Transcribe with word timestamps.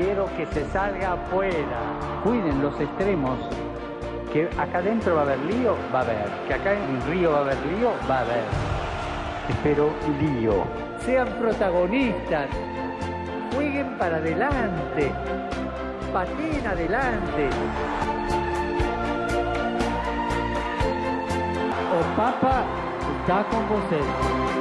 Quiero 0.00 0.24
que 0.34 0.46
se 0.46 0.64
salga 0.70 1.12
afuera. 1.12 1.78
Cuiden 2.24 2.62
los 2.62 2.80
extremos. 2.80 3.38
Que 4.32 4.48
acá 4.58 4.78
adentro 4.78 5.16
va 5.16 5.20
a 5.20 5.24
haber 5.24 5.38
lío, 5.40 5.76
va 5.94 5.98
a 5.98 6.02
haber. 6.02 6.26
Que 6.48 6.54
acá 6.54 6.72
en 6.72 7.02
río 7.10 7.32
va 7.32 7.38
a 7.38 7.40
haber 7.42 7.58
lío, 7.66 7.90
va 8.08 8.16
a 8.16 8.20
haber. 8.20 8.44
Espero 9.50 9.90
lío. 10.18 10.64
Sean 11.00 11.28
protagonistas. 11.38 12.48
Jueguen 13.54 13.98
para 13.98 14.16
adelante. 14.16 15.12
Pateen 16.14 16.66
adelante. 16.66 17.50
O 21.92 22.16
Papa 22.16 22.64
está 23.20 23.44
con 23.50 23.68
vocês. 23.68 24.59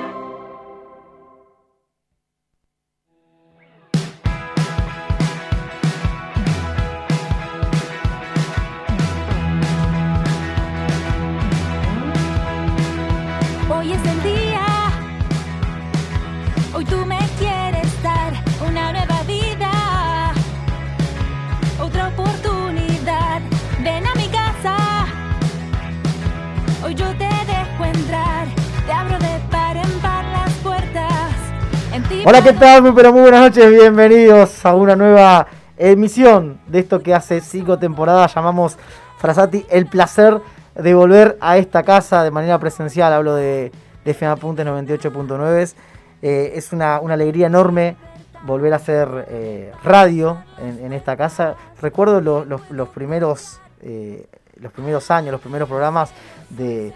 Hola, 32.30 32.44
¿qué 32.44 32.54
tal? 32.54 32.84
Muy 32.84 32.91
pero 32.91 33.12
muy 33.12 33.22
buenas 33.22 33.41
noches, 33.41 33.72
bienvenidos 33.72 34.63
a 34.63 34.76
una 34.76 34.96
nueva 34.96 35.48
emisión 35.80 36.60
de 36.68 36.77
esto 36.77 37.02
que 37.02 37.16
hace 37.16 37.41
cinco 37.41 37.80
temporadas 37.80 38.36
llamamos 38.36 38.77
Frasati, 39.18 39.66
el 39.68 39.88
placer 39.88 40.40
de 40.76 40.94
volver 40.94 41.40
a 41.41 41.58
esta 41.58 41.82
casa 41.82 42.24
de 42.24 42.30
manera 42.30 42.60
presencial, 42.60 43.12
hablo 43.13 43.34
de, 43.34 43.71
de 44.05 44.12
FM 44.12 44.32
Apuntes 44.32 44.63
98.9. 44.63 45.74
Eh, 46.21 46.52
es 46.54 46.71
una, 46.71 46.99
una 46.99 47.16
alegría 47.16 47.48
enorme 47.48 47.96
volver 48.46 48.74
a 48.74 48.76
hacer 48.76 49.26
eh, 49.30 49.71
radio 49.84 50.38
en, 50.60 50.93
esta 50.93 51.18
casa. 51.18 51.55
Recuerdo 51.82 52.21
lo- 52.21 52.46
los- 52.46 52.90
primeros 52.90 53.60
eh, 53.82 54.27
los 54.58 54.71
primeros 54.71 55.10
años, 55.10 55.32
los 55.32 55.41
primeros 55.41 55.68
programas 55.68 56.12
de 56.52 56.93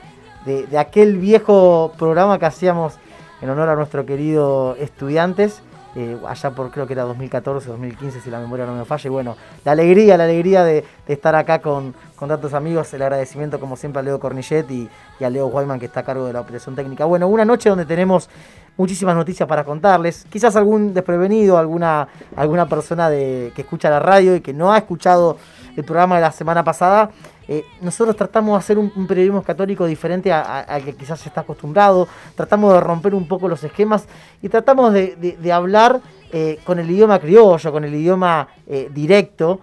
aquel 0.77 1.17
viejo 1.17 1.91
programa 1.97 2.37
que 2.37 2.45
hacíamos 2.45 2.99
en 3.43 3.49
honor 3.49 3.67
a 3.67 3.75
nuestro 3.75 4.05
querido 4.05 4.77
estudiantes, 4.79 5.61
eh, 5.97 6.17
allá 6.25 6.51
por 6.51 6.71
creo 6.71 6.87
que 6.87 6.93
era 6.93 7.03
2014, 7.03 7.67
2015, 7.67 8.21
si 8.21 8.29
la 8.29 8.39
memoria 8.39 8.65
no 8.65 8.73
me 8.73 8.85
falla. 8.85 9.05
Y 9.05 9.09
bueno, 9.09 9.35
la 9.65 9.73
alegría, 9.73 10.15
la 10.15 10.23
alegría 10.23 10.63
de, 10.63 10.85
estar 11.09 11.35
acá 11.35 11.59
con, 11.59 11.93
tantos 12.17 12.53
amigos, 12.53 12.93
el 12.93 13.01
agradecimiento 13.01 13.59
como 13.59 13.75
siempre 13.75 13.99
a 13.99 14.03
Leo 14.03 14.17
Cornillet 14.17 14.71
y, 14.71 14.89
a 15.21 15.29
Leo 15.29 15.47
Guayman 15.47 15.77
que 15.77 15.87
está 15.87 15.99
a 15.99 16.03
cargo 16.03 16.25
de 16.25 16.31
la 16.31 16.39
operación 16.39 16.73
técnica. 16.73 17.03
Bueno, 17.03 17.27
una 17.27 17.43
noche 17.43 17.67
donde 17.67 17.85
tenemos 17.85 18.29
muchísimas 18.77 19.13
noticias 19.13 19.47
para 19.47 19.65
contarles. 19.65 20.25
Quizás 20.29 20.55
algún 20.55 20.93
desprevenido, 20.93 21.57
alguna, 21.57 22.07
alguna 22.37 22.65
persona 22.69 23.09
de, 23.09 23.51
que 23.53 23.63
escucha 23.63 23.89
la 23.89 23.99
radio 23.99 24.37
y 24.37 24.39
que 24.39 24.53
no 24.53 24.71
ha 24.71 24.77
escuchado 24.77 25.35
el 25.75 25.83
programa 25.83 26.15
de 26.15 26.21
la 26.21 26.31
semana 26.31 26.63
pasada. 26.63 27.09
Eh, 27.47 27.63
nosotros 27.81 28.15
tratamos 28.15 28.53
de 28.53 28.59
hacer 28.59 28.77
un, 28.77 28.89
periodismo 29.07 29.41
católico 29.43 29.85
diferente 29.85 30.31
al 30.31 30.83
que 30.83 30.95
quizás 30.95 31.19
se 31.19 31.29
está 31.29 31.41
acostumbrado. 31.41 32.07
Tratamos 32.35 32.73
de 32.73 32.79
romper 32.79 33.13
un 33.15 33.27
poco 33.27 33.47
los 33.47 33.63
esquemas 33.63 34.05
y 34.41 34.49
tratamos 34.49 34.93
de, 34.93 35.15
de- 35.15 35.37
hablar 35.51 35.99
eh, 36.31 36.59
con 36.63 36.79
el 36.79 36.89
idioma 36.89 37.19
criollo, 37.19 37.71
con 37.71 37.83
el 37.83 37.93
idioma 37.93 38.47
eh, 38.67 38.89
directo. 38.93 39.59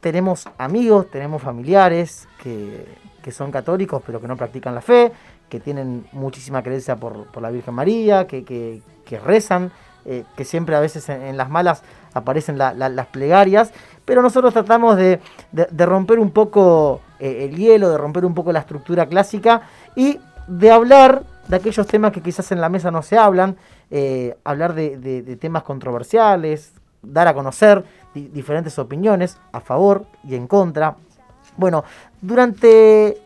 Tenemos 0.00 0.48
amigos, 0.58 1.10
tenemos 1.10 1.42
familiares 1.42 2.28
que, 2.42 2.86
que 3.22 3.32
son 3.32 3.50
católicos 3.50 4.02
pero 4.06 4.20
que 4.20 4.28
no 4.28 4.36
practican 4.36 4.74
la 4.74 4.80
fe, 4.82 5.10
que 5.48 5.58
tienen 5.58 6.06
muchísima 6.12 6.62
creencia 6.62 6.96
por, 6.96 7.26
por 7.26 7.42
la 7.42 7.50
Virgen 7.50 7.74
María, 7.74 8.26
que, 8.26 8.44
que- 8.44 8.82
rezan, 9.24 9.70
que 10.36 10.44
siempre 10.44 10.74
a 10.76 10.80
veces 10.80 11.08
en, 11.08 11.36
las 11.36 11.48
malas 11.50 11.82
aparecen 12.14 12.58
la- 12.58 12.72
la- 12.74 12.88
las 12.88 13.06
plegarias, 13.06 13.72
pero 14.06 14.22
nosotros 14.22 14.54
tratamos 14.54 14.96
de, 14.96 15.20
de- 15.52 15.86
romper 15.86 16.18
un 16.18 16.30
poco 16.30 17.02
eh, 17.18 17.48
el 17.50 17.56
hielo, 17.56 17.90
de 17.90 17.98
romper 17.98 18.24
un 18.24 18.32
poco 18.32 18.50
la 18.52 18.60
estructura 18.60 19.04
clásica 19.06 19.60
y 19.94 20.18
de 20.46 20.70
hablar 20.70 21.24
de 21.48 21.56
aquellos 21.56 21.86
temas 21.86 22.12
que 22.12 22.22
quizás 22.22 22.50
en 22.52 22.60
la 22.62 22.68
mesa 22.70 22.90
no 22.90 23.02
se 23.02 23.18
hablan, 23.18 23.56
eh, 23.90 24.36
hablar 24.44 24.72
de, 24.74 24.96
de- 24.96 25.36
temas 25.36 25.62
controversiales, 25.64 26.72
dar 27.02 27.28
a 27.28 27.34
conocer 27.34 27.84
di- 28.14 28.28
diferentes 28.28 28.78
opiniones 28.78 29.38
a 29.52 29.60
favor 29.60 30.06
y 30.24 30.34
en 30.34 30.46
contra. 30.46 30.96
Bueno, 31.56 31.84
durante 32.20 33.16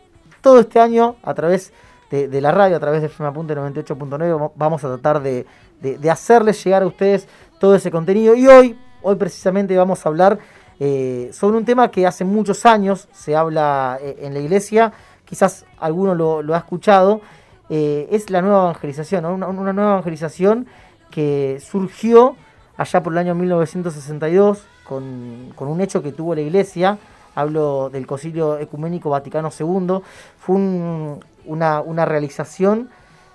todo 0.41 0.59
este 0.59 0.79
año, 0.79 1.15
a 1.23 1.33
través 1.33 1.73
de, 2.11 2.41
la 2.41 2.51
radio, 2.51 2.75
a 2.75 2.79
través 2.79 3.01
de 3.01 3.07
FM 3.07 3.29
Apunte 3.29 3.55
98.9, 3.55 4.31
vamo- 4.33 4.51
vamos 4.55 4.83
a 4.83 4.87
tratar 4.89 5.21
de, 5.21 5.45
de- 5.81 5.97
de 5.97 6.09
hacerles 6.11 6.63
llegar 6.63 6.83
a 6.83 6.87
ustedes 6.87 7.27
todo 7.59 7.73
ese 7.75 7.89
contenido. 7.91 8.35
Y 8.35 8.47
hoy, 8.47 8.77
hoy 9.01 9.15
precisamente 9.15 9.75
vamos 9.77 10.05
a 10.05 10.09
hablar 10.09 10.37
eh, 10.83 11.29
sobre 11.31 11.57
un 11.57 11.63
tema 11.65 11.91
que 11.91 12.07
hace 12.07 12.25
muchos 12.25 12.65
años 12.65 13.07
se 13.13 13.35
habla 13.35 13.99
eh, 14.01 14.17
en 14.21 14.33
la 14.33 14.39
iglesia, 14.39 14.91
quizás 15.25 15.63
alguno 15.79 16.15
lo, 16.15 16.55
ha 16.55 16.57
escuchado, 16.57 17.21
eh, 17.69 18.07
es 18.09 18.31
la 18.31 18.41
nueva 18.41 18.63
evangelización, 18.63 19.23
una, 19.25 19.45
nueva 19.73 19.91
evangelización 19.91 20.65
que 21.11 21.61
surgió 21.61 22.35
allá 22.77 23.03
por 23.03 23.13
el 23.13 23.19
año 23.19 23.35
1962 23.35 24.63
con, 24.83 25.51
con 25.55 25.67
un 25.67 25.81
hecho 25.81 26.01
que 26.01 26.13
tuvo 26.13 26.33
la 26.33 26.41
iglesia, 26.41 26.97
hablo 27.35 27.91
del 27.91 28.07
Concilio 28.07 28.57
Ecuménico 28.57 29.11
Vaticano 29.11 29.49
II, 29.57 29.99
fue 30.39 30.55
un- 30.55 31.19
una, 31.45 32.05
realización 32.05 32.89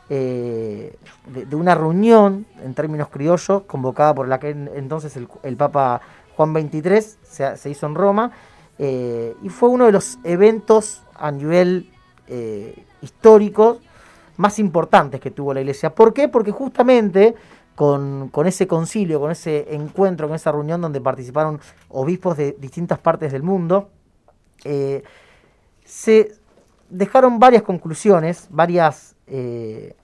de, 0.08 0.96
una 1.52 1.74
reunión 1.76 2.44
en 2.62 2.74
términos 2.74 3.08
criollos 3.08 3.62
convocada 3.68 4.14
por 4.14 4.26
la 4.28 4.38
que 4.40 4.50
en- 4.50 4.70
entonces 4.74 5.16
el 5.16 5.56
Papa 5.56 6.00
Juan 6.36 6.52
XXIII 6.52 7.00
se, 7.22 7.56
se 7.56 7.70
hizo 7.70 7.86
en 7.86 7.94
Roma 7.94 8.32
eh, 8.78 9.34
y 9.42 9.48
fue 9.48 9.68
uno 9.68 9.86
de 9.86 9.92
los 9.92 10.18
eventos 10.24 11.02
a 11.14 11.30
nivel 11.30 11.90
eh, 12.28 12.84
histórico 13.00 13.80
más 14.36 14.58
importantes 14.58 15.20
que 15.20 15.30
tuvo 15.30 15.54
la 15.54 15.60
iglesia. 15.60 15.94
¿Por 15.94 16.12
qué? 16.12 16.28
Porque 16.28 16.50
justamente 16.50 17.34
con, 17.74 18.28
con 18.28 18.46
ese 18.46 18.66
concilio, 18.66 19.20
con 19.20 19.30
ese 19.30 19.74
encuentro, 19.74 20.28
con 20.28 20.36
esa 20.36 20.52
reunión 20.52 20.80
donde 20.80 21.00
participaron 21.00 21.60
obispos 21.88 22.36
de 22.36 22.56
distintas 22.58 22.98
partes 22.98 23.32
del 23.32 23.42
mundo, 23.42 23.90
eh, 24.64 25.02
se 25.84 26.32
dejaron 26.90 27.38
varias 27.38 27.62
conclusiones, 27.62 28.48
varias, 28.50 29.14
eh, 29.26 29.94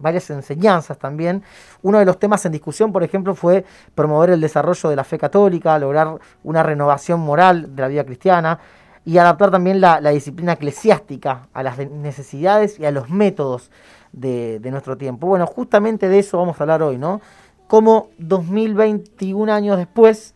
varias 0.00 0.30
enseñanzas 0.30 0.98
también. 0.98 1.42
Uno 1.82 1.98
de 1.98 2.04
los 2.04 2.18
temas 2.18 2.44
en 2.46 2.52
discusión, 2.52 2.92
por 2.92 3.02
ejemplo, 3.02 3.34
fue 3.34 3.64
promover 3.94 4.30
el 4.30 4.40
desarrollo 4.40 4.90
de 4.90 4.96
la 4.96 5.04
fe 5.04 5.18
católica, 5.18 5.78
lograr 5.78 6.18
una 6.42 6.62
renovación 6.62 7.20
moral 7.20 7.74
de 7.74 7.82
la 7.82 7.88
vida 7.88 8.04
cristiana 8.04 8.58
y 9.04 9.18
adaptar 9.18 9.50
también 9.50 9.80
la, 9.80 10.00
disciplina 10.10 10.52
eclesiástica 10.54 11.48
a 11.52 11.62
las 11.62 11.76
de- 11.76 11.86
necesidades 11.86 12.78
y 12.78 12.84
a 12.84 12.90
los 12.90 13.08
métodos 13.08 13.70
de, 14.12 14.58
de 14.60 14.70
nuestro 14.70 14.96
tiempo. 14.96 15.26
Bueno, 15.26 15.46
justamente 15.46 16.08
de 16.08 16.18
eso 16.18 16.38
vamos 16.38 16.60
a 16.60 16.64
hablar 16.64 16.82
hoy, 16.82 16.98
¿no? 16.98 17.20
Cómo 17.66 18.10
2021 18.18 19.52
años 19.52 19.78
después 19.78 20.34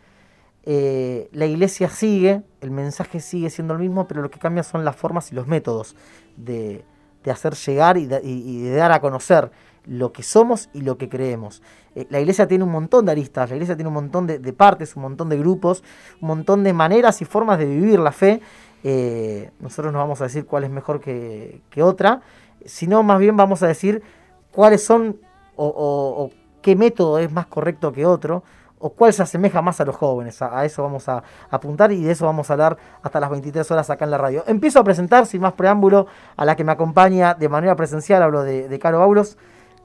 eh, 0.66 1.28
la 1.32 1.44
iglesia 1.44 1.90
sigue, 1.90 2.42
el 2.60 2.70
mensaje 2.70 3.20
sigue 3.20 3.50
siendo 3.50 3.74
el 3.74 3.80
mismo, 3.80 4.08
pero 4.08 4.22
lo 4.22 4.30
que 4.30 4.38
cambia 4.38 4.62
son 4.62 4.84
las 4.84 4.96
formas 4.96 5.30
y 5.30 5.34
los 5.34 5.46
métodos 5.46 5.94
de, 6.36 6.84
de 7.24 7.30
hacer 7.30 7.54
llegar 7.54 7.96
y 7.96 8.06
de, 8.06 8.70
dar 8.74 8.92
a 8.92 9.00
conocer 9.00 9.50
lo 9.86 10.12
que 10.12 10.22
somos 10.22 10.68
y 10.72 10.82
lo 10.82 10.96
que 10.96 11.08
creemos. 11.08 11.62
Eh, 11.94 12.06
la 12.10 12.20
iglesia 12.20 12.46
tiene 12.46 12.64
un 12.64 12.70
montón 12.70 13.06
de 13.06 13.12
aristas, 13.12 13.50
la 13.50 13.56
iglesia 13.56 13.76
tiene 13.76 13.88
un 13.88 13.94
montón 13.94 14.26
de, 14.26 14.52
partes, 14.52 14.94
un 14.96 15.02
montón 15.02 15.28
de 15.28 15.38
grupos, 15.38 15.82
un 16.20 16.28
montón 16.28 16.62
de 16.62 16.72
maneras 16.72 17.20
y 17.22 17.24
formas 17.24 17.58
de 17.58 17.66
vivir 17.66 17.98
la 17.98 18.12
fe. 18.12 18.40
Eh, 18.82 19.50
nosotros 19.60 19.92
no 19.92 19.98
vamos 19.98 20.20
a 20.20 20.24
decir 20.24 20.46
cuál 20.46 20.64
es 20.64 20.70
mejor 20.70 21.00
que, 21.00 21.60
que 21.70 21.82
otra, 21.82 22.20
sino 22.64 23.02
más 23.02 23.18
bien 23.18 23.36
vamos 23.36 23.62
a 23.62 23.66
decir 23.66 24.02
cuáles 24.52 24.84
son 24.84 25.18
o 25.56 26.30
qué 26.64 26.74
método 26.76 27.18
es 27.18 27.30
más 27.30 27.46
correcto 27.46 27.92
que 27.92 28.06
otro, 28.06 28.42
o 28.86 28.90
cuál 28.90 29.14
se 29.14 29.22
asemeja 29.22 29.62
más 29.62 29.80
a 29.80 29.86
los 29.86 29.96
jóvenes. 29.96 30.42
A, 30.42 30.62
eso 30.66 30.82
vamos 30.82 31.08
a, 31.08 31.22
apuntar 31.48 31.90
y 31.90 32.02
de 32.02 32.12
eso 32.12 32.26
vamos 32.26 32.50
a 32.50 32.52
hablar 32.52 32.76
hasta 33.02 33.18
las 33.18 33.30
23 33.30 33.70
horas 33.70 33.88
acá 33.88 34.04
en 34.04 34.10
la 34.10 34.18
radio. 34.18 34.44
Empiezo 34.46 34.78
a 34.78 34.84
presentar, 34.84 35.24
sin 35.24 35.40
más 35.40 35.54
preámbulo, 35.54 36.06
a 36.36 36.44
la 36.44 36.54
que 36.54 36.64
me 36.64 36.72
acompaña 36.72 37.32
de 37.32 37.48
manera 37.48 37.74
presencial, 37.76 38.22
hablo 38.22 38.42
de, 38.42 38.68
de 38.68 38.78
Caro. 38.78 39.02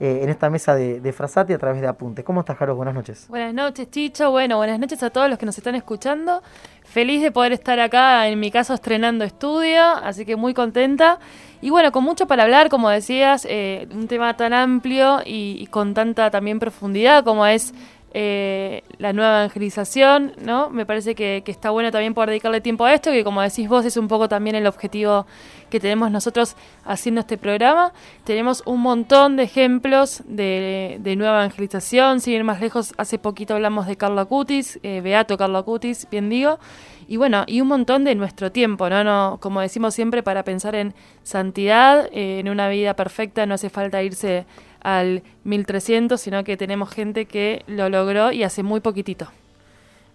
Eh, 0.02 0.22
en 0.24 0.30
esta 0.30 0.50
mesa 0.50 0.76
de, 0.76 1.02
de, 1.02 1.12
Frasati 1.12 1.52
a 1.52 1.58
través 1.58 1.82
de 1.82 1.88
apuntes. 1.88 2.24
¿Cómo 2.24 2.40
estás, 2.40 2.58
Caro? 2.58 2.74
Buenas 2.74 2.96
noches. 2.96 3.26
Buenas 3.28 3.54
noches, 3.54 3.92
Chicho. 3.92 4.32
Bueno, 4.32 4.56
buenas 4.56 4.80
noches 4.80 5.04
a 5.04 5.10
todos 5.10 5.30
los 5.30 5.38
que 5.38 5.46
nos 5.46 5.58
están 5.58 5.76
escuchando. 5.76 6.42
Feliz 6.84 7.22
de 7.22 7.32
poder 7.32 7.52
estar 7.52 7.80
acá, 7.82 8.26
en 8.28 8.40
mi 8.40 8.50
caso, 8.50 8.74
estrenando 8.74 9.26
estudio, 9.26 9.84
así 9.84 10.26
que 10.26 10.38
muy 10.38 10.54
contenta. 10.54 11.20
Y 11.62 11.70
bueno, 11.70 11.92
con 11.92 12.06
mucho 12.06 12.28
para 12.28 12.44
hablar, 12.44 12.70
como 12.70 12.90
decías, 12.90 13.46
eh, 13.50 13.90
un 13.92 14.08
tema 14.08 14.38
tan 14.38 14.54
amplio 14.54 15.20
y, 15.26 15.68
con 15.68 15.94
tanta 15.94 16.32
también 16.32 16.60
profundidad 16.60 17.26
como 17.26 17.46
es 17.46 17.74
eh, 18.12 18.84
la 18.98 19.14
nueva 19.14 19.42
evangelización, 19.42 20.34
¿no? 20.42 20.70
Me 20.70 20.86
parece 20.86 21.14
que, 21.14 21.44
está 21.46 21.70
bueno 21.70 21.92
también 21.92 22.14
poder 22.14 22.30
dedicarle 22.30 22.60
tiempo 22.60 22.86
a 22.86 22.94
esto, 22.94 23.12
que 23.12 23.24
como 23.24 23.42
decís 23.42 23.70
vos 23.70 23.86
es 23.86 23.98
un 23.98 24.08
poco 24.08 24.28
también 24.28 24.56
el 24.56 24.66
objetivo 24.66 25.28
que 25.70 25.80
tenemos 25.80 26.10
nosotros 26.10 26.56
haciendo 26.86 27.22
este 27.22 27.38
programa. 27.38 27.94
Tenemos 28.24 28.64
un 28.66 28.82
montón 28.82 29.36
de 29.36 29.44
ejemplos 29.44 30.24
de, 30.26 31.00
nueva 31.18 31.44
evangelización, 31.44 32.20
sin 32.20 32.34
ir 32.34 32.44
más 32.44 32.62
lejos, 32.62 32.94
hace 32.98 33.20
poquito 33.20 33.54
hablamos 33.54 33.86
de 33.86 33.96
Carlo 33.96 34.22
Acutis, 34.22 34.80
eh, 34.82 35.02
Beato 35.02 35.38
Carlo 35.38 35.60
Acutis, 35.60 36.08
bien 36.10 36.30
digo, 36.30 36.60
y 37.08 37.18
bueno, 37.18 37.44
y 37.48 37.62
un 37.62 37.68
montón 37.68 38.04
de 38.04 38.14
nuestro 38.16 38.52
tiempo, 38.52 38.90
¿no? 38.90 39.04
no 39.04 39.38
como 39.42 39.62
decimos 39.62 39.96
siempre, 39.96 40.24
para 40.24 40.44
pensar 40.44 40.76
en 40.76 40.94
santidad, 41.24 42.08
eh, 42.12 42.40
en 42.40 42.50
una 42.50 42.70
vida 42.70 42.96
perfecta, 42.96 43.46
no 43.46 43.56
hace 43.56 43.70
falta 43.70 44.02
irse 44.04 44.46
al 44.82 45.24
1300, 45.44 46.20
sino 46.20 46.44
que 46.44 46.58
tenemos 46.58 46.90
gente 46.90 47.26
que 47.26 47.64
lo 47.68 47.90
logró 47.90 48.32
y 48.32 48.44
hace 48.44 48.64
muy 48.64 48.80
poquitito. 48.80 49.28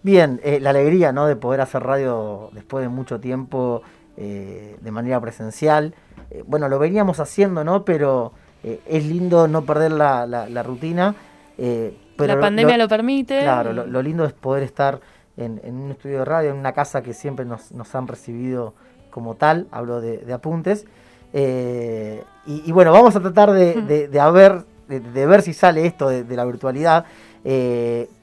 Bien, 0.03 0.39
eh, 0.45 0.61
la 0.61 0.71
alegría 0.71 1.13
¿no? 1.13 1.27
de 1.27 1.35
poder 1.35 1.63
hacer 1.63 1.83
radio 1.83 2.51
después 2.53 2.83
de 2.83 2.91
mucho 2.91 3.21
tiempo 3.21 3.83
eh, 4.17 4.77
de 4.81 4.91
manera 4.91 5.19
presencial. 5.21 5.95
Eh, 6.31 6.45
bueno, 6.47 6.69
lo 6.69 6.79
veníamos 6.79 7.21
haciendo, 7.21 7.65
¿no? 7.65 7.85
Pero 7.85 8.33
es 8.63 9.05
lindo 9.05 9.47
no 9.47 9.67
perder 9.67 9.93
la, 9.93 10.27
la, 10.27 10.49
la 10.49 10.63
rutina. 10.63 11.15
pero 11.57 12.35
la 12.35 12.41
pandemia 12.41 12.79
lo, 12.79 12.85
lo 12.85 12.89
permite. 12.89 13.41
Claro, 13.41 13.75
lo, 13.75 13.87
lo, 13.87 14.01
lindo 14.01 14.25
es 14.25 14.33
poder 14.33 14.63
estar 14.63 15.01
en, 15.37 15.61
en, 15.65 15.75
un 15.75 15.91
estudio 15.91 16.21
de 16.21 16.25
radio, 16.25 16.51
en 16.51 16.57
una 16.57 16.73
casa 16.73 17.03
que 17.03 17.13
siempre 17.13 17.45
nos, 17.45 17.73
nos 17.73 17.95
han 17.95 18.09
recibido 18.09 18.73
como 19.11 19.35
tal, 19.35 19.69
hablo 19.71 20.01
de, 20.01 20.19
de 20.19 20.33
apuntes. 20.33 20.87
Y, 21.35 22.63
y, 22.69 22.73
bueno, 22.73 22.93
vamos 22.93 23.17
a 23.17 23.21
tratar 23.21 23.53
de, 23.53 23.83
de, 23.83 24.09
de, 24.09 24.21
haber, 24.21 24.65
de, 24.89 25.27
ver 25.27 25.43
si 25.43 25.53
sale 25.53 25.87
esto 25.87 26.09
de, 26.09 26.37
la 26.37 26.45
virtualidad. 26.45 27.07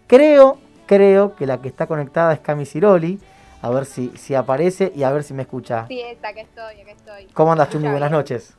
creo, 0.07 0.59
creo 0.85 1.35
que 1.35 1.45
la 1.45 1.61
que 1.61 1.67
está 1.67 1.87
conectada 1.87 2.33
es 2.33 2.39
Cami 2.39 2.65
Ciroli 2.65 3.19
a 3.61 3.69
ver 3.69 3.85
si, 3.85 4.09
si 4.17 4.33
aparece 4.33 4.91
y 4.95 5.03
a 5.03 5.11
ver 5.11 5.23
si 5.23 5.33
me 5.33 5.43
escucha. 5.43 5.85
Sí, 5.87 6.01
está, 6.01 6.29
acá 6.29 6.41
estoy, 6.41 6.81
acá 6.81 6.91
estoy. 6.91 7.25
¿Cómo 7.33 7.51
andas, 7.51 7.69
Chumi? 7.69 7.89
Buenas 7.89 8.11
noches. 8.11 8.57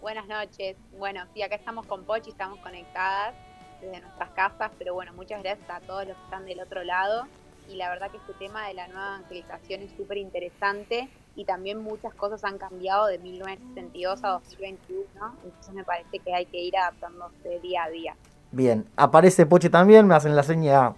Buenas 0.00 0.26
noches. 0.26 0.76
Bueno, 0.98 1.24
sí, 1.34 1.42
acá 1.42 1.56
estamos 1.56 1.86
con 1.86 2.04
Pochi, 2.04 2.30
estamos 2.30 2.58
conectadas 2.60 3.34
desde 3.80 4.00
nuestras 4.00 4.30
casas, 4.30 4.70
pero 4.78 4.94
bueno, 4.94 5.12
muchas 5.14 5.42
gracias 5.42 5.68
a 5.68 5.80
todos 5.80 6.06
los 6.06 6.16
que 6.16 6.24
están 6.24 6.46
del 6.46 6.60
otro 6.60 6.84
lado. 6.84 7.26
Y 7.68 7.76
la 7.76 7.88
verdad 7.90 8.10
que 8.10 8.18
este 8.18 8.34
tema 8.34 8.66
de 8.66 8.74
la 8.74 8.88
nueva 8.88 9.16
evangelización 9.16 9.82
es 9.82 9.90
súper 9.96 10.18
interesante 10.18 11.08
y 11.36 11.44
también 11.44 11.82
muchas 11.82 12.14
cosas 12.14 12.44
han 12.44 12.58
cambiado 12.58 13.06
de 13.06 13.18
1962 13.18 14.24
a 14.24 14.28
2021, 14.28 15.04
entonces 15.44 15.74
me 15.74 15.84
parece 15.84 16.18
que 16.18 16.34
hay 16.34 16.46
que 16.46 16.60
ir 16.60 16.76
adaptándose 16.76 17.60
día 17.60 17.84
a 17.84 17.90
día. 17.90 18.16
Bien, 18.52 18.86
aparece 18.96 19.46
Pochi 19.46 19.68
también, 19.68 20.06
me 20.06 20.14
hacen 20.14 20.36
la 20.36 20.42
seña 20.42 20.94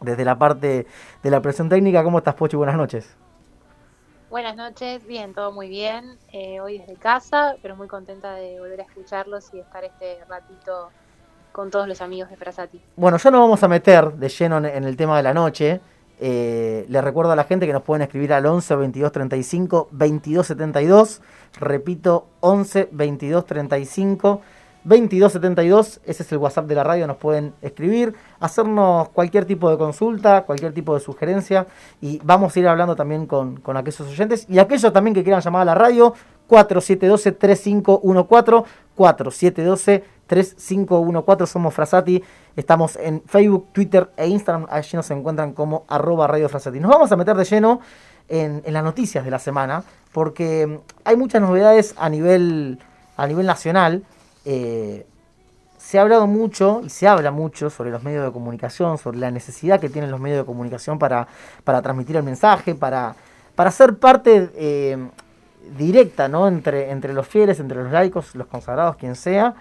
desde 0.00 0.24
la 0.24 0.38
parte 0.38 0.86
de 1.22 1.30
la 1.30 1.40
presión 1.40 1.68
técnica. 1.68 2.02
¿Cómo 2.02 2.18
estás, 2.18 2.34
Pochi? 2.34 2.56
Buenas 2.56 2.76
noches. 2.76 3.16
Buenas 4.30 4.54
noches, 4.54 5.04
bien, 5.06 5.34
todo 5.34 5.50
muy 5.50 5.68
bien. 5.68 6.16
Eh, 6.32 6.60
hoy 6.60 6.78
desde 6.78 6.94
casa, 6.94 7.56
pero 7.62 7.74
muy 7.74 7.88
contenta 7.88 8.34
de 8.34 8.60
volver 8.60 8.80
a 8.80 8.84
escucharlos 8.84 9.52
y 9.52 9.58
estar 9.58 9.82
este 9.82 10.18
ratito 10.28 10.90
con 11.50 11.70
todos 11.70 11.88
los 11.88 12.00
amigos 12.00 12.30
de 12.30 12.36
Frasati. 12.36 12.80
Bueno, 12.94 13.16
ya 13.16 13.30
nos 13.30 13.40
vamos 13.40 13.62
a 13.62 13.68
meter 13.68 14.12
de 14.12 14.28
lleno 14.28 14.58
en 14.58 14.84
el 14.84 14.96
tema 14.96 15.16
de 15.16 15.22
la 15.24 15.34
noche. 15.34 15.80
Eh, 16.22 16.84
les 16.88 17.02
recuerdo 17.02 17.32
a 17.32 17.36
la 17.36 17.44
gente 17.44 17.66
que 17.66 17.72
nos 17.72 17.82
pueden 17.82 18.02
escribir 18.02 18.34
al 18.34 18.44
11 18.44 18.76
22 18.76 19.10
35 19.10 19.88
22 19.90 20.46
72. 20.46 21.22
Repito, 21.58 22.28
11 22.40 22.90
22 22.92 23.46
35 23.46 24.42
2272, 24.84 26.00
ese 26.04 26.22
es 26.22 26.32
el 26.32 26.38
WhatsApp 26.38 26.66
de 26.66 26.74
la 26.74 26.82
radio, 26.82 27.06
nos 27.06 27.18
pueden 27.18 27.52
escribir, 27.60 28.14
hacernos 28.38 29.10
cualquier 29.10 29.44
tipo 29.44 29.68
de 29.70 29.76
consulta, 29.76 30.40
cualquier 30.42 30.72
tipo 30.72 30.94
de 30.94 31.00
sugerencia 31.00 31.66
y 32.00 32.18
vamos 32.24 32.56
a 32.56 32.60
ir 32.60 32.66
hablando 32.66 32.96
también 32.96 33.26
con, 33.26 33.60
con 33.60 33.76
aquellos 33.76 34.00
oyentes 34.00 34.46
y 34.48 34.58
aquellos 34.58 34.90
también 34.92 35.14
que 35.14 35.22
quieran 35.22 35.42
llamar 35.42 35.60
a 35.62 35.66
la 35.66 35.74
radio 35.74 36.14
4712-3514, 36.48 38.64
4712-3514, 38.96 41.46
somos 41.46 41.74
Frasati, 41.74 42.24
estamos 42.56 42.96
en 42.96 43.22
Facebook, 43.26 43.68
Twitter 43.72 44.10
e 44.16 44.28
Instagram, 44.28 44.66
allí 44.70 44.96
nos 44.96 45.10
encuentran 45.10 45.52
como 45.52 45.84
arroba 45.88 46.26
Radio 46.26 46.48
Frasati. 46.48 46.80
Nos 46.80 46.90
vamos 46.90 47.12
a 47.12 47.16
meter 47.16 47.36
de 47.36 47.44
lleno 47.44 47.80
en, 48.28 48.62
en 48.64 48.72
las 48.72 48.82
noticias 48.82 49.22
de 49.24 49.30
la 49.30 49.38
semana 49.38 49.84
porque 50.12 50.80
hay 51.04 51.16
muchas 51.16 51.40
novedades 51.40 51.94
a 51.98 52.08
nivel, 52.08 52.78
a 53.16 53.26
nivel 53.26 53.46
nacional. 53.46 54.04
Eh, 54.44 55.06
se 55.78 55.98
ha 55.98 56.02
hablado 56.02 56.26
mucho 56.26 56.82
y 56.84 56.90
se 56.90 57.08
habla 57.08 57.30
mucho 57.30 57.70
sobre 57.70 57.90
los 57.90 58.02
medios 58.02 58.24
de 58.24 58.32
comunicación, 58.32 58.98
sobre 58.98 59.18
la 59.18 59.30
necesidad 59.30 59.80
que 59.80 59.88
tienen 59.88 60.10
los 60.10 60.20
medios 60.20 60.38
de 60.40 60.44
comunicación 60.44 60.98
para, 60.98 61.26
para 61.64 61.80
transmitir 61.80 62.16
el 62.16 62.22
mensaje, 62.22 62.74
para, 62.74 63.16
para 63.54 63.70
ser 63.70 63.96
parte 63.96 64.50
eh, 64.54 64.98
directa 65.76 66.28
¿no? 66.28 66.48
entre, 66.48 66.90
entre 66.90 67.14
los 67.14 67.26
fieles, 67.26 67.60
entre 67.60 67.82
los 67.82 67.90
laicos, 67.90 68.34
los 68.34 68.46
consagrados, 68.46 68.96
quien 68.96 69.16
sea, 69.16 69.54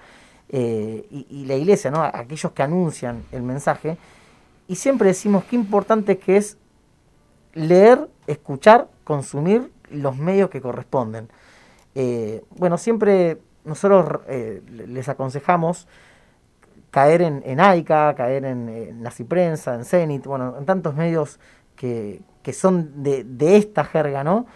eh, 0.50 1.06
y, 1.10 1.46
la 1.46 1.56
iglesia, 1.56 1.90
¿no? 1.90 2.04
aquellos 2.04 2.52
que 2.52 2.64
anuncian 2.64 3.24
el 3.32 3.44
mensaje. 3.44 3.98
Y 4.68 4.76
siempre 4.76 5.08
decimos 5.08 5.46
qué 5.46 5.56
importante 5.56 6.18
que 6.18 6.38
es 6.38 6.58
leer, 7.54 8.10
escuchar, 8.28 8.88
consumir 9.04 9.72
los 9.90 10.18
medios 10.18 10.50
que 10.50 10.62
corresponden. 10.62 11.30
Bueno, 12.56 12.78
siempre 12.78 13.40
nosotros 13.66 14.22
eh, 14.28 14.62
les 14.68 15.10
aconsejamos 15.10 15.88
caer 16.92 17.22
en, 17.22 17.44
en 17.46 17.60
AICA, 17.60 18.16
caer 18.16 18.46
en, 18.46 18.70
en 18.70 19.08
en 19.08 19.86
Zenit, 19.86 20.26
bueno, 20.26 20.56
en 20.58 20.66
tantos 20.66 20.96
medios 20.96 21.40
que, 21.76 22.22
que 22.42 22.54
son 22.54 23.04
de, 23.04 23.24
de, 23.24 23.58
esta 23.58 23.84
jerga, 23.84 24.24
¿no? 24.24 24.48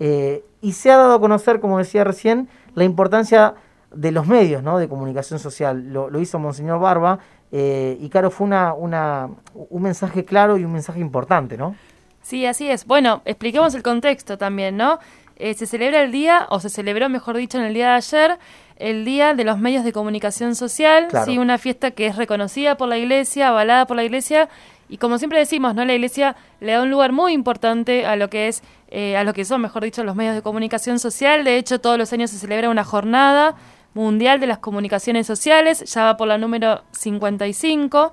Eh, 0.00 0.44
y 0.60 0.72
se 0.72 0.90
ha 0.90 0.96
dado 0.96 1.14
a 1.14 1.20
conocer, 1.20 1.60
como 1.60 1.78
decía 1.78 2.04
recién, 2.04 2.48
la 2.74 2.84
importancia 2.84 3.54
de 3.94 4.10
los 4.10 4.26
medios 4.26 4.62
¿no? 4.62 4.78
de 4.78 4.88
comunicación 4.88 5.38
social. 5.38 5.92
Lo, 5.92 6.08
lo 6.08 6.20
hizo 6.20 6.38
Monseñor 6.38 6.80
Barba 6.80 7.18
eh, 7.50 7.98
y 8.00 8.08
claro, 8.08 8.30
fue 8.30 8.46
una, 8.46 8.72
una, 8.72 9.28
un 9.54 9.82
mensaje 9.82 10.24
claro 10.24 10.56
y 10.56 10.64
un 10.64 10.72
mensaje 10.72 11.00
importante, 11.00 11.58
¿no? 11.58 11.76
Sí, 12.22 12.46
así 12.46 12.70
es. 12.70 12.86
Bueno, 12.86 13.20
expliquemos 13.24 13.74
el 13.74 13.82
contexto 13.82 14.38
también, 14.38 14.76
¿no? 14.76 15.00
Eh, 15.42 15.54
se 15.54 15.66
celebra 15.66 16.04
el 16.04 16.12
día, 16.12 16.46
o 16.50 16.60
se 16.60 16.70
celebró, 16.70 17.08
mejor 17.08 17.36
dicho, 17.36 17.58
en 17.58 17.64
el 17.64 17.74
día 17.74 17.88
de 17.88 17.94
ayer, 17.94 18.38
el 18.76 19.04
Día 19.04 19.34
de 19.34 19.42
los 19.42 19.58
Medios 19.58 19.82
de 19.82 19.92
Comunicación 19.92 20.54
Social, 20.54 21.08
claro. 21.08 21.26
¿sí? 21.26 21.36
una 21.36 21.58
fiesta 21.58 21.90
que 21.90 22.06
es 22.06 22.14
reconocida 22.14 22.76
por 22.76 22.86
la 22.86 22.96
Iglesia, 22.96 23.48
avalada 23.48 23.88
por 23.88 23.96
la 23.96 24.04
Iglesia, 24.04 24.48
y 24.88 24.98
como 24.98 25.18
siempre 25.18 25.40
decimos, 25.40 25.74
¿no? 25.74 25.84
La 25.84 25.94
Iglesia 25.94 26.36
le 26.60 26.70
da 26.70 26.82
un 26.82 26.92
lugar 26.92 27.10
muy 27.10 27.32
importante 27.32 28.06
a 28.06 28.14
lo 28.14 28.30
que 28.30 28.46
es, 28.46 28.62
eh, 28.88 29.16
a 29.16 29.24
lo 29.24 29.32
que 29.32 29.44
son, 29.44 29.60
mejor 29.60 29.82
dicho, 29.82 30.04
los 30.04 30.14
medios 30.14 30.36
de 30.36 30.42
comunicación 30.42 31.00
social. 31.00 31.42
De 31.42 31.56
hecho, 31.56 31.80
todos 31.80 31.98
los 31.98 32.12
años 32.12 32.30
se 32.30 32.38
celebra 32.38 32.70
una 32.70 32.84
jornada 32.84 33.56
mundial 33.94 34.38
de 34.38 34.46
las 34.46 34.58
comunicaciones 34.58 35.26
sociales, 35.26 35.92
ya 35.92 36.04
va 36.04 36.16
por 36.16 36.28
la 36.28 36.38
número 36.38 36.82
55. 36.92 38.12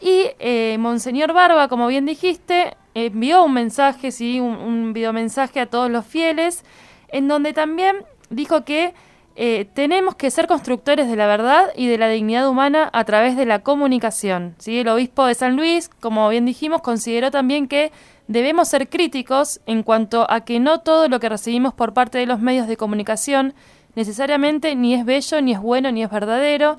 Y 0.00 0.30
eh, 0.38 0.76
Monseñor 0.78 1.32
Barba, 1.32 1.68
como 1.68 1.86
bien 1.86 2.06
dijiste, 2.06 2.76
envió 2.94 3.44
un 3.44 3.52
mensaje, 3.52 4.10
sí, 4.10 4.40
un, 4.40 4.92
videomensaje 4.92 5.60
a 5.60 5.66
todos 5.66 5.90
los 5.90 6.06
fieles, 6.06 6.64
en 7.08 7.28
donde 7.28 7.52
también 7.52 7.96
dijo 8.30 8.64
que 8.64 8.94
eh, 9.36 9.66
tenemos 9.74 10.14
que 10.14 10.30
ser 10.30 10.46
constructores 10.46 11.08
de 11.08 11.16
la 11.16 11.26
verdad 11.26 11.70
y 11.76 11.86
de 11.86 11.98
la 11.98 12.08
dignidad 12.08 12.48
humana 12.48 12.88
a 12.92 13.04
través 13.04 13.36
de 13.36 13.46
la 13.46 13.60
comunicación. 13.60 14.54
¿sí? 14.58 14.78
El 14.78 14.88
obispo 14.88 15.26
de 15.26 15.34
San 15.34 15.56
Luis, 15.56 15.88
como 15.88 16.28
bien 16.28 16.46
dijimos, 16.46 16.82
consideró 16.82 17.30
también 17.30 17.68
que 17.68 17.92
debemos 18.26 18.68
ser 18.68 18.88
críticos 18.88 19.60
en 19.66 19.82
cuanto 19.82 20.30
a 20.30 20.44
que 20.44 20.60
no 20.60 20.80
todo 20.80 21.08
lo 21.08 21.20
que 21.20 21.28
recibimos 21.28 21.74
por 21.74 21.92
parte 21.92 22.18
de 22.18 22.26
los 22.26 22.40
medios 22.40 22.66
de 22.68 22.76
comunicación 22.76 23.54
necesariamente 23.94 24.74
ni 24.76 24.94
es 24.94 25.04
bello, 25.04 25.40
ni 25.40 25.52
es 25.52 25.60
bueno, 25.60 25.90
ni 25.90 26.02
es 26.02 26.10
verdadero. 26.10 26.78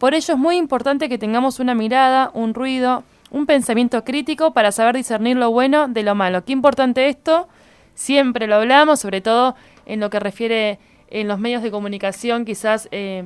Por 0.00 0.14
ello 0.14 0.32
es 0.32 0.40
muy 0.40 0.56
importante 0.56 1.10
que 1.10 1.18
tengamos 1.18 1.60
una 1.60 1.74
mirada, 1.74 2.30
un 2.32 2.54
ruido, 2.54 3.04
un 3.30 3.44
pensamiento 3.44 4.02
crítico 4.02 4.54
para 4.54 4.72
saber 4.72 4.96
discernir 4.96 5.36
lo 5.36 5.50
bueno 5.50 5.88
de 5.88 6.02
lo 6.02 6.14
malo. 6.14 6.42
Qué 6.42 6.54
importante 6.54 7.10
esto, 7.10 7.48
siempre 7.94 8.46
lo 8.46 8.54
hablamos, 8.54 8.98
sobre 8.98 9.20
todo 9.20 9.56
en 9.84 10.00
lo 10.00 10.08
que 10.08 10.18
refiere 10.18 10.78
en 11.10 11.28
los 11.28 11.38
medios 11.38 11.62
de 11.62 11.70
comunicación 11.70 12.46
quizás 12.46 12.88
eh, 12.92 13.24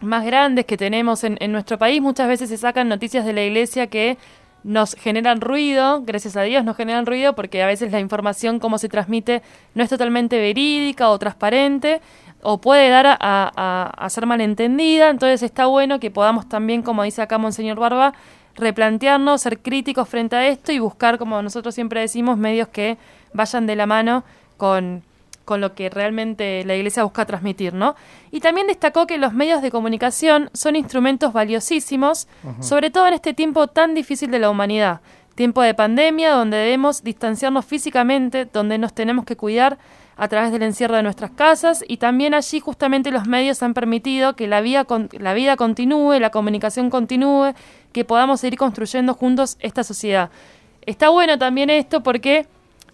más 0.00 0.24
grandes 0.24 0.64
que 0.64 0.76
tenemos 0.76 1.22
en, 1.22 1.36
en, 1.38 1.52
nuestro 1.52 1.78
país. 1.78 2.02
Muchas 2.02 2.26
veces 2.26 2.48
se 2.48 2.56
sacan 2.56 2.88
noticias 2.88 3.24
de 3.24 3.32
la 3.32 3.44
iglesia 3.44 3.86
que 3.86 4.18
nos 4.64 4.94
generan 4.94 5.42
ruido, 5.42 6.02
gracias 6.04 6.36
a 6.36 6.42
Dios 6.42 6.64
nos 6.64 6.76
generan 6.76 7.06
ruido 7.06 7.34
porque 7.34 7.62
a 7.62 7.66
veces 7.66 7.92
la 7.92 8.00
información 8.00 8.58
como 8.58 8.78
se 8.78 8.88
transmite 8.88 9.42
no 9.74 9.84
es 9.84 9.90
totalmente 9.90 10.38
verídica 10.38 11.10
o 11.10 11.18
transparente 11.18 12.00
o 12.44 12.58
puede 12.60 12.88
dar 12.90 13.06
a, 13.06 13.16
a, 13.96 14.10
ser 14.10 14.26
malentendida, 14.26 15.08
entonces 15.08 15.42
está 15.42 15.66
bueno 15.66 15.98
que 15.98 16.10
podamos 16.10 16.48
también, 16.48 16.82
como 16.82 17.02
dice 17.02 17.22
acá 17.22 17.38
Monseñor 17.38 17.78
Barba, 17.78 18.14
replantearnos, 18.54 19.40
ser 19.40 19.58
críticos 19.58 20.08
frente 20.08 20.36
a 20.36 20.46
esto 20.46 20.70
y 20.70 20.78
buscar, 20.78 21.18
como 21.18 21.40
nosotros 21.42 21.74
siempre 21.74 22.00
decimos, 22.00 22.38
medios 22.38 22.68
que 22.68 22.98
vayan 23.32 23.66
de 23.66 23.76
la 23.76 23.86
mano 23.86 24.24
con, 24.58 25.02
con 25.44 25.60
lo 25.60 25.74
que 25.74 25.90
realmente 25.90 26.64
la 26.64 26.76
Iglesia 26.76 27.02
busca 27.02 27.24
transmitir, 27.24 27.74
¿no? 27.74 27.96
Y 28.30 28.40
también 28.40 28.66
destacó 28.66 29.06
que 29.06 29.18
los 29.18 29.32
medios 29.32 29.62
de 29.62 29.70
comunicación 29.70 30.50
son 30.52 30.76
instrumentos 30.76 31.32
valiosísimos, 31.32 32.28
sobre 32.60 32.90
todo 32.90 33.08
en 33.08 33.14
este 33.14 33.34
tiempo 33.34 33.68
tan 33.68 33.94
difícil 33.94 34.30
de 34.30 34.38
la 34.38 34.50
humanidad, 34.50 35.00
tiempo 35.34 35.62
de 35.62 35.74
pandemia 35.74 36.32
donde 36.32 36.58
debemos 36.58 37.02
distanciarnos 37.02 37.64
físicamente, 37.64 38.44
donde 38.44 38.78
nos 38.78 38.92
tenemos 38.92 39.24
que 39.24 39.36
cuidar 39.36 39.78
a 40.16 40.28
través 40.28 40.52
del 40.52 40.62
encierro 40.62 40.96
de 40.96 41.02
nuestras 41.02 41.30
casas 41.30 41.84
y 41.86 41.96
también 41.96 42.34
allí 42.34 42.60
justamente 42.60 43.10
los 43.10 43.26
medios 43.26 43.62
han 43.62 43.74
permitido 43.74 44.36
que 44.36 44.46
la 44.46 44.60
vida, 44.60 44.86
la 45.12 45.34
vida 45.34 45.56
continúe, 45.56 46.18
la 46.20 46.30
comunicación 46.30 46.90
continúe, 46.90 47.54
que 47.92 48.04
podamos 48.04 48.40
seguir 48.40 48.58
construyendo 48.58 49.14
juntos 49.14 49.56
esta 49.60 49.84
sociedad. 49.84 50.30
Está 50.82 51.08
bueno 51.08 51.38
también 51.38 51.70
esto 51.70 52.02
porque 52.02 52.46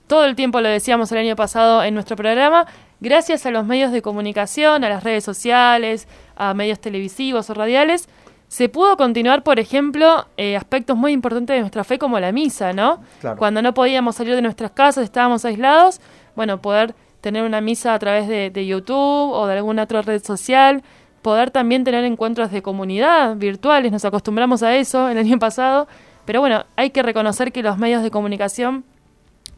todo 0.07 0.25
el 0.25 0.35
tiempo 0.35 0.61
lo 0.61 0.69
decíamos 0.69 1.12
el 1.12 1.19
año 1.19 1.37
pasado 1.37 1.83
en 1.85 1.95
nuestro 1.95 2.17
programa, 2.17 2.67
gracias 3.00 3.47
a 3.47 3.50
los 3.50 3.65
medios 3.65 3.93
de 3.93 4.03
comunicación, 4.03 4.85
a 4.85 4.89
las 4.89 5.05
redes 5.05 5.25
sociales, 5.25 6.09
a 6.37 6.55
medios 6.55 6.81
televisivos 6.81 7.49
o 7.50 7.55
radiales, 7.55 8.09
se 8.49 8.69
pudo 8.69 8.97
continuar, 8.97 9.45
por 9.45 9.61
ejemplo, 9.61 10.27
eh, 10.37 10.57
aspectos 10.57 10.97
muy 10.97 11.12
importantes 11.12 11.55
de 11.55 11.61
nuestra 11.61 11.85
fe 11.85 12.00
como 12.00 12.19
la 12.19 12.33
misa, 12.33 12.73
¿no? 12.73 13.00
Cuando 13.39 13.62
no 13.62 13.75
podíamos 13.75 14.17
salir 14.17 14.35
de 14.35 14.43
nuestras 14.43 14.73
casas, 14.73 15.05
estábamos 15.05 15.45
aislados, 15.45 16.00
bueno, 16.35 16.61
poder 16.61 16.97
tener 17.21 17.45
una 17.45 17.61
misa 17.61 17.95
a 17.95 17.99
través 17.99 18.29
de, 18.29 18.50
de 18.50 18.67
YouTube 18.67 19.33
o 19.33 19.47
de 19.47 19.55
alguna 19.55 19.85
otra 19.85 20.03
red 20.03 20.23
social, 20.23 20.83
poder 21.23 21.50
también 21.50 21.85
tener 21.85 22.05
encuentros 22.05 22.50
de 22.50 22.62
comunidad 22.62 23.37
virtuales, 23.37 23.93
nos 23.93 24.05
acostumbramos 24.05 24.62
a 24.62 24.77
eso 24.77 25.09
el 25.09 25.19
año 25.19 25.39
pasado, 25.39 25.87
pero 26.25 26.41
bueno, 26.41 26.65
hay 26.77 26.91
que 26.91 27.03
reconocer 27.03 27.53
que 27.53 27.62
los 27.62 27.79
medios 27.79 28.03
de 28.03 28.11
comunicación 28.11 28.85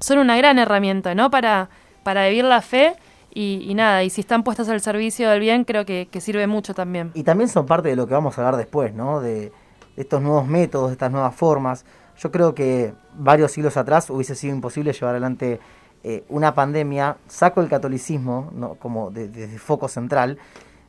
son 0.00 0.19
una 0.19 0.37
gran 0.37 0.59
herramienta, 0.59 1.14
¿no? 1.14 1.31
Para, 1.31 1.69
para 2.02 2.26
vivir 2.28 2.45
la 2.45 2.61
fe 2.61 2.97
y, 3.35 3.73
nada, 3.75 4.02
y 4.02 4.11
si 4.11 4.21
están 4.21 4.42
puestas 4.42 4.69
al 4.69 4.81
servicio 4.81 5.31
del 5.31 5.40
bien, 5.40 5.64
creo 5.64 5.87
que, 5.87 6.09
sirve 6.21 6.47
mucho 6.47 6.75
también. 6.75 7.12
Y 7.14 7.23
también 7.23 7.49
son 7.49 7.66
parte 7.66 7.88
de 7.88 7.97
lo 7.97 8.07
que 8.07 8.12
vamos 8.12 8.37
a 8.37 8.42
hablar 8.42 8.57
después, 8.57 8.92
¿no? 8.95 9.21
De, 9.21 9.52
estos 9.97 10.23
nuevos 10.23 10.47
métodos, 10.47 10.88
de 10.88 10.92
estas 10.92 11.11
nuevas 11.11 11.35
formas. 11.35 11.85
Yo 12.19 12.31
creo 12.31 12.54
que 12.54 12.95
varios 13.14 13.52
siglos 13.52 13.76
atrás 13.76 14.09
hubiese 14.09 14.35
sido 14.35 14.54
imposible 14.54 14.92
llevar 14.92 15.11
adelante 15.11 15.61
eh, 16.04 16.25
una 16.28 16.54
pandemia. 16.54 17.16
Saco 17.28 17.61
el 17.61 17.68
catolicismo 17.68 18.76
como 18.78 19.11
desde 19.11 19.59
foco 19.59 19.88
central. 19.88 20.38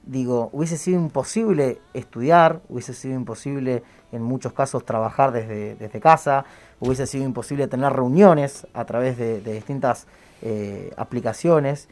Digo, 0.06 0.50
hubiese 0.52 0.78
sido 0.78 1.00
imposible 1.00 1.80
estudiar, 1.94 2.62
hubiese 2.68 2.94
sido 2.94 3.16
imposible 3.16 3.84
en 4.12 4.22
muchos 4.22 4.52
casos 4.52 4.86
trabajar 4.86 5.32
desde, 5.32 5.76
desde 5.76 6.00
casa, 6.02 6.44
hubiese 6.80 7.08
sido 7.08 7.24
imposible 7.24 7.68
tener 7.68 7.94
reuniones 7.94 8.68
a 8.74 8.84
través 8.84 9.18
de, 9.18 9.40
distintas 9.40 10.08
eh, 10.42 10.92
aplicaciones, 10.98 11.88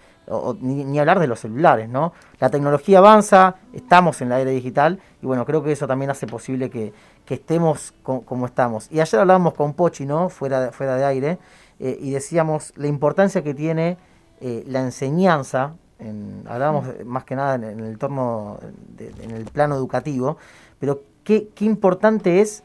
ni, 0.60 1.00
hablar 1.00 1.20
de 1.20 1.28
los 1.28 1.40
celulares, 1.40 1.90
¿no? 1.90 2.14
La 2.40 2.50
tecnología 2.50 3.00
avanza, 3.00 3.56
estamos 3.74 4.22
en 4.22 4.30
la 4.30 4.42
era 4.42 4.52
digital, 4.52 5.00
y 5.22 5.26
bueno, 5.26 5.46
creo 5.46 5.64
que 5.64 5.72
eso 5.72 5.88
también 5.88 6.12
hace 6.12 6.28
posible 6.28 6.70
que, 6.70 6.94
estemos 7.28 7.94
como 8.04 8.46
estamos. 8.46 8.92
Y 8.92 9.00
ayer 9.00 9.22
hablábamos 9.22 9.54
con 9.54 9.74
Pochi, 9.74 10.06
¿no? 10.06 10.28
Fuera 10.28 10.66
de, 10.66 10.72
fuera 10.74 10.98
de 10.98 11.06
aire, 11.06 11.38
eh, 11.82 11.98
y 12.00 12.12
decíamos 12.12 12.72
la 12.78 12.88
importancia 12.88 13.44
que 13.44 13.54
tiene 13.54 13.98
eh, 14.40 14.64
la 14.68 14.82
enseñanza, 14.82 15.74
en, 16.00 16.44
hablábamos 16.48 16.88
más 17.06 17.24
que 17.26 17.36
nada 17.36 17.56
en, 17.56 17.64
el 17.64 17.86
entorno, 17.86 18.60
en 18.98 19.32
el 19.32 19.46
plano 19.46 19.76
educativo, 19.76 20.38
pero 20.80 21.02
qué, 21.24 21.50
qué 21.54 21.66
importante 21.66 22.42
es 22.42 22.64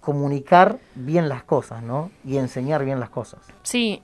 comunicar 0.00 0.78
bien 0.94 1.28
las 1.28 1.44
cosas, 1.44 1.82
¿no? 1.82 2.10
Y 2.24 2.38
enseñar 2.38 2.84
bien 2.84 2.98
las 2.98 3.10
cosas. 3.10 3.40
Sí, 3.62 4.02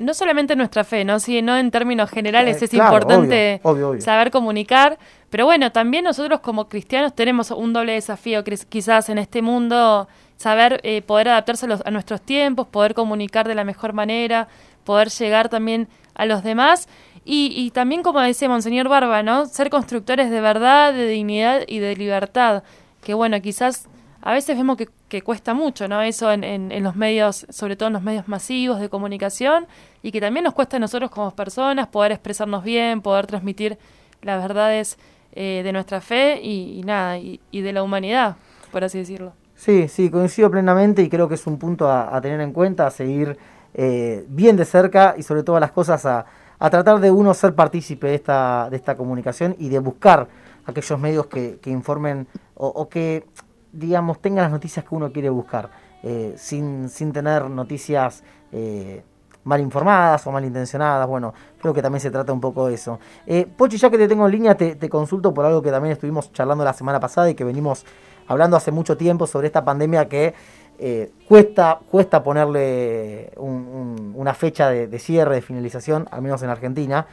no 0.00 0.14
solamente 0.14 0.54
en 0.54 0.58
nuestra 0.58 0.82
fe, 0.82 1.04
¿no? 1.04 1.20
sino 1.20 1.56
en 1.56 1.70
términos 1.70 2.10
generales 2.10 2.60
eh, 2.62 2.64
es 2.64 2.74
importante 2.74 3.60
saber 3.98 4.30
comunicar, 4.30 4.98
pero 5.28 5.44
bueno, 5.44 5.70
también 5.72 6.04
nosotros 6.04 6.40
como 6.40 6.68
cristianos 6.68 7.14
tenemos 7.14 7.50
un 7.50 7.72
doble 7.74 7.92
desafío 7.92 8.42
quizás 8.42 9.10
en 9.10 9.18
este 9.18 9.42
mundo, 9.42 10.08
saber 10.40 10.80
eh, 10.84 11.02
poder 11.02 11.28
adaptarse 11.28 11.66
a, 11.84 11.90
nuestros 11.90 12.22
tiempos, 12.22 12.66
poder 12.66 12.94
comunicar 12.94 13.46
de 13.46 13.54
la 13.54 13.62
mejor 13.62 13.92
manera, 13.92 14.48
poder 14.84 15.10
llegar 15.10 15.50
también 15.50 15.86
a 16.14 16.24
los 16.24 16.42
demás. 16.42 16.88
Y, 17.26 17.52
y, 17.54 17.72
también, 17.72 18.02
como 18.02 18.20
decía 18.20 18.48
Monseñor 18.48 18.88
Barba, 18.88 19.22
¿no? 19.22 19.44
Ser 19.44 19.68
constructores 19.68 20.30
de 20.30 20.40
verdad, 20.40 20.94
de 20.94 21.06
dignidad 21.06 21.60
y 21.66 21.80
de 21.80 21.94
libertad. 21.94 22.62
Que 23.02 23.12
bueno, 23.12 23.38
quizás 23.42 23.86
a 24.22 24.32
veces 24.32 24.56
vemos 24.56 24.78
que, 25.10 25.20
cuesta 25.20 25.52
mucho, 25.52 25.88
¿no? 25.88 26.00
Eso 26.00 26.32
en, 26.32 26.82
los 26.82 26.96
medios, 26.96 27.46
sobre 27.50 27.76
todo 27.76 27.88
en 27.88 27.92
los 27.92 28.02
medios 28.02 28.26
masivos 28.26 28.80
de 28.80 28.88
comunicación, 28.88 29.66
y 30.02 30.10
que 30.10 30.22
también 30.22 30.44
nos 30.44 30.54
cuesta 30.54 30.78
a 30.78 30.80
nosotros 30.80 31.10
como 31.10 31.36
personas 31.36 31.88
poder 31.88 32.12
expresarnos 32.12 32.64
bien, 32.64 33.02
poder 33.02 33.26
transmitir 33.26 33.76
las 34.22 34.40
verdades 34.40 34.96
eh, 35.32 35.60
de 35.62 35.72
nuestra 35.74 36.00
fe 36.00 36.40
y, 36.42 36.80
nada, 36.82 37.18
y, 37.18 37.40
de 37.52 37.72
la 37.74 37.82
humanidad, 37.82 38.36
por 38.72 38.84
así 38.84 38.96
decirlo. 38.96 39.34
Sí, 39.60 39.88
sí, 39.88 40.08
coincido 40.08 40.50
plenamente 40.50 41.02
y 41.02 41.10
creo 41.10 41.28
que 41.28 41.34
es 41.34 41.46
un 41.46 41.58
punto 41.58 41.86
a, 41.92 42.18
tener 42.22 42.40
en 42.40 42.50
cuenta, 42.50 42.86
a 42.86 42.90
seguir 42.90 43.36
eh, 43.74 44.24
bien 44.26 44.56
de 44.56 44.64
cerca 44.64 45.14
y 45.18 45.22
sobre 45.22 45.42
todas 45.42 45.60
las 45.60 45.70
cosas 45.70 46.06
a, 46.06 46.24
tratar 46.58 46.98
de 46.98 47.10
uno 47.10 47.34
ser 47.34 47.54
partícipe 47.54 48.06
de 48.06 48.14
esta, 48.14 48.68
de 48.70 48.76
esta 48.76 48.96
comunicación 48.96 49.54
y 49.58 49.68
de 49.68 49.78
buscar 49.78 50.28
aquellos 50.64 50.98
medios 50.98 51.26
que, 51.26 51.60
informen 51.66 52.26
o, 52.54 52.68
o 52.68 52.88
que 52.88 53.26
digamos, 53.70 54.18
tenga 54.22 54.40
las 54.40 54.50
noticias 54.50 54.82
que 54.82 54.94
uno 54.94 55.12
quiere 55.12 55.28
buscar, 55.28 55.68
eh, 56.02 56.32
sin, 56.38 56.88
sin 56.88 57.12
tener 57.12 57.50
noticias 57.50 58.24
eh, 58.52 59.04
mal 59.44 59.60
informadas 59.60 60.26
o 60.26 60.32
mal 60.32 60.44
intencionadas. 60.44 61.06
Bueno, 61.06 61.32
creo 61.60 61.72
que 61.72 61.82
también 61.82 62.00
se 62.00 62.10
trata 62.10 62.32
un 62.32 62.40
poco 62.40 62.68
de 62.68 62.74
eso. 62.74 62.98
Eh, 63.26 63.46
Pochi, 63.46 63.76
ya 63.76 63.90
que 63.90 63.98
te 63.98 64.08
tengo 64.08 64.26
en 64.26 64.32
línea, 64.32 64.54
te, 64.56 64.88
consulto 64.88 65.32
por 65.32 65.44
algo 65.44 65.62
que 65.62 65.70
también 65.70 65.92
estuvimos 65.92 66.32
charlando 66.32 66.64
la 66.64 66.72
semana 66.72 67.00
pasada 67.00 67.30
y 67.30 67.34
que 67.34 67.44
venimos 67.44 67.84
hablando 68.30 68.56
hace 68.56 68.70
mucho 68.70 68.96
tiempo 68.96 69.26
sobre 69.26 69.48
esta 69.48 69.64
pandemia 69.64 70.08
que 70.08 70.34
eh, 70.78 71.10
cuesta, 71.28 71.80
cuesta 71.90 72.22
ponerle 72.22 73.32
una 73.36 74.34
fecha 74.34 74.70
de, 74.70 74.98
cierre, 74.98 75.36
de 75.36 75.42
finalización, 75.42 76.08
al 76.10 76.22
menos 76.22 76.42
en 76.42 76.48
Argentina. 76.48 77.06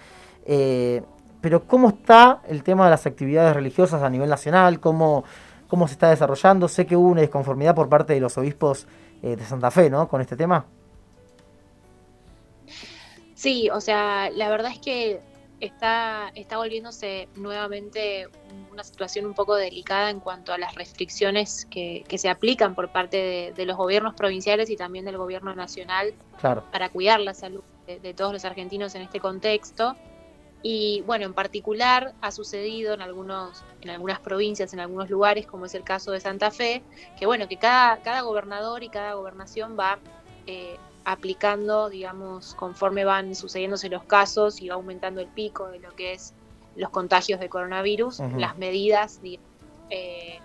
pero 1.41 1.63
¿cómo 1.67 1.89
está 1.89 2.41
el 2.47 2.63
tema 2.63 2.86
de 2.86 2.91
las 2.91 3.05
actividades 3.05 3.55
religiosas 3.55 4.03
a 4.03 4.09
nivel 4.09 4.29
nacional? 4.29 4.79
¿Cómo, 4.79 5.25
cómo 5.67 5.88
se 5.88 5.93
está 5.93 6.09
desarrollando. 6.09 6.67
Sé 6.67 6.86
que 6.86 6.95
hubo 6.95 7.09
una 7.09 7.21
disconformidad 7.21 7.75
por 7.75 7.89
parte 7.89 8.13
de 8.13 8.19
los 8.19 8.38
obispos 8.38 8.88
eh, 9.21 9.36
de 9.36 9.45
Santa 9.45 9.71
Fe, 9.71 9.89
¿no? 9.89 10.07
Con 10.07 10.21
este 10.21 10.36
tema. 10.36 10.65
Sí, 13.36 13.69
o 13.69 13.81
sea, 13.81 14.29
la 14.31 14.50
verdad 14.50 14.71
es 14.71 14.79
que 14.79 15.21
está, 15.59 16.31
está 16.35 16.57
volviéndose 16.57 17.27
nuevamente 17.35 18.27
una 18.71 18.83
situación 18.83 19.25
un 19.25 19.33
poco 19.33 19.55
delicada 19.55 20.09
en 20.09 20.19
cuanto 20.19 20.53
a 20.53 20.57
las 20.57 20.75
restricciones 20.75 21.65
que, 21.65 22.05
se 22.17 22.29
aplican 22.29 22.75
por 22.75 22.91
parte 22.91 23.53
de, 23.55 23.65
los 23.65 23.77
gobiernos 23.77 24.13
provinciales 24.13 24.69
y 24.69 24.75
también 24.75 25.05
del 25.05 25.17
gobierno 25.17 25.55
nacional 25.55 26.13
para 26.41 26.89
cuidar 26.89 27.19
la 27.19 27.33
salud 27.33 27.63
de, 27.87 28.13
todos 28.13 28.33
los 28.33 28.45
argentinos 28.45 28.95
en 28.95 29.01
este 29.01 29.19
contexto. 29.19 29.95
Y 30.63 31.03
bueno, 31.05 31.25
en 31.25 31.33
particular 31.33 32.13
ha 32.19 32.31
sucedido 32.31 32.93
en 32.93 33.01
algunos, 33.01 33.63
en 33.81 33.91
algunas 33.91 34.19
provincias, 34.19 34.73
en 34.73 34.79
algunos 34.79 35.09
lugares, 35.09 35.45
como 35.45 35.65
es 35.65 35.75
el 35.75 35.83
caso 35.83 36.11
de 36.11 36.19
Santa 36.19 36.51
Fe, 36.51 36.81
que 37.17 37.25
bueno, 37.25 37.47
que 37.47 37.57
cada, 37.57 37.97
cada 38.01 38.21
gobernador 38.21 38.83
y 38.83 38.89
cada 38.89 39.13
gobernación 39.13 39.77
va 39.79 39.99
eh, 40.47 40.77
aplicando, 41.07 41.89
digamos, 41.89 42.53
conforme 42.55 43.05
van 43.05 43.33
sucediéndose 43.33 43.87
los 43.87 44.03
casos 44.03 44.61
y 44.61 44.67
va 44.67 44.75
aumentando 44.75 45.21
el 45.21 45.27
pico 45.27 45.69
de 45.69 45.79
lo 45.79 45.95
que 45.95 46.11
es 46.11 46.33
los 46.75 46.89
contagios 46.89 47.39
de 47.39 47.47
coronavirus, 47.47 48.19
las 48.35 48.57
medidas 48.57 49.21
eh, 49.89 50.39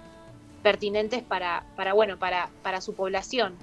pertinentes 0.62 1.24
para, 1.24 1.66
para, 1.74 1.94
bueno, 1.94 2.16
para, 2.16 2.48
para 2.62 2.80
su 2.80 2.94
población. 2.94 3.56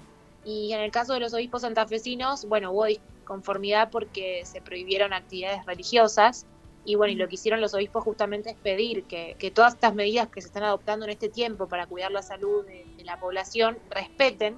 Y 0.44 0.74
en 0.74 0.82
el 0.82 0.92
caso 0.92 1.14
de 1.14 1.22
los 1.22 1.34
obispos 1.34 1.62
santafesinos, 1.62 2.46
bueno, 2.50 2.72
hubo 2.72 2.86
conformidad 3.24 3.90
porque 3.92 4.42
se 4.44 4.60
prohibieron 4.60 5.14
actividades 5.14 5.66
religiosas. 5.66 6.46
Y 6.84 6.96
bueno, 6.96 7.14
y 7.14 7.16
lo 7.16 7.30
que 7.30 7.36
hicieron 7.36 7.62
los 7.62 7.74
obispos 7.74 8.04
justamente 8.04 8.50
es 8.50 8.58
pedir 8.58 9.06
que, 9.06 9.52
todas 9.56 9.76
estas 9.76 9.96
medidas 9.96 10.28
que 10.28 10.42
se 10.42 10.48
están 10.48 10.64
adoptando 10.64 11.06
en 11.06 11.12
este 11.12 11.30
tiempo 11.30 11.70
para 11.70 11.88
cuidar 11.88 12.12
la 12.12 12.24
salud 12.24 12.66
de, 12.66 12.86
la 13.06 13.18
población 13.22 13.78
respeten 13.90 14.58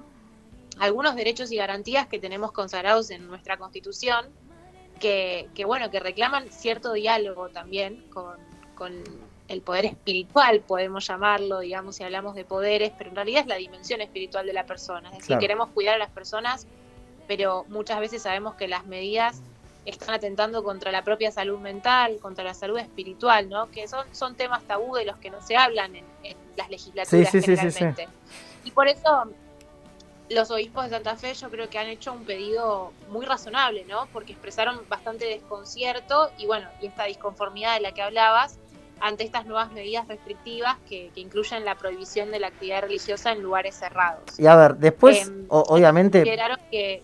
algunos 0.78 1.14
derechos 1.16 1.52
y 1.52 1.56
garantías 1.56 2.06
que 2.06 2.18
tenemos 2.18 2.52
consagrados 2.52 3.10
en 3.10 3.26
nuestra 3.26 3.56
Constitución, 3.56 4.26
que, 5.00 5.64
bueno, 5.66 5.90
que 5.90 5.98
reclaman 5.98 6.50
cierto 6.50 6.92
diálogo 6.92 7.48
también 7.48 8.04
con, 8.10 8.36
con 8.76 9.02
el 9.48 9.60
poder 9.60 9.84
espiritual, 9.86 10.60
podemos 10.60 11.06
llamarlo, 11.06 11.60
digamos, 11.60 11.96
si 11.96 12.04
hablamos 12.04 12.34
de 12.34 12.44
poderes, 12.44 12.92
pero 12.96 13.10
en 13.10 13.16
realidad 13.16 13.42
es 13.42 13.46
la 13.48 13.56
dimensión 13.56 14.00
espiritual 14.00 14.46
de 14.46 14.52
la 14.52 14.64
persona. 14.64 15.10
Es 15.10 15.18
decir, 15.18 15.38
queremos 15.38 15.70
cuidar 15.70 15.96
a 15.96 15.98
las 15.98 16.10
personas, 16.10 16.66
pero 17.26 17.64
muchas 17.68 17.98
veces 17.98 18.22
sabemos 18.22 18.54
que 18.54 18.68
las 18.68 18.86
medidas 18.86 19.42
están 19.84 20.14
atentando 20.14 20.62
contra 20.62 20.92
la 20.92 21.02
propia 21.02 21.32
salud 21.32 21.58
mental, 21.58 22.18
contra 22.20 22.44
la 22.44 22.54
salud 22.54 22.78
espiritual, 22.78 23.48
¿no? 23.48 23.70
Que 23.70 23.88
son, 23.88 24.06
son 24.14 24.36
temas 24.36 24.62
tabú 24.62 24.94
de 24.94 25.04
los 25.04 25.16
que 25.16 25.30
no 25.30 25.42
se 25.42 25.56
hablan 25.56 25.96
en, 25.96 26.04
las 26.56 26.68
legislaturas 26.68 27.30
generalmente. 27.30 28.08
y 28.62 28.70
por 28.72 28.86
eso 28.86 29.32
los 30.30 30.50
obispos 30.50 30.84
de 30.84 30.90
Santa 30.90 31.16
Fe 31.16 31.34
yo 31.34 31.50
creo 31.50 31.68
que 31.68 31.78
han 31.78 31.88
hecho 31.88 32.12
un 32.12 32.24
pedido 32.24 32.92
muy 33.10 33.26
razonable, 33.26 33.84
¿no? 33.88 34.06
Porque 34.12 34.32
expresaron 34.32 34.80
bastante 34.88 35.26
desconcierto 35.26 36.30
y 36.38 36.46
bueno, 36.46 36.68
y 36.80 36.86
esta 36.86 37.04
disconformidad 37.04 37.74
de 37.74 37.80
la 37.80 37.92
que 37.92 38.02
hablabas 38.02 38.58
ante 39.00 39.24
estas 39.24 39.46
nuevas 39.46 39.72
medidas 39.72 40.06
restrictivas 40.06 40.76
que, 40.88 41.10
incluyen 41.16 41.64
la 41.64 41.74
prohibición 41.74 42.30
de 42.30 42.38
la 42.38 42.48
actividad 42.48 42.82
religiosa 42.82 43.32
en 43.32 43.42
lugares 43.42 43.74
cerrados. 43.74 44.22
Y 44.38 44.46
a 44.46 44.54
ver, 44.54 44.76
después, 44.76 45.26
em, 45.26 45.44
obviamente... 45.48 46.22
Que, 46.22 47.02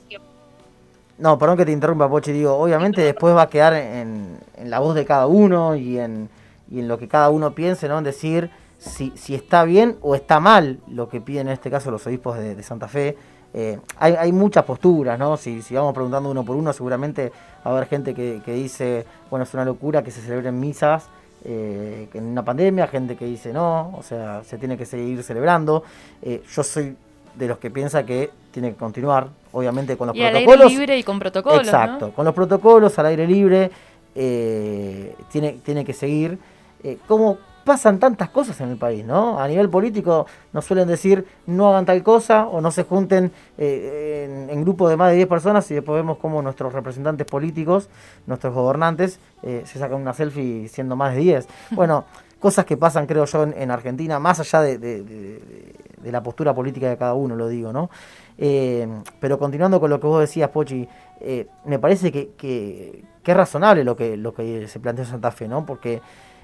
No, 1.19 1.37
perdón 1.37 1.57
que 1.57 1.67
te 1.67 1.73
interrumpa, 1.73 2.09
Pochi, 2.09 2.31
digo, 2.31 2.55
obviamente 2.57 3.03
después 3.03 3.35
va 3.35 3.43
a 3.43 3.51
quedar 3.51 3.75
en, 3.75 4.39
la 4.65 4.79
voz 4.79 4.95
de 4.95 5.05
cada 5.05 5.27
uno 5.27 5.75
y 5.75 5.99
en, 5.99 6.31
y 6.71 6.79
en 6.79 6.87
lo 6.87 6.99
que 6.99 7.09
cada 7.09 7.31
uno 7.31 7.53
piense, 7.55 7.89
¿no? 7.89 7.99
En 7.99 8.05
decir 8.05 8.49
si, 8.78 9.12
si 9.16 9.35
está 9.35 9.64
bien 9.64 9.97
o 10.00 10.14
está 10.14 10.40
mal 10.40 10.78
lo 10.88 11.08
que 11.08 11.20
piden 11.20 11.49
en 11.49 11.54
este 11.54 11.70
caso 11.70 11.90
los 11.90 12.06
obispos 12.06 12.38
de, 12.38 12.62
Santa 12.62 12.88
Fe. 12.88 13.16
Eh, 13.54 13.78
hay, 13.99 14.14
hay, 14.14 14.30
muchas 14.30 14.64
posturas, 14.64 15.18
¿no? 15.18 15.37
Si, 15.37 15.62
si, 15.62 15.75
vamos 15.75 15.94
preguntando 15.94 16.30
uno 16.30 16.44
por 16.44 16.54
uno, 16.54 16.73
seguramente 16.73 17.32
va 17.64 17.70
a 17.70 17.76
haber 17.76 17.88
gente 17.88 18.14
que, 18.14 18.40
que 18.44 18.52
dice, 18.52 19.04
bueno, 19.30 19.44
es 19.44 19.54
una 19.54 19.64
locura 19.64 20.02
que 20.02 20.11
se 20.11 20.20
celebren 20.20 20.61
misas 20.61 21.08
eh, 21.44 22.08
en 22.12 22.25
una 22.25 22.44
pandemia, 22.44 22.87
gente 22.87 23.16
que 23.16 23.25
dice 23.25 23.52
no, 23.52 23.94
o 23.97 24.02
sea, 24.02 24.42
se 24.44 24.58
tiene 24.58 24.76
que 24.76 24.87
seguir 24.87 25.23
celebrando. 25.23 25.82
Eh, 26.23 26.42
yo 26.54 26.62
soy 26.62 26.94
de 27.35 27.49
los 27.49 27.58
que 27.58 27.70
piensa 27.70 28.04
que 28.04 28.30
tiene 28.52 28.70
que 28.70 28.76
continuar, 28.76 29.28
obviamente 29.52 29.97
con 29.97 30.08
los 30.08 30.16
protocolos. 30.16 30.52
Al 30.52 30.61
aire 30.61 30.78
libre 30.78 30.99
y 30.99 31.02
con 31.02 31.18
protocolos. 31.18 31.61
Exacto, 31.61 32.12
con 32.12 32.25
los 32.26 32.35
protocolos 32.35 32.99
al 32.99 33.06
aire 33.06 33.26
libre 33.26 33.70
tiene, 34.14 35.58
tiene 35.64 35.85
que 35.85 35.94
seguir. 35.94 36.38
¿Cómo, 37.06 37.38
pasan 37.69 38.01
tantas 38.01 38.31
cosas 38.31 38.59
en 38.63 38.71
el 38.71 38.79
país, 38.79 39.05
¿no? 39.05 39.39
A 39.39 39.47
nivel 39.47 39.69
político 39.69 40.25
nos 40.55 40.65
suelen 40.65 40.89
decir 40.89 41.27
no 41.47 41.69
hagan 41.69 41.85
tal 41.85 42.03
cosa 42.03 42.47
o 42.47 42.63
no 42.63 42.71
se 42.71 42.85
junten 42.85 43.31
eh, 43.59 44.49
en, 44.49 44.63
grupos 44.63 44.89
de 44.89 44.97
más 44.97 45.11
de 45.11 45.17
10 45.17 45.29
personas 45.29 45.71
y 45.71 45.75
después 45.75 45.97
vemos 45.97 46.17
cómo 46.17 46.41
nuestros 46.41 46.73
representantes 46.73 47.27
políticos, 47.27 47.91
nuestros 48.27 48.55
gobernantes, 48.55 49.21
eh, 49.43 49.65
se 49.67 49.79
sacan 49.79 50.01
una 50.01 50.15
selfie 50.15 50.67
siendo 50.69 50.97
más 50.97 51.15
de 51.15 51.21
10. 51.21 51.49
Bueno, 51.73 52.07
cosas 52.41 52.65
que 52.65 52.79
pasan, 52.79 53.07
creo 53.07 53.27
yo, 53.27 53.43
en, 53.43 53.71
Argentina, 53.71 54.19
más 54.19 54.41
allá 54.41 54.63
de, 54.63 55.43
la 56.05 56.23
postura 56.23 56.55
política 56.55 56.89
de 56.89 56.97
cada 56.97 57.13
uno, 57.13 57.37
lo 57.37 57.49
digo, 57.49 57.71
¿no? 57.71 57.91
Eh, 58.39 58.89
pero 59.21 59.39
continuando 59.39 59.79
con 59.79 59.91
lo 59.91 60.01
que 60.01 60.07
vos 60.07 60.21
decías, 60.21 60.49
Pochi, 60.49 60.89
me 61.67 61.79
parece 61.79 62.11
que, 62.11 62.31
que, 62.31 63.05
que, 63.23 63.31
es 63.31 63.37
razonable 63.37 63.85
lo 63.85 63.95
que, 63.95 64.17
lo 64.17 64.33
que 64.33 64.67
se 64.69 64.81
plantea 64.81 65.05
en 65.05 65.11
Santa 65.11 65.31
Fe, 65.31 65.49
¿no? 65.49 65.67
Porque 65.67 66.01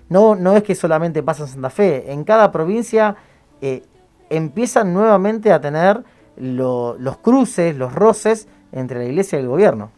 no, 0.08 0.34
no 0.34 0.56
es 0.56 0.62
que 0.62 0.74
solamente 0.74 1.22
pasa 1.22 1.44
en 1.44 1.48
Santa 1.48 1.70
Fe, 1.70 2.12
en 2.12 2.24
cada 2.24 2.52
provincia 2.52 3.16
eh, 3.60 3.82
empiezan 4.30 4.92
nuevamente 4.92 5.52
a 5.52 5.60
tener 5.60 6.04
los 6.36 7.16
cruces, 7.18 7.76
los 7.76 7.92
roces 7.92 8.48
entre 8.72 8.98
la 8.98 9.04
iglesia 9.04 9.38
y 9.38 9.42
el 9.42 9.48
gobierno. 9.48 9.92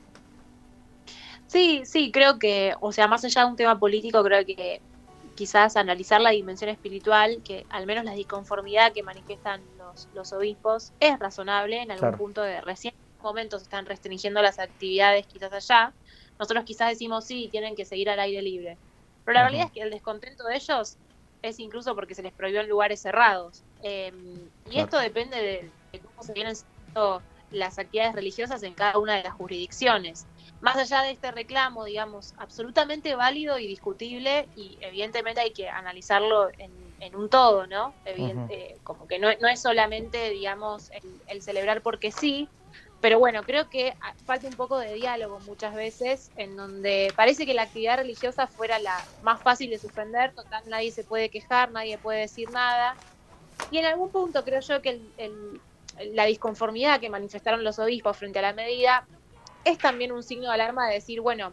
Sí, 1.47 1.83
sí, 1.85 2.11
creo 2.13 2.39
que, 2.39 2.75
o 2.81 2.93
sea, 2.93 3.09
más 3.09 3.25
allá 3.25 3.43
de 3.43 3.51
un 3.51 3.57
tema 3.57 3.79
político, 3.79 4.23
creo 4.23 4.45
que 4.45 4.81
quizás 5.35 5.77
analizar 5.77 6.21
la 6.21 6.31
dimensión 6.31 6.71
espiritual, 6.71 7.41
que 7.45 7.67
al 7.71 7.87
menos 7.87 8.05
la 8.05 8.13
disconformidad 8.13 8.93
que 8.93 9.03
manifiestan 9.03 9.63
los, 9.79 10.09
los 10.15 10.33
obispos 10.33 10.93
es 11.01 11.19
razonable 11.19 11.83
en 11.83 11.91
algún 11.93 12.13
punto 12.13 12.43
de 12.43 12.61
recién 12.61 12.95
momentos 13.23 13.63
están 13.63 13.87
restringiendo 13.87 14.43
las 14.43 14.59
actividades 14.59 15.27
quizás 15.27 15.53
allá. 15.53 15.93
Nosotros 16.39 16.65
quizás 16.65 16.91
decimos 16.91 17.25
sí, 17.25 17.49
tienen 17.51 17.75
que 17.75 17.85
seguir 17.85 18.11
al 18.11 18.21
aire 18.21 18.43
libre. 18.43 18.77
Pero 19.27 19.35
la 19.35 19.43
realidad 19.43 19.67
es 19.67 19.73
que 19.73 19.83
el 19.83 19.91
descontento 19.91 20.45
de 20.45 20.55
ellos 20.55 20.97
es 21.43 21.59
incluso 21.59 21.95
porque 21.97 22.15
se 22.15 22.23
les 22.23 22.33
prohibió 22.33 22.61
en 22.61 22.69
lugares 22.69 23.03
cerrados. 23.03 23.65
Em, 23.83 24.49
y 24.71 24.79
esto 24.79 24.99
depende 24.99 25.71
de, 25.93 26.01
cómo 26.01 26.23
se 26.23 26.33
vienen 26.33 26.53
haciendo 26.53 27.23
las 27.51 27.79
actividades 27.79 28.15
religiosas 28.15 28.63
en 28.63 28.75
cada 28.75 28.99
una 28.99 29.17
de 29.17 29.25
las 29.25 29.35
jurisdicciones. 29.35 30.27
Más 30.61 30.77
allá 30.77 31.03
de 31.03 31.11
este 31.11 31.33
reclamo, 31.33 31.85
digamos, 31.85 32.35
absolutamente 32.39 33.17
válido 33.17 33.59
y 33.59 33.67
discutible, 33.67 34.49
y 34.55 34.79
evidentemente 34.81 35.41
hay 35.41 35.53
que 35.53 35.69
analizarlo 35.69 36.49
en, 36.59 36.87
un 37.15 37.29
todo, 37.29 37.67
¿no? 37.67 37.95
Eh, 38.05 38.79
como 38.83 39.07
que 39.07 39.19
no, 39.19 39.29
no, 39.41 39.49
es 39.49 39.61
solamente, 39.61 40.31
digamos, 40.31 40.91
el 41.29 41.43
celebrar 41.43 41.83
porque 41.83 42.11
sí, 42.11 42.49
pero 43.01 43.19
bueno, 43.19 43.43
creo 43.43 43.69
que 43.69 43.95
falta 44.25 44.49
un 44.49 44.55
poco 44.55 44.79
de 44.79 44.95
diálogo 44.95 45.39
muchas 45.41 45.75
veces, 45.75 46.31
en 46.37 46.57
donde 46.57 47.13
parece 47.15 47.45
que 47.45 47.55
la 47.55 47.63
actividad 47.63 47.99
religiosa 47.99 48.47
fuera 48.47 48.79
la 48.79 48.97
más 49.23 49.41
fácil 49.43 49.71
de 49.71 49.79
suspender, 49.79 50.33
total 50.33 50.63
nadie 50.69 50.91
se 50.91 51.05
puede 51.05 51.29
quejar, 51.29 51.71
nadie 51.71 51.99
puede 51.99 52.21
decir 52.21 52.51
nada. 52.51 52.97
Y 53.71 53.79
en 53.79 53.85
algún 53.85 54.11
punto 54.11 54.45
creo 54.45 54.61
yo 54.61 54.81
que 54.81 55.01
la 56.13 56.25
disconformidad 56.25 57.01
que 57.01 57.11
manifestaron 57.11 57.65
los 57.65 57.79
obispos 57.79 58.17
frente 58.17 58.39
a 58.39 58.43
la 58.43 58.53
medida 58.53 59.07
es 59.65 59.79
también 59.79 60.13
un 60.13 60.23
signo 60.23 60.49
de 60.49 60.55
alarma 60.55 60.89
de 60.89 60.95
decir, 60.95 61.21
bueno, 61.21 61.53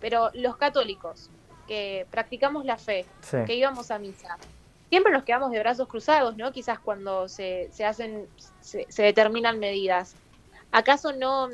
pero 0.00 0.30
los 0.34 0.56
católicos 0.56 1.30
que 1.68 2.06
practicamos 2.10 2.64
la 2.64 2.78
fe, 2.78 3.06
que 3.46 3.54
íbamos 3.54 3.90
a 3.90 3.98
misa, 3.98 4.36
siempre 4.90 5.12
nos 5.12 5.24
quedamos 5.24 5.50
de 5.50 5.60
brazos 5.60 5.88
cruzados, 5.88 6.36
¿no? 6.36 6.52
Quizás 6.52 6.78
cuando 6.78 7.28
se, 7.28 7.70
se 7.72 7.84
hacen, 7.84 8.28
se 8.60 9.02
determinan 9.02 9.58
medidas. 9.58 10.16
¿Acaso 10.74 11.12
no, 11.12 11.48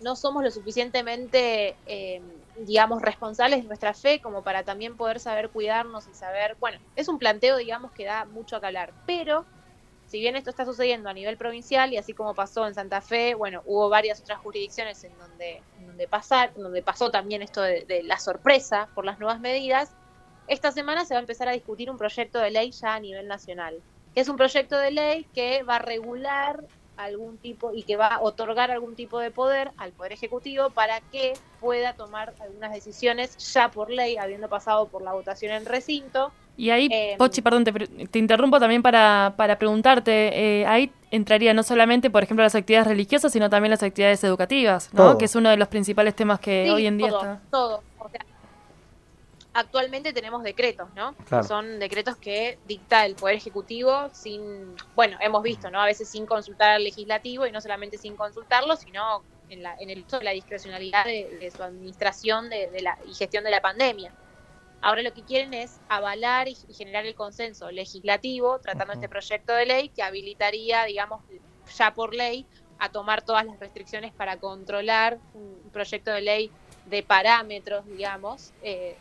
no 0.00 0.14
somos 0.14 0.44
lo 0.44 0.50
suficientemente, 0.52 1.76
eh, 1.86 2.22
digamos, 2.60 3.02
responsables 3.02 3.60
de 3.60 3.66
nuestra 3.66 3.92
fe 3.92 4.20
como 4.20 4.42
para 4.42 4.62
también 4.62 4.96
poder 4.96 5.18
saber 5.18 5.50
cuidarnos 5.50 6.06
y 6.06 6.14
saber, 6.14 6.56
bueno, 6.60 6.78
es 6.94 7.08
un 7.08 7.18
planteo, 7.18 7.56
digamos, 7.56 7.90
que 7.90 8.04
da 8.04 8.24
mucho 8.24 8.54
a 8.54 8.60
hablar, 8.60 8.94
pero 9.04 9.44
si 10.06 10.20
bien 10.20 10.36
esto 10.36 10.50
está 10.50 10.64
sucediendo 10.64 11.08
a 11.08 11.12
nivel 11.12 11.36
provincial 11.36 11.92
y 11.92 11.96
así 11.96 12.12
como 12.12 12.36
pasó 12.36 12.68
en 12.68 12.74
Santa 12.74 13.00
Fe, 13.00 13.34
bueno, 13.34 13.62
hubo 13.66 13.88
varias 13.88 14.20
otras 14.20 14.38
jurisdicciones 14.38 15.02
en 15.02 15.18
donde, 15.18 15.60
donde, 15.84 16.06
pasar, 16.06 16.54
donde 16.54 16.82
pasó 16.82 17.10
también 17.10 17.42
esto 17.42 17.62
de, 17.62 17.84
de 17.84 18.04
la 18.04 18.20
sorpresa 18.20 18.88
por 18.94 19.04
las 19.04 19.18
nuevas 19.18 19.40
medidas, 19.40 19.90
esta 20.46 20.70
semana 20.70 21.04
se 21.04 21.14
va 21.14 21.18
a 21.18 21.22
empezar 21.22 21.48
a 21.48 21.52
discutir 21.52 21.90
un 21.90 21.98
proyecto 21.98 22.38
de 22.38 22.52
ley 22.52 22.70
ya 22.70 22.94
a 22.94 23.00
nivel 23.00 23.26
nacional, 23.26 23.82
que 24.14 24.20
es 24.20 24.28
un 24.28 24.36
proyecto 24.36 24.78
de 24.78 24.92
ley 24.92 25.24
que 25.34 25.64
va 25.64 25.76
a 25.76 25.80
regular 25.80 26.62
algún 26.96 27.38
tipo 27.38 27.72
y 27.74 27.82
que 27.82 27.96
va 27.96 28.08
a 28.08 28.22
otorgar 28.22 28.70
algún 28.70 28.94
tipo 28.94 29.18
de 29.18 29.30
poder 29.30 29.72
al 29.76 29.92
Poder 29.92 30.12
Ejecutivo 30.12 30.70
para 30.70 31.00
que 31.00 31.34
pueda 31.60 31.94
tomar 31.94 32.34
algunas 32.40 32.72
decisiones 32.72 33.36
ya 33.52 33.70
por 33.70 33.90
ley, 33.90 34.16
habiendo 34.16 34.48
pasado 34.48 34.86
por 34.86 35.02
la 35.02 35.12
votación 35.12 35.52
en 35.52 35.66
recinto. 35.66 36.32
Y 36.56 36.70
ahí, 36.70 36.88
em, 36.90 37.18
Pochi, 37.18 37.42
perdón, 37.42 37.64
te, 37.64 38.18
interrumpo 38.18 38.60
también 38.60 38.82
para, 38.82 39.34
para 39.36 39.58
preguntarte, 39.58 40.60
eh, 40.60 40.66
ahí 40.66 40.92
entraría 41.10 41.52
no 41.52 41.62
solamente, 41.62 42.10
por 42.10 42.22
ejemplo, 42.22 42.44
las 42.44 42.54
actividades 42.54 42.86
religiosas, 42.86 43.32
sino 43.32 43.50
también 43.50 43.70
las 43.70 43.82
actividades 43.82 44.22
educativas, 44.22 44.92
¿no? 44.92 45.18
Que 45.18 45.24
es 45.24 45.34
uno 45.34 45.50
de 45.50 45.56
los 45.56 45.68
principales 45.68 46.14
temas 46.14 46.38
que 46.38 46.70
hoy 46.70 46.86
en 46.86 46.98
día 46.98 47.08
está. 47.08 47.40
Todo, 47.50 47.76
o 47.76 47.80
sea, 47.80 47.93
actualmente 49.54 50.12
tenemos 50.12 50.42
decretos, 50.42 50.88
¿no? 50.94 51.14
Son 51.44 51.78
decretos 51.78 52.16
que 52.16 52.58
dicta 52.66 53.06
el 53.06 53.14
Poder 53.14 53.36
Ejecutivo 53.36 54.10
sin, 54.12 54.74
bueno, 54.94 55.16
hemos 55.20 55.42
visto, 55.42 55.70
¿no? 55.70 55.80
A 55.80 55.86
veces 55.86 56.08
sin 56.08 56.26
consultar 56.26 56.72
al 56.72 56.84
legislativo 56.84 57.46
y 57.46 57.52
no 57.52 57.60
solamente 57.60 57.96
sin 57.96 58.16
consultarlo, 58.16 58.76
sino 58.76 59.22
en, 59.48 59.62
la, 59.62 59.76
en 59.78 59.90
el 59.90 60.04
uso 60.04 60.18
de 60.18 60.24
la 60.24 60.32
discrecionalidad 60.32 61.04
de, 61.04 61.52
su 61.56 61.62
administración 61.62 62.50
de, 62.50 62.68
la, 62.82 62.98
y 63.08 63.14
gestión 63.14 63.44
de 63.44 63.50
la 63.52 63.62
pandemia. 63.62 64.12
Ahora 64.82 65.02
lo 65.02 65.14
que 65.14 65.22
quieren 65.22 65.54
es 65.54 65.80
avalar 65.88 66.48
y, 66.48 66.56
generar 66.74 67.06
el 67.06 67.14
consenso 67.14 67.70
legislativo 67.70 68.58
tratando 68.58 68.94
este 68.94 69.08
proyecto 69.08 69.54
de 69.54 69.66
ley 69.66 69.88
que 69.88 70.02
habilitaría, 70.02 70.84
digamos, 70.84 71.22
ya 71.76 71.94
por 71.94 72.12
ley 72.12 72.44
a 72.78 72.90
tomar 72.90 73.22
todas 73.22 73.46
las 73.46 73.58
restricciones 73.60 74.12
para 74.12 74.36
controlar 74.38 75.20
un 75.32 75.70
proyecto 75.72 76.10
de 76.10 76.20
ley 76.22 76.50
de 76.86 77.02
parámetros, 77.02 77.86
digamos, 77.86 78.52
eh, 78.62 78.96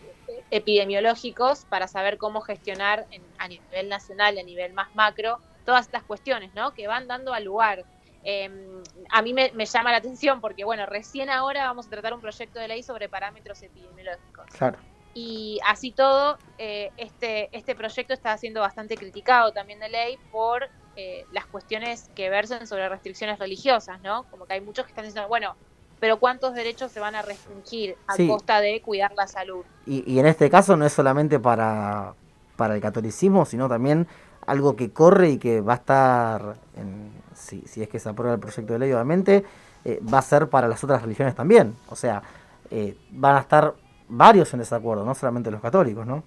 epidemiológicos 0.52 1.66
para 1.66 1.88
saber 1.88 2.18
cómo 2.18 2.42
gestionar 2.42 3.08
a 3.38 3.48
nivel 3.48 3.90
nacional 3.90 4.36
y 4.36 4.40
a 4.40 4.44
nivel 4.44 4.74
más 4.74 4.94
macro 4.96 5.40
todas 5.66 5.86
estas 5.86 6.04
cuestiones, 6.04 6.54
¿no? 6.54 6.74
Que 6.74 6.88
van 6.88 7.08
dando 7.08 7.34
al 7.34 7.44
lugar. 7.44 7.86
Em, 8.24 8.82
a 9.10 9.22
mí 9.22 9.34
me, 9.34 9.52
llama 9.66 9.92
la 9.92 9.98
atención 9.98 10.40
porque, 10.40 10.64
bueno, 10.64 10.86
recién 10.86 11.30
ahora 11.30 11.66
vamos 11.66 11.88
a 11.88 11.90
tratar 11.90 12.14
un 12.14 12.22
proyecto 12.22 12.60
de 12.60 12.68
ley 12.68 12.84
sobre 12.84 13.10
parámetros 13.10 13.62
epidemiológicos. 13.64 14.46
Claro. 14.58 14.80
Y 15.14 15.60
así 15.68 15.92
todo, 15.92 16.38
eh, 16.58 16.92
este, 16.98 17.56
este 17.56 17.76
proyecto 17.76 18.14
está 18.14 18.36
siendo 18.38 18.62
bastante 18.62 18.96
criticado 18.96 19.52
también 19.52 19.80
de 19.80 19.90
ley 19.90 20.18
por 20.32 20.70
eh, 20.96 21.26
las 21.32 21.46
cuestiones 21.46 22.10
que 22.16 22.30
versan 22.30 22.66
sobre 22.66 22.88
restricciones 22.90 23.38
religiosas, 23.40 24.02
¿no? 24.02 24.24
Como 24.32 24.46
que 24.46 24.54
hay 24.54 24.62
muchos 24.62 24.86
que 24.86 24.92
están 24.92 25.06
diciendo, 25.06 25.28
bueno, 25.28 25.56
pero 26.04 26.20
cuántos 26.20 26.54
derechos 26.54 26.92
se 26.92 27.00
van 27.00 27.16
a 27.16 27.22
restringir 27.22 27.96
a 28.08 28.18
costa 28.28 28.60
de 28.60 28.82
cuidar 28.82 29.14
la 29.16 29.26
salud. 29.26 29.64
Y, 29.86 30.04
y, 30.06 30.20
en 30.20 30.26
este 30.26 30.50
caso 30.50 30.76
no 30.76 30.86
es 30.86 30.92
solamente 30.92 31.40
para, 31.40 32.14
para 32.58 32.76
el 32.76 32.82
catolicismo, 32.82 33.46
sino 33.46 33.70
también 33.70 34.06
algo 34.46 34.76
que 34.76 34.92
corre 34.92 35.30
y 35.30 35.38
que 35.38 35.62
va 35.62 35.72
a 35.72 35.76
estar, 35.78 36.56
en, 36.76 37.10
si, 37.34 37.62
si 37.62 37.84
es 37.84 37.88
que 37.88 38.00
se 38.00 38.10
aprueba 38.10 38.34
el 38.34 38.42
proyecto 38.42 38.74
de 38.74 38.80
ley, 38.80 38.92
obviamente, 38.92 39.46
eh, 39.86 40.02
va 40.14 40.18
a 40.18 40.22
ser 40.24 40.50
para 40.50 40.68
las 40.68 40.84
otras 40.84 41.02
religiones 41.02 41.36
también. 41.36 41.78
O 41.88 41.96
sea, 41.96 42.22
eh, 42.70 42.98
van 43.12 43.38
a 43.38 43.40
estar 43.40 43.74
varios 44.10 44.52
en 44.52 44.60
desacuerdo, 44.60 45.06
no 45.06 45.16
solamente 45.16 45.52
los 45.52 45.62
católicos, 45.62 46.06
¿no? 46.06 46.22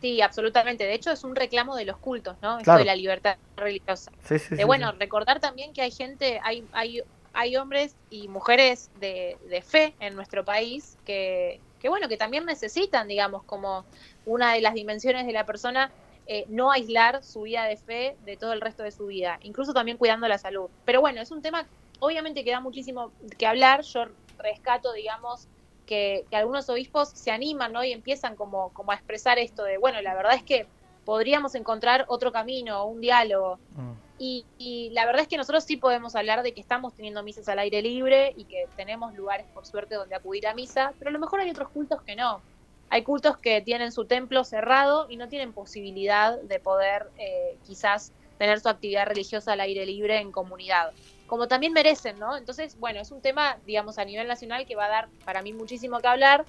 Sí, 0.00 0.20
absolutamente. 0.20 0.84
De 0.84 0.94
hecho, 0.94 1.10
es 1.10 1.24
un 1.24 1.34
reclamo 1.34 1.74
de 1.74 1.84
los 1.84 1.96
cultos, 1.96 2.36
¿no? 2.40 2.60
Esto 2.60 2.76
de 2.76 2.84
la 2.84 2.94
libertad 2.94 3.38
religiosa. 3.56 4.12
Sí, 4.22 4.38
sí, 4.38 4.54
de, 4.54 4.64
bueno, 4.64 4.92
recordar 4.92 5.40
también 5.40 5.72
que 5.72 5.82
hay 5.82 5.90
gente, 5.90 6.40
hay, 6.44 6.64
hay, 6.72 7.02
hay 7.34 7.56
hombres 7.56 7.96
y 8.10 8.28
mujeres 8.28 8.90
de, 9.00 9.38
fe 9.66 9.94
en 10.00 10.14
nuestro 10.14 10.44
país 10.44 10.98
que, 11.04 11.60
que, 11.80 11.88
bueno, 11.88 12.08
que 12.08 12.16
también 12.16 12.44
necesitan, 12.44 13.08
digamos, 13.08 13.42
como 13.44 13.84
una 14.26 14.52
de 14.52 14.60
las 14.60 14.74
dimensiones 14.74 15.26
de 15.26 15.32
la 15.32 15.46
persona, 15.46 15.90
eh, 16.26 16.44
no 16.48 16.70
aislar 16.70 17.24
su 17.24 17.42
vida 17.42 17.64
de 17.64 17.76
fe 17.76 18.16
de 18.24 18.36
todo 18.36 18.52
el 18.52 18.60
resto 18.60 18.82
de 18.82 18.92
su 18.92 19.06
vida, 19.06 19.38
incluso 19.42 19.72
también 19.72 19.96
cuidando 19.96 20.28
la 20.28 20.38
salud. 20.38 20.70
Pero 20.84 21.00
bueno, 21.00 21.20
es 21.20 21.30
un 21.30 21.42
tema, 21.42 21.66
obviamente 22.00 22.44
que 22.44 22.50
da 22.50 22.60
muchísimo 22.60 23.12
que 23.38 23.46
hablar. 23.46 23.82
Yo 23.82 24.06
rescato, 24.38 24.92
digamos, 24.92 25.48
que, 25.86 26.24
algunos 26.32 26.68
obispos 26.68 27.08
se 27.10 27.30
animan 27.30 27.72
¿no? 27.72 27.82
y 27.84 27.92
empiezan 27.92 28.36
como, 28.36 28.72
como 28.72 28.92
a 28.92 28.94
expresar 28.94 29.38
esto 29.38 29.64
de, 29.64 29.78
bueno, 29.78 30.00
la 30.00 30.14
verdad 30.14 30.34
es 30.34 30.42
que 30.42 30.66
podríamos 31.04 31.54
encontrar 31.54 32.04
otro 32.08 32.32
camino, 32.32 32.84
un 32.84 33.00
diálogo. 33.00 33.58
Mm. 33.74 33.92
Y, 34.18 34.90
la 34.92 35.04
verdad 35.04 35.22
es 35.22 35.28
que 35.28 35.36
nosotros 35.36 35.64
sí 35.64 35.76
podemos 35.76 36.14
hablar 36.14 36.42
de 36.42 36.54
que 36.54 36.60
estamos 36.60 36.94
teniendo 36.94 37.22
misas 37.24 37.48
al 37.48 37.58
aire 37.58 37.82
libre 37.82 38.32
y 38.36 38.44
que 38.44 38.66
tenemos 38.76 39.14
lugares, 39.14 39.46
por 39.52 39.66
suerte, 39.66 39.96
donde 39.96 40.14
acudir 40.14 40.46
a 40.46 40.54
misa, 40.54 40.94
pero 40.98 41.08
a 41.08 41.12
lo 41.12 41.18
mejor 41.18 41.40
hay 41.40 41.50
otros 41.50 41.70
cultos 41.70 42.02
que 42.02 42.14
no. 42.14 42.44
Hay 42.88 43.02
cultos 43.02 43.38
que 43.38 43.62
tienen 43.62 43.90
su 43.90 44.04
templo 44.06 44.44
cerrado 44.44 45.06
y 45.08 45.16
no 45.16 45.28
tienen 45.28 45.52
posibilidad 45.52 46.40
de 46.40 46.60
poder 46.60 47.10
eh, 47.16 47.58
quizás 47.64 48.12
tener 48.38 48.60
su 48.60 48.68
actividad 48.68 49.06
religiosa 49.06 49.54
al 49.54 49.60
aire 49.60 49.86
libre 49.86 50.18
en 50.18 50.30
comunidad 50.30 50.92
como 51.32 51.48
también 51.48 51.72
merecen, 51.72 52.18
¿no? 52.18 52.36
Entonces, 52.36 52.76
bueno, 52.76 53.00
es 53.00 53.10
un 53.10 53.22
tema, 53.22 53.58
digamos, 53.64 53.96
a 53.96 54.04
nivel 54.04 54.28
nacional 54.28 54.66
que 54.66 54.76
va 54.76 54.84
a 54.84 54.90
dar 54.90 55.08
para 55.24 55.40
mí 55.40 55.54
muchísimo 55.54 55.98
que 56.00 56.08
hablar. 56.08 56.46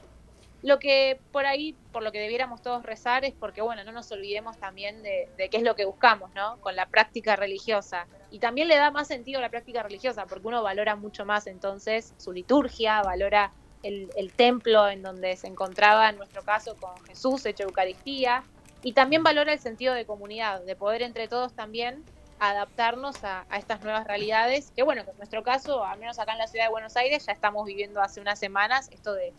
Lo 0.64 0.80
que 0.80 1.20
por 1.34 1.46
ahí, 1.46 1.76
por 1.92 2.04
lo 2.04 2.14
que 2.14 2.20
debiéramos 2.20 2.62
todos 2.62 2.84
rezar 2.84 3.26
es 3.26 3.34
porque, 3.34 3.62
bueno, 3.62 3.84
no 3.84 3.92
nos 3.92 4.10
olvidemos 4.14 4.58
también 4.58 5.04
de, 5.04 5.28
qué 5.52 5.58
es 5.58 5.64
lo 5.64 5.76
que 5.76 5.84
buscamos, 5.84 6.34
¿no? 6.34 6.58
Con 6.62 6.78
la 6.78 6.86
práctica 6.86 7.36
religiosa. 7.36 8.08
Y 8.32 8.40
también 8.40 8.70
le 8.70 8.78
da 8.78 8.90
más 8.90 9.10
sentido 9.10 9.40
a 9.40 9.42
la 9.42 9.50
práctica 9.50 9.84
religiosa, 9.84 10.26
porque 10.26 10.48
uno 10.48 10.64
valora 10.64 10.96
mucho 10.96 11.26
más 11.26 11.48
entonces 11.48 12.14
su 12.18 12.32
liturgia, 12.32 13.02
valora 13.02 13.52
el, 13.84 14.10
templo 14.38 14.88
en 14.88 15.02
donde 15.02 15.36
se 15.36 15.48
encontraba, 15.48 16.10
en 16.10 16.16
nuestro 16.16 16.44
caso, 16.44 16.78
con 16.78 16.96
Jesús 17.08 17.46
hecho 17.46 17.64
Eucaristía, 17.64 18.46
y 18.84 18.94
también 18.94 19.22
valora 19.22 19.52
el 19.52 19.60
sentido 19.60 19.94
de 19.94 20.06
comunidad, 20.06 20.62
de 20.62 20.78
poder 20.78 21.02
entre 21.02 21.28
todos 21.28 21.54
también 21.54 22.06
adaptarnos 22.40 23.22
a, 23.26 23.46
estas 23.58 23.82
nuevas 23.84 24.08
realidades, 24.08 24.72
que 24.74 24.84
bueno, 24.84 25.04
que 25.04 25.12
en 25.12 25.18
nuestro 25.18 25.44
caso, 25.44 25.84
al 25.84 26.00
menos 26.00 26.20
acá 26.20 26.32
en 26.32 26.38
la 26.38 26.48
ciudad 26.48 26.66
de 26.66 26.72
Buenos 26.72 26.96
Aires, 26.96 27.26
ya 27.26 27.34
estamos 27.34 27.66
viviendo 27.66 28.02
hace 28.02 28.22
unas 28.22 28.40
semanas 28.40 28.90
esto 28.92 29.14
de, 29.14 29.34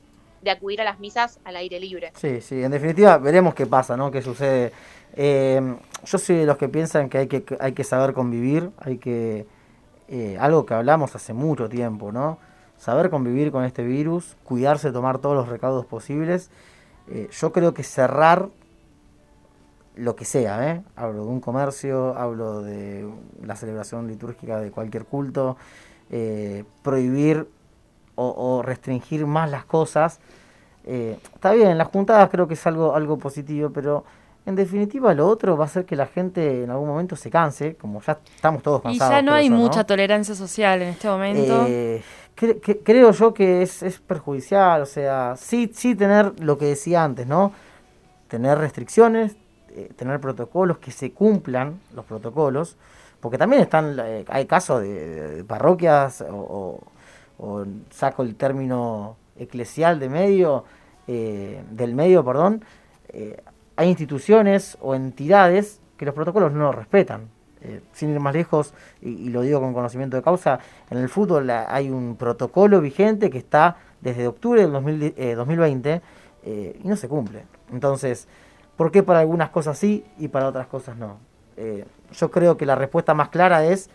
acudir 0.50 0.80
a 0.80 0.84
las 0.84 0.98
misas 0.98 1.40
al 1.44 1.56
aire 1.56 1.80
libre. 1.80 2.12
Sí, 2.16 2.40
sí, 2.40 2.62
en 2.62 2.70
definitiva 2.70 3.18
veremos 3.18 3.54
qué 3.54 3.66
pasa, 3.66 3.96
¿no? 3.96 4.10
¿Qué 4.10 4.22
sucede? 4.22 4.72
Eh, 5.16 5.76
yo 6.04 6.18
soy 6.18 6.36
de 6.36 6.46
los 6.46 6.56
que 6.56 6.68
piensan 6.68 7.08
que 7.08 7.18
hay 7.18 7.26
que, 7.28 7.44
hay 7.60 7.72
que 7.72 7.84
saber 7.84 8.14
convivir, 8.14 8.70
hay 8.78 8.98
que... 8.98 9.46
Eh, 10.08 10.36
algo 10.38 10.66
que 10.66 10.74
hablamos 10.74 11.14
hace 11.16 11.32
mucho 11.32 11.68
tiempo, 11.68 12.12
¿no? 12.12 12.38
Saber 12.76 13.08
convivir 13.08 13.50
con 13.50 13.64
este 13.64 13.82
virus, 13.82 14.36
cuidarse, 14.44 14.92
tomar 14.92 15.18
todos 15.18 15.34
los 15.34 15.48
recaudos 15.48 15.86
posibles. 15.86 16.50
Eh, 17.08 17.28
yo 17.32 17.52
creo 17.52 17.72
que 17.72 17.82
cerrar 17.82 18.48
lo 19.94 20.14
que 20.16 20.24
sea, 20.24 20.70
¿eh? 20.70 20.82
hablo 20.96 21.24
de 21.24 21.30
un 21.30 21.40
comercio, 21.40 22.16
hablo 22.18 22.62
de 22.62 23.08
la 23.42 23.56
celebración 23.56 24.08
litúrgica 24.08 24.60
de 24.60 24.72
cualquier 24.72 25.04
culto, 25.04 25.56
prohibir 26.82 27.48
o, 28.16 28.62
restringir 28.62 29.26
más 29.26 29.50
las 29.50 29.64
cosas. 29.64 30.20
Eh, 30.84 31.18
está 31.34 31.52
bien, 31.52 31.78
las 31.78 31.88
juntadas 31.88 32.28
creo 32.30 32.46
que 32.46 32.54
es 32.54 32.66
algo, 32.66 32.94
algo 32.94 33.18
positivo, 33.18 33.70
pero 33.70 34.04
en 34.46 34.54
definitiva 34.54 35.14
lo 35.14 35.26
otro 35.26 35.56
va 35.56 35.64
a 35.64 35.68
ser 35.68 35.86
que 35.86 35.96
la 35.96 36.06
gente 36.06 36.64
en 36.64 36.70
algún 36.70 36.88
momento 36.88 37.16
se 37.16 37.30
canse, 37.30 37.76
como 37.76 38.02
ya 38.02 38.18
estamos 38.34 38.62
todos 38.62 38.82
cansados. 38.82 39.12
Y 39.12 39.16
ya 39.16 39.22
no 39.22 39.32
hay 39.32 39.48
mucha 39.48 39.84
tolerancia 39.84 40.34
social 40.34 40.82
en 40.82 40.88
este 40.88 41.08
momento. 41.08 41.66
creo 42.84 43.10
yo 43.12 43.32
que 43.32 43.62
es, 43.62 43.82
es 43.82 43.98
perjudicial, 44.00 44.82
o 44.82 44.86
sea, 44.86 45.34
sí, 45.36 45.70
sí 45.74 45.94
tener 45.94 46.38
lo 46.40 46.58
que 46.58 46.66
decía 46.66 47.02
antes, 47.02 47.26
¿no? 47.26 47.52
Tener 48.28 48.58
restricciones, 48.58 49.36
eh, 49.76 49.90
tener 49.96 50.20
protocolos, 50.20 50.78
que 50.78 50.92
se 50.92 51.12
cumplan 51.12 51.80
los 51.94 52.04
protocolos, 52.04 52.76
porque 53.18 53.38
también 53.38 53.62
están, 53.62 53.96
eh, 53.98 54.24
hay 54.28 54.46
casos 54.46 54.82
de, 54.82 55.42
parroquias, 55.48 56.22
o, 56.30 56.80
saco 57.90 58.22
el 58.22 58.36
término 58.36 59.16
eclesial 59.38 59.98
de 59.98 60.08
medio, 60.08 60.64
eh, 61.06 61.62
del 61.70 61.94
medio, 61.94 62.24
perdón, 62.24 62.64
hay 63.76 63.88
instituciones 63.88 64.76
o 64.80 64.94
entidades 64.94 65.80
que 65.96 66.04
los 66.04 66.14
protocolos 66.14 66.52
no 66.52 66.72
respetan. 66.72 67.28
sin 67.92 68.10
ir 68.10 68.20
más 68.20 68.34
lejos, 68.34 68.74
y, 69.00 69.30
lo 69.30 69.40
digo 69.40 69.58
con 69.60 69.72
conocimiento 69.72 70.16
de 70.16 70.22
causa, 70.22 70.58
en 70.90 70.98
el 70.98 71.08
fútbol 71.08 71.48
hay 71.48 71.90
un 71.90 72.16
protocolo 72.16 72.80
vigente 72.80 73.30
que 73.30 73.38
está 73.38 73.76
desde 74.00 74.26
octubre 74.26 74.60
del 74.60 74.72
2020 74.72 76.02
y 76.44 76.86
no 76.86 76.96
se 76.96 77.08
cumple. 77.08 77.44
Entonces, 77.72 78.28
¿Por 78.76 78.90
qué 78.90 79.02
para 79.02 79.20
algunas 79.20 79.50
cosas 79.50 79.78
sí 79.78 80.04
y 80.18 80.28
para 80.28 80.48
otras 80.48 80.66
cosas 80.66 80.96
no? 80.96 81.18
Eh, 81.56 81.84
yo 82.12 82.30
creo 82.30 82.56
que 82.56 82.66
la 82.66 82.74
respuesta 82.74 83.14
más 83.14 83.28
clara 83.28 83.64
es, 83.64 83.88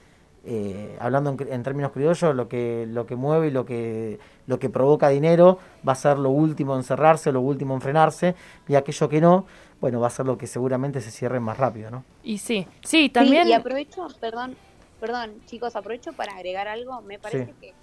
eh, 0.45 0.97
hablando 0.99 1.35
en, 1.37 1.63
términos 1.63 1.91
criollos, 1.91 2.35
lo 2.35 2.47
que, 2.47 2.85
lo 2.87 3.05
que 3.05 3.15
mueve 3.15 3.47
y 3.47 3.51
lo 3.51 3.65
que, 3.65 4.19
lo 4.47 4.57
que 4.57 4.69
provoca 4.69 5.09
dinero 5.09 5.59
va 5.87 5.93
a 5.93 5.95
ser 5.95 6.17
lo 6.17 6.29
último 6.29 6.75
en 6.75 6.83
cerrarse, 6.83 7.31
lo 7.31 7.41
último 7.41 7.73
en 7.73 7.81
frenarse, 7.81 8.35
y 8.67 8.75
aquello 8.75 9.09
que 9.09 9.19
no, 9.19 9.45
bueno, 9.81 9.99
va 9.99 10.07
a 10.07 10.11
ser 10.11 10.25
lo 10.25 10.37
que 10.37 10.47
seguramente 10.47 11.01
se 11.01 11.11
cierre 11.11 11.39
más 11.39 11.57
rápido, 11.57 11.91
¿no? 11.91 12.03
Y 12.23 12.37
sí, 12.37 12.65
sí, 12.81 13.09
también... 13.09 13.47
y 13.47 13.53
aprovecho, 13.53 14.07
perdón, 14.19 14.55
perdón, 14.99 15.33
chicos, 15.45 15.75
aprovecho 15.75 16.13
para 16.13 16.33
agregar 16.33 16.67
algo, 16.67 17.01
me 17.01 17.19
parece 17.19 17.53
que 17.59 17.69
es 17.69 17.75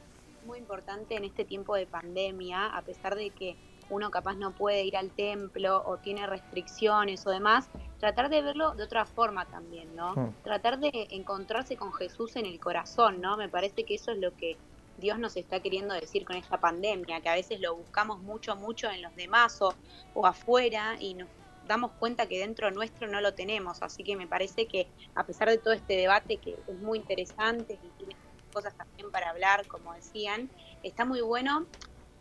muy 0.47 0.59
importante 0.59 1.16
en 1.16 1.25
este 1.25 1.45
tiempo 1.45 1.75
de 1.75 1.87
pandemia, 1.87 2.66
a 2.77 2.83
pesar 2.83 3.16
de 3.16 3.31
que 3.31 3.57
uno 3.90 4.11
capaz 4.11 4.35
no 4.35 4.53
puede 4.53 4.85
ir 4.85 4.96
al 4.96 5.11
templo 5.11 5.83
o 5.87 5.99
tiene 5.99 6.27
restricciones 6.27 7.27
o 7.27 7.31
demás, 7.31 7.68
tratar 7.99 8.29
de 8.29 8.42
verlo 8.42 8.75
de 8.75 8.85
otra 8.85 9.05
forma 9.05 9.46
también, 9.46 9.94
¿no? 9.94 10.14
Hmm. 10.14 10.35
Tratar 10.42 10.79
de 10.79 11.09
encontrarse 11.11 11.77
con 11.77 11.92
Jesús 11.92 12.37
en 12.37 12.46
el 12.46 12.59
corazón, 12.61 13.20
¿no? 13.20 13.37
Me 13.37 13.49
parece 13.49 13.85
que 13.85 13.94
eso 13.94 14.12
es 14.12 14.18
lo 14.18 14.35
que 14.37 14.57
Dios 14.99 15.18
nos 15.18 15.37
está 15.37 15.61
queriendo 15.61 15.94
decir 15.94 16.25
con 16.25 16.37
esta 16.37 16.59
pandemia, 16.59 17.20
que 17.20 17.29
a 17.29 17.35
veces 17.35 17.61
lo 17.61 17.77
buscamos 17.77 18.20
mucho, 18.20 18.57
mucho 18.57 18.90
en 18.90 19.03
los 19.03 19.14
demás 19.14 19.61
o, 19.61 19.75
o 20.14 20.27
afuera 20.27 20.96
y 20.99 21.14
nos 21.14 21.29
damos 21.66 21.92
cuenta 21.92 22.27
que 22.27 22.38
dentro 22.38 22.70
nuestro 22.70 23.07
no 23.07 23.20
lo 23.20 23.35
tenemos. 23.35 23.83
Así 23.83 24.03
que 24.03 24.16
me 24.16 24.27
parece 24.27 24.66
que 24.66 24.88
a 25.14 25.25
pesar 25.25 25.49
de 25.51 25.59
todo 25.59 25.75
este 25.75 25.96
debate 25.96 26.38
que 26.38 26.57
es 26.66 26.79
muy 26.81 26.99
interesante 26.99 27.75
y 27.75 27.88
tiene 27.99 28.16
cosas 28.53 28.75
también 28.75 29.11
para 29.11 29.31
hablar, 29.31 29.66
como 29.66 29.92
decían, 29.92 30.49
está 30.83 31.05
muy 31.05 31.20
bueno 31.20 31.66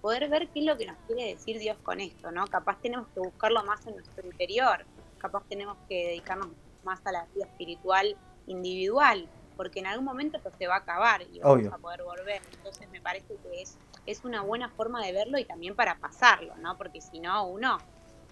poder 0.06 0.30
ver 0.30 0.50
qué 0.50 0.60
es 0.60 0.66
lo 0.68 0.78
que 0.78 0.86
nos 0.86 0.98
quiere 1.08 1.30
decir 1.30 1.58
Dios 1.58 1.78
con 1.82 2.00
esto, 2.00 2.32
¿no? 2.32 2.46
Capaz 2.46 2.80
tenemos 2.80 3.08
que 3.16 3.22
buscarlo 3.22 3.64
más 3.64 3.88
en 3.88 3.96
nuestro 3.96 4.24
interior, 4.24 4.86
capaz 5.18 5.44
tenemos 5.50 5.78
que 5.90 6.10
dedicarnos 6.10 6.50
más 6.84 7.00
a 7.08 7.12
la 7.12 7.26
vida 7.34 7.46
espiritual 7.46 8.16
individual, 8.46 9.28
porque 9.58 9.80
en 9.80 9.88
algún 9.88 10.06
momento 10.06 10.38
esto 10.38 10.52
se 10.60 10.68
va 10.68 10.76
a 10.76 10.78
acabar 10.78 11.24
y 11.24 11.40
vamos 11.40 11.74
a 11.74 11.80
poder 11.80 12.04
volver. 12.04 12.40
Entonces 12.56 12.88
me 12.92 13.02
parece 13.02 13.36
que 13.42 13.64
es, 13.64 13.80
es 14.06 14.24
una 14.24 14.44
buena 14.44 14.70
forma 14.70 15.04
de 15.04 15.12
verlo 15.12 15.40
y 15.40 15.46
también 15.46 15.76
para 15.76 15.98
pasarlo, 15.98 16.56
¿no? 16.58 16.78
Porque 16.78 17.02
si 17.02 17.20
no, 17.20 17.48
uno 17.48 17.80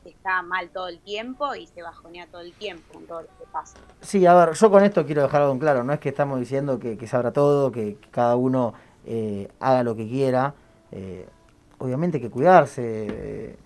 está 0.06 0.44
mal 0.44 0.70
todo 0.70 0.90
el 0.90 1.00
tiempo 1.00 1.56
y 1.56 1.66
se 1.66 1.82
bajonea 1.82 2.28
todo 2.28 2.42
el 2.42 2.54
tiempo 2.54 2.94
con 2.94 3.08
todo 3.08 3.22
lo 3.24 3.30
que 3.30 3.46
pasa. 3.52 3.80
Sí, 4.02 4.28
a 4.28 4.36
ver, 4.36 4.54
yo 4.54 4.70
con 4.70 4.84
esto 4.84 5.08
quiero 5.08 5.24
dejar 5.24 5.42
algo 5.42 5.54
en 5.54 5.60
claro, 5.60 5.84
no 5.84 5.92
es 5.92 6.00
que 6.00 6.10
estamos 6.10 6.40
diciendo 6.40 6.78
que, 6.78 7.00
que 7.00 7.08
se 7.08 7.16
abra 7.16 7.34
todo, 7.34 7.72
que, 7.72 7.98
cada 8.12 8.36
uno 8.36 8.76
eh, 9.08 9.50
haga 9.60 9.82
lo 9.82 9.96
que 9.96 10.08
quiera. 10.08 10.54
Eh, 10.92 11.28
obviamente 11.84 12.22
que 12.22 12.30
cuidarse. 12.30 13.58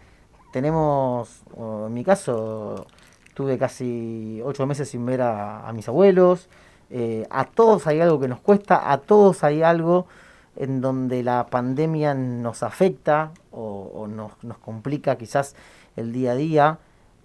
Tenemos, 0.51 1.43
en 1.55 1.93
mi 1.93 2.03
caso, 2.03 2.87
tuve 3.33 3.57
casi 3.57 4.41
ocho 4.43 4.65
meses 4.65 4.89
sin 4.89 5.05
ver 5.05 5.21
a, 5.21 5.71
mis 5.73 5.87
abuelos. 5.87 6.49
Eh, 6.89 7.27
a 7.29 7.45
todos 7.45 7.85
hay 7.85 8.01
algo 8.01 8.19
que 8.19 8.27
nos 8.27 8.39
cuesta, 8.39 8.91
a 8.91 8.97
todos 8.97 9.43
hay 9.43 9.61
algo 9.61 10.07
en 10.55 10.81
donde 10.81 11.21
la 11.21 11.45
pandemia 11.45 12.15
nos 12.15 12.63
afecta 12.63 13.31
o, 13.51 14.07
nos, 14.07 14.31
complica 14.57 15.15
quizás 15.17 15.55
el 15.95 16.11
día 16.11 16.31
a 16.31 16.35
día. 16.35 16.79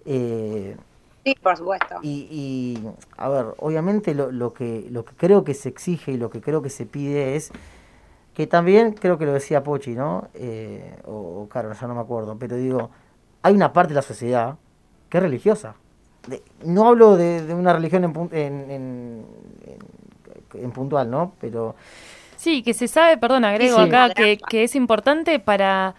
Eh, 0.05 0.77
sí, 1.23 1.35
por 1.41 1.57
supuesto. 1.57 1.95
Y, 2.03 2.77
a 3.17 3.29
ver, 3.29 3.45
obviamente 3.57 4.13
lo, 4.13 4.31
lo, 4.31 4.53
que, 4.53 4.85
lo 4.91 5.05
que 5.05 5.15
creo 5.15 5.43
que 5.43 5.55
se 5.55 5.69
exige 5.69 6.11
y 6.11 6.17
lo 6.17 6.29
que 6.29 6.41
creo 6.41 6.61
que 6.61 6.69
se 6.69 6.85
pide 6.85 7.35
es 7.35 7.51
que 8.33 8.47
también 8.47 8.93
creo 8.93 9.17
que 9.17 9.25
lo 9.25 9.33
decía 9.33 9.63
Pochi, 9.63 9.91
¿no? 9.91 10.27
Eh, 10.33 10.95
o, 11.05 11.47
Carlos, 11.49 11.79
ya 11.79 11.87
no 11.87 11.95
me 11.95 12.01
acuerdo, 12.01 12.37
pero 12.37 12.55
digo, 12.55 12.89
hay 13.41 13.53
una 13.53 13.71
parte 13.71 13.89
de 13.89 13.95
la 13.95 14.01
sociedad 14.01 14.55
que 15.09 15.17
es 15.17 15.23
religiosa. 15.23 15.75
no 16.63 16.87
hablo 16.87 17.15
de, 17.15 17.53
una 17.53 17.73
religión 17.73 18.29
en, 18.31 19.25
en, 20.53 20.71
puntual, 20.71 21.11
¿no? 21.11 21.33
Pero... 21.39 21.75
Sí, 22.35 22.63
que 22.63 22.73
se 22.73 22.87
sabe, 22.87 23.17
perdón, 23.17 23.45
agrego 23.45 23.77
acá, 23.77 24.09
que, 24.09 24.37
que 24.37 24.63
es 24.63 24.75
importante 24.75 25.39
para 25.39 25.95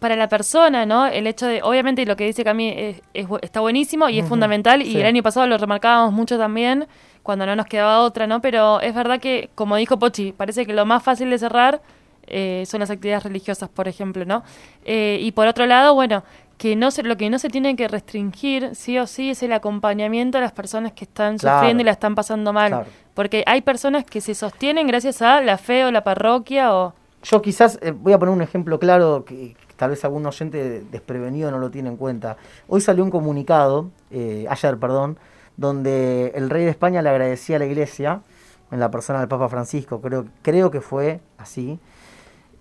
para 0.00 0.16
la 0.16 0.28
persona, 0.28 0.86
¿no? 0.86 1.06
El 1.06 1.26
hecho 1.26 1.46
de, 1.46 1.62
obviamente 1.62 2.04
lo 2.06 2.14
que 2.16 2.24
dice 2.24 2.44
Cami 2.44 2.68
es, 2.68 3.02
está 3.42 3.60
buenísimo 3.60 4.08
y 4.08 4.18
es 4.18 4.28
fundamental 4.28 4.82
y 4.82 4.96
el 4.96 5.06
año 5.06 5.22
pasado 5.22 5.46
lo 5.46 5.58
remarcábamos 5.58 6.12
mucho 6.12 6.38
también 6.38 6.86
cuando 7.28 7.44
no 7.44 7.54
nos 7.54 7.66
quedaba 7.66 8.00
otra, 8.00 8.26
¿no? 8.26 8.40
Pero 8.40 8.80
es 8.80 8.94
verdad 8.94 9.20
que, 9.20 9.50
como 9.54 9.76
dijo 9.76 9.98
Pochi, 9.98 10.32
parece 10.32 10.64
que 10.64 10.72
lo 10.72 10.86
más 10.86 11.02
fácil 11.02 11.28
de 11.28 11.36
cerrar 11.36 11.82
eh, 12.26 12.64
son 12.66 12.80
las 12.80 12.88
actividades 12.88 13.22
religiosas, 13.24 13.68
por 13.68 13.86
ejemplo, 13.86 14.24
¿no? 14.24 14.44
Eh, 14.86 15.18
y 15.20 15.32
por 15.32 15.46
otro 15.46 15.66
lado, 15.66 15.92
bueno, 15.92 16.24
que 16.56 16.74
no 16.74 16.90
se, 16.90 17.02
lo 17.02 17.18
que 17.18 17.28
no 17.28 17.38
se 17.38 17.50
tiene 17.50 17.76
que 17.76 17.86
restringir, 17.86 18.74
sí 18.74 18.98
o 18.98 19.06
sí, 19.06 19.28
es 19.28 19.42
el 19.42 19.52
acompañamiento 19.52 20.38
a 20.38 20.40
las 20.40 20.52
personas 20.52 20.92
que 20.92 21.04
están 21.04 21.38
sufriendo 21.38 21.82
y 21.82 21.84
la 21.84 21.90
están 21.90 22.14
pasando 22.14 22.54
mal. 22.54 22.86
Porque 23.12 23.44
hay 23.44 23.60
personas 23.60 24.06
que 24.06 24.22
se 24.22 24.34
sostienen 24.34 24.86
gracias 24.86 25.20
a 25.20 25.42
la 25.42 25.58
fe 25.58 25.84
o 25.84 25.90
la 25.90 26.04
parroquia 26.04 26.74
o... 26.74 26.94
Yo 27.24 27.42
quizás 27.42 27.78
eh, 27.82 27.90
voy 27.90 28.14
a 28.14 28.18
poner 28.18 28.34
un 28.34 28.40
ejemplo 28.40 28.78
claro 28.78 29.26
que, 29.26 29.54
tal 29.76 29.90
vez 29.90 30.02
algún 30.02 30.24
oyente 30.24 30.82
desprevenido 30.90 31.50
no 31.50 31.58
lo 31.58 31.70
tiene 31.70 31.90
en 31.90 31.98
cuenta. 31.98 32.38
Hoy 32.68 32.80
salió 32.80 33.04
un 33.04 33.10
comunicado, 33.10 33.90
eh, 34.10 34.46
ayer, 34.48 34.78
perdón, 34.78 35.18
donde 35.58 36.32
el 36.36 36.48
rey 36.48 36.64
de 36.64 36.70
España 36.70 37.02
le 37.02 37.10
agradecía 37.10 37.56
a 37.56 37.58
la 37.58 37.66
iglesia, 37.66 38.22
en 38.70 38.80
la 38.80 38.90
persona 38.90 39.18
del 39.18 39.28
Papa 39.28 39.48
Francisco, 39.48 40.00
creo, 40.00 40.26
creo 40.42 40.70
que 40.70 40.80
fue 40.80 41.20
así, 41.36 41.78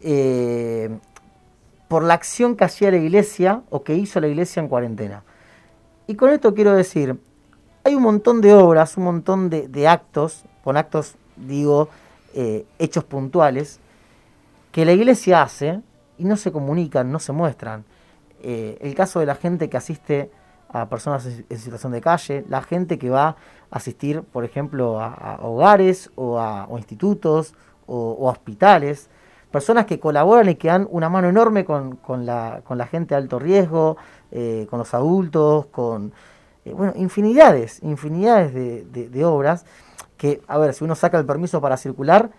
eh, 0.02 0.90
por 1.88 2.04
la 2.04 2.16
acción 2.16 2.56
que 2.56 2.66
hacía 2.66 2.92
la 2.92 2.98
iglesia 2.98 3.62
o 3.70 3.84
que 3.84 3.94
hizo 3.96 4.20
la 4.20 4.28
iglesia 4.28 4.62
en 4.62 4.68
cuarentena. 4.68 5.24
Y 6.08 6.16
con 6.16 6.32
esto 6.32 6.54
quiero 6.56 6.74
decir, 6.74 7.20
hay 7.84 7.94
un 7.94 8.04
montón 8.04 8.42
de 8.42 8.54
obras, 8.54 8.98
un 8.98 9.04
montón 9.04 9.50
de, 9.50 9.88
actos, 9.88 10.44
con 10.64 10.76
actos 10.76 11.16
digo, 11.36 11.90
eh, 12.34 12.66
hechos 12.80 13.04
puntuales, 13.04 13.80
que 14.72 14.86
la 14.86 14.94
iglesia 14.94 15.44
hace 15.44 15.82
y 16.18 16.26
no 16.26 16.36
se 16.36 16.52
comunican, 16.52 17.12
no 17.12 17.20
se 17.20 17.32
muestran. 17.32 17.86
Eh, 18.42 18.78
el 18.82 18.96
caso 18.96 19.20
de 19.20 19.28
la 19.28 19.36
gente 19.36 19.70
que 19.70 19.78
asiste 19.78 20.32
a 20.70 20.90
personas 20.90 21.26
en 21.26 21.58
situación 21.58 21.92
de 21.92 22.02
calle, 22.02 22.46
la 22.50 22.62
gente 22.62 22.98
que 22.98 23.10
va 23.10 23.28
a 23.28 23.36
asistir, 23.72 24.22
por 24.22 24.46
ejemplo, 24.46 25.00
a, 25.00 25.40
hogares 25.42 26.12
o 26.16 26.40
a 26.40 26.68
institutos 26.78 27.54
o, 27.86 28.28
hospitales, 28.28 29.10
personas 29.52 29.86
que 29.86 30.00
colaboran 30.00 30.50
y 30.50 30.56
que 30.56 30.68
dan 30.68 30.88
una 30.92 31.10
mano 31.10 31.30
enorme 31.30 31.66
con, 31.66 32.00
la, 32.26 32.62
con 32.64 32.78
la, 32.78 32.88
gente 32.88 33.16
de 33.16 33.22
alto 33.22 33.40
riesgo, 33.40 33.98
eh, 34.32 34.68
con 34.70 34.80
los 34.80 34.94
adultos, 34.94 35.68
con, 35.68 36.14
eh, 36.66 36.74
bueno, 36.74 36.94
infinidades, 36.96 37.82
infinidades 37.84 38.54
de, 38.54 39.26
obras 39.26 39.66
que, 40.18 40.42
a 40.48 40.58
ver, 40.58 40.74
si 40.74 40.84
uno 40.84 40.96
saca 40.96 41.18
el 41.18 41.26
permiso 41.26 41.62
para 41.62 41.78
circular, 41.78 42.32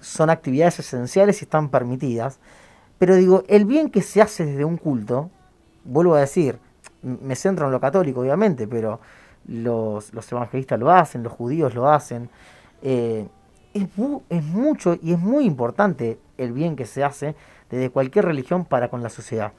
son 0.00 0.28
actividades 0.28 0.80
esenciales 0.80 1.40
y 1.40 1.46
están 1.46 1.70
permitidas. 1.70 2.40
Pero 2.98 3.16
digo, 3.16 3.42
el 3.48 3.64
bien 3.64 3.90
que 3.90 4.02
se 4.02 4.20
hace 4.20 4.44
desde 4.44 4.64
un 4.66 4.76
culto, 4.76 5.30
vuelvo 5.84 6.14
a 6.14 6.20
decir, 6.20 6.60
me 7.02 7.34
centro 7.34 7.66
en 7.66 7.72
lo 7.72 7.80
católico 7.80 8.20
obviamente, 8.20 8.66
pero 8.66 9.00
los, 9.46 10.12
evangelistas 10.30 10.78
lo 10.78 10.90
hacen, 10.90 11.22
los 11.22 11.32
judíos 11.32 11.74
lo 11.74 11.88
hacen, 11.88 12.28
eh, 12.82 13.26
es, 13.74 13.86
es 14.28 14.44
mucho 14.44 14.96
y 15.00 15.12
es 15.12 15.18
muy 15.18 15.44
importante 15.44 16.18
el 16.38 16.52
bien 16.52 16.76
que 16.76 16.86
se 16.86 17.02
hace 17.04 17.34
desde 17.70 17.90
cualquier 17.90 18.26
religión 18.26 18.64
para 18.64 18.88
con 18.88 19.02
la 19.02 19.08
sociedad. 19.08 19.52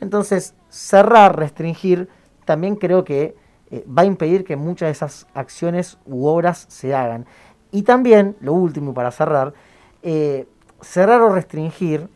Entonces, 0.00 0.54
cerrar, 0.68 1.38
restringir, 1.38 2.08
también 2.44 2.76
creo 2.76 3.04
que 3.04 3.36
eh, 3.70 3.84
va 3.86 4.02
a 4.02 4.04
impedir 4.04 4.44
que 4.44 4.56
muchas 4.56 4.88
de 4.88 4.92
esas 4.92 5.26
acciones 5.34 5.98
u 6.04 6.26
obras 6.26 6.66
se 6.68 6.94
hagan. 6.94 7.26
Y 7.70 7.82
también, 7.82 8.36
lo 8.40 8.52
último 8.52 8.92
para 8.92 9.10
cerrar, 9.10 9.54
eh, 10.02 10.46
cerrar 10.80 11.22
o 11.22 11.30
restringir 11.30 12.08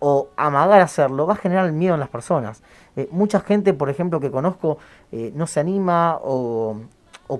o 0.00 0.28
amagar 0.36 0.80
a 0.80 0.84
hacerlo 0.84 1.26
va 1.26 1.34
a 1.34 1.36
generar 1.36 1.70
miedo 1.70 1.94
en 1.94 2.00
las 2.00 2.08
personas. 2.08 2.62
Eh, 2.96 3.08
mucha 3.12 3.40
gente, 3.40 3.72
por 3.72 3.88
ejemplo, 3.88 4.18
que 4.18 4.30
conozco, 4.30 4.78
eh, 5.12 5.30
no 5.34 5.46
se 5.46 5.60
anima 5.60 6.18
o, 6.22 6.76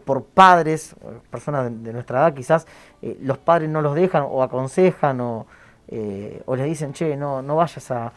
por 0.04 0.22
padres, 0.22 0.94
personas 1.30 1.82
de, 1.82 1.92
nuestra 1.92 2.20
edad 2.20 2.34
quizás, 2.34 2.64
eh, 3.02 3.18
los 3.22 3.38
padres 3.38 3.68
no 3.68 3.82
los 3.82 3.96
dejan 3.96 4.24
o 4.28 4.44
aconsejan 4.44 5.20
o, 5.20 5.46
o 6.46 6.56
les 6.56 6.66
dicen, 6.66 6.92
che, 6.92 7.16
no, 7.16 7.42
no 7.42 7.56
vayas 7.56 7.90
a, 7.90 8.12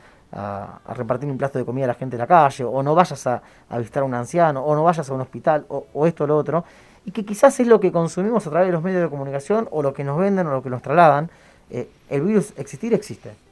repartir 0.95 1.29
un 1.29 1.38
plato 1.38 1.60
de 1.60 1.65
comida 1.65 1.86
a 1.86 1.89
la 1.89 1.93
gente 1.93 2.17
de 2.17 2.21
la 2.21 2.27
calle, 2.27 2.63
o 2.63 2.84
no 2.84 2.93
vayas 2.93 3.25
a, 3.27 3.41
visitar 3.77 4.03
a 4.03 4.06
un 4.06 4.13
anciano, 4.13 4.63
o 4.63 4.75
no 4.75 4.84
vayas 4.84 5.10
a 5.10 5.13
un 5.13 5.21
hospital, 5.21 5.65
o, 5.69 5.88
o 5.93 6.06
esto 6.06 6.25
o 6.25 6.27
lo 6.27 6.38
otro, 6.38 6.65
y 7.06 7.12
que 7.12 7.25
quizás 7.25 7.60
es 7.60 7.67
lo 7.67 7.79
que 7.79 7.91
consumimos 7.91 8.45
a 8.45 8.49
través 8.49 8.67
de 8.67 8.73
los 8.73 8.84
medios 8.84 9.01
de 9.01 9.10
comunicación, 9.10 9.67
o 9.71 9.82
lo 9.82 9.93
que 9.93 10.03
nos 10.03 10.19
venden, 10.19 10.47
o 10.47 10.51
lo 10.51 10.62
que 10.62 10.69
nos 10.69 10.82
trasladan. 10.82 11.29
el 11.69 12.21
virus 12.21 12.53
existir 12.58 12.93
existe 12.93 13.42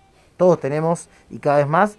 todos 0.42 0.60
tenemos 0.60 1.08
y 1.30 1.38
cada 1.38 1.58
vez 1.58 1.68
más 1.68 1.98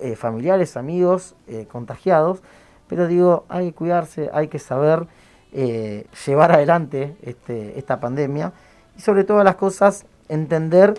eh, 0.00 0.16
familiares, 0.16 0.76
amigos 0.76 1.36
eh, 1.46 1.68
contagiados, 1.70 2.42
pero 2.88 3.06
digo, 3.06 3.44
hay 3.48 3.66
que 3.66 3.74
cuidarse, 3.74 4.28
hay 4.32 4.48
que 4.48 4.58
saber 4.58 5.06
eh, 5.52 6.04
llevar 6.26 6.50
adelante 6.50 7.16
este, 7.22 7.78
esta 7.78 8.00
pandemia 8.00 8.52
y 8.98 9.02
sobre 9.02 9.22
todas 9.22 9.44
las 9.44 9.54
cosas 9.54 10.04
entender 10.28 10.94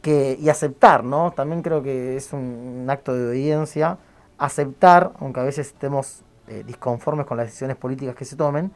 que, 0.00 0.38
y 0.40 0.48
aceptar, 0.48 1.02
¿no? 1.02 1.32
También 1.32 1.60
creo 1.60 1.82
que 1.82 2.14
es 2.14 2.32
un, 2.32 2.86
acto 2.88 3.16
de 3.16 3.26
obediencia, 3.26 3.98
aceptar, 4.38 5.10
aunque 5.18 5.40
a 5.40 5.42
veces 5.42 5.66
estemos 5.66 6.22
disconformes 6.66 7.26
con 7.26 7.36
las 7.36 7.46
decisiones 7.46 7.76
políticas 7.76 8.14
que 8.14 8.24
se 8.24 8.36
tomen, 8.36 8.70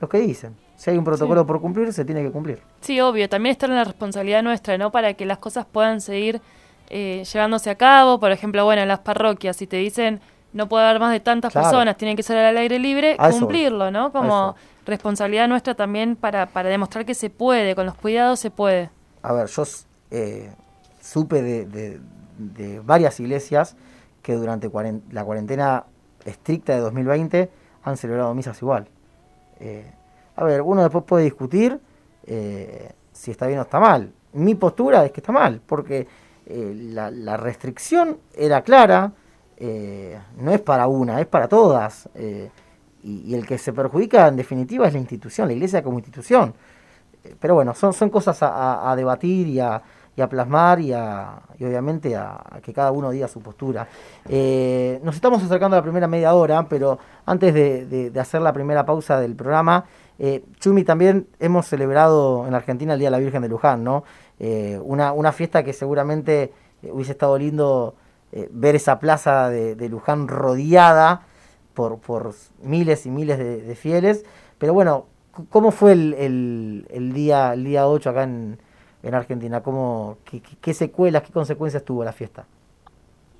lo 0.00 0.08
que 0.08 0.18
dicen. 0.18 0.56
Si 0.76 0.88
hay 0.88 0.96
un 0.96 1.04
protocolo 1.04 1.44
por 1.44 1.60
cumplir, 1.60 1.92
se 1.92 2.04
tiene 2.06 2.22
que 2.22 2.30
cumplir. 2.30 2.62
Sí, 2.80 3.00
obvio, 3.00 3.28
también 3.28 3.52
está 3.52 3.66
en 3.66 3.74
la 3.74 3.84
responsabilidad 3.84 4.42
nuestra, 4.42 4.78
¿no? 4.78 4.90
Para 4.90 5.12
que 5.12 5.26
las 5.26 5.38
cosas 5.38 5.66
puedan 5.66 6.00
seguir 6.00 6.40
eh, 6.90 7.24
llevándose 7.32 7.70
a 7.70 7.76
cabo. 7.76 8.20
Por 8.20 8.32
ejemplo, 8.32 8.64
bueno, 8.64 8.82
en 8.82 8.88
las 8.88 8.98
parroquias, 8.98 9.56
si 9.56 9.66
te 9.66 9.76
dicen 9.76 10.20
no 10.52 10.68
puede 10.68 10.84
haber 10.84 11.00
más 11.00 11.12
de 11.12 11.20
tantas 11.20 11.52
personas, 11.52 11.96
tienen 11.96 12.16
que 12.16 12.22
ser 12.22 12.36
al 12.36 12.56
aire 12.56 12.78
libre, 12.78 13.16
cumplirlo, 13.30 13.90
¿no? 13.90 14.10
Como 14.10 14.56
responsabilidad 14.84 15.46
nuestra 15.46 15.74
también 15.74 16.16
para, 16.16 16.46
para 16.46 16.68
demostrar 16.68 17.04
que 17.06 17.14
se 17.14 17.30
puede, 17.30 17.76
con 17.76 17.86
los 17.86 17.94
cuidados 17.94 18.40
se 18.40 18.50
puede. 18.50 18.90
A 19.22 19.32
ver, 19.32 19.46
yo 19.46 19.62
eh, 20.10 20.52
supe 21.00 21.42
de, 21.42 22.00
de, 22.36 22.80
varias 22.80 23.20
iglesias 23.20 23.76
que 24.22 24.34
durante 24.34 24.68
la 25.12 25.24
cuarentena 25.24 25.84
estricta 26.24 26.74
de 26.74 26.80
2020 26.80 27.50
han 27.84 27.96
celebrado 27.96 28.34
misas 28.34 28.60
igual. 28.60 28.88
Eh, 29.60 29.88
a 30.34 30.44
ver, 30.44 30.62
uno 30.62 30.82
después 30.82 31.04
puede 31.04 31.24
discutir 31.24 31.78
si 33.12 33.30
está 33.30 33.46
bien 33.46 33.58
o 33.60 33.62
está 33.62 33.78
mal. 33.78 34.12
Mi 34.32 34.54
postura 34.54 35.04
es 35.04 35.12
que 35.12 35.20
está 35.20 35.32
mal, 35.32 35.60
porque 35.64 36.06
eh, 36.52 36.74
la, 36.92 37.36
restricción 37.36 38.18
era 38.34 38.62
clara, 38.62 39.12
eh, 39.56 40.18
no 40.38 40.50
es 40.50 40.60
para 40.60 40.88
una, 40.88 41.20
es 41.20 41.26
para 41.26 41.46
todas. 41.46 42.08
Eh, 42.16 42.50
y, 43.04 43.34
el 43.34 43.46
que 43.46 43.56
se 43.56 43.72
perjudica 43.72 44.26
en 44.26 44.36
definitiva 44.36 44.88
es 44.88 44.92
la 44.92 44.98
institución, 44.98 45.46
la 45.46 45.54
iglesia 45.54 45.82
como 45.82 45.98
institución. 45.98 46.52
pero 47.38 47.54
bueno, 47.54 47.72
son, 47.74 47.92
son 47.92 48.10
cosas 48.10 48.38
a, 48.42 48.92
debatir 48.96 49.46
y 49.46 49.60
a, 49.60 49.80
plasmar 50.28 50.80
y, 50.80 50.92
obviamente 50.92 52.16
a, 52.16 52.42
que 52.62 52.74
cada 52.74 52.90
uno 52.90 53.10
diga 53.10 53.28
su 53.28 53.40
postura. 53.40 53.86
nos 54.26 55.14
estamos 55.14 55.42
acercando 55.42 55.76
a 55.76 55.78
la 55.78 55.82
primera 55.84 56.08
media 56.08 56.34
hora, 56.34 56.66
pero 56.68 56.98
antes 57.26 57.54
de, 57.54 58.10
de 58.10 58.20
hacer 58.20 58.42
la 58.42 58.52
primera 58.52 58.84
pausa 58.84 59.20
del 59.20 59.36
programa, 59.36 59.84
Chumi, 60.58 60.84
también 60.84 61.28
hemos 61.38 61.66
celebrado 61.66 62.46
en 62.46 62.54
Argentina 62.54 62.92
el 62.92 62.98
Día 62.98 63.06
de 63.06 63.12
la 63.12 63.18
Virgen 63.18 63.40
de 63.40 63.48
Luján, 63.48 63.82
¿no? 63.82 64.04
Eh, 64.40 64.80
una, 64.82 65.12
una, 65.12 65.32
fiesta 65.32 65.62
que 65.62 65.74
seguramente 65.74 66.52
eh, 66.82 66.90
hubiese 66.90 67.12
estado 67.12 67.36
lindo 67.36 67.94
eh, 68.32 68.48
ver 68.50 68.74
esa 68.74 68.98
plaza 68.98 69.50
de, 69.50 69.88
Luján 69.90 70.28
rodeada 70.28 71.26
por, 71.74 71.98
por, 71.98 72.32
miles 72.62 73.04
y 73.04 73.10
miles 73.10 73.38
de, 73.38 73.74
fieles. 73.76 74.24
Pero 74.58 74.72
bueno, 74.72 75.04
¿cómo 75.50 75.70
fue 75.70 75.92
el, 75.92 76.86
el, 76.90 77.12
día, 77.12 77.52
el 77.52 77.64
día 77.64 77.86
8 77.86 78.10
acá 78.10 78.22
en, 78.22 78.58
en 79.02 79.14
Argentina? 79.14 79.62
¿Cómo, 79.62 80.16
qué, 80.24 80.72
secuelas, 80.72 81.22
qué 81.22 81.32
consecuencias 81.32 81.84
tuvo 81.84 82.02
la 82.02 82.12
fiesta? 82.12 82.46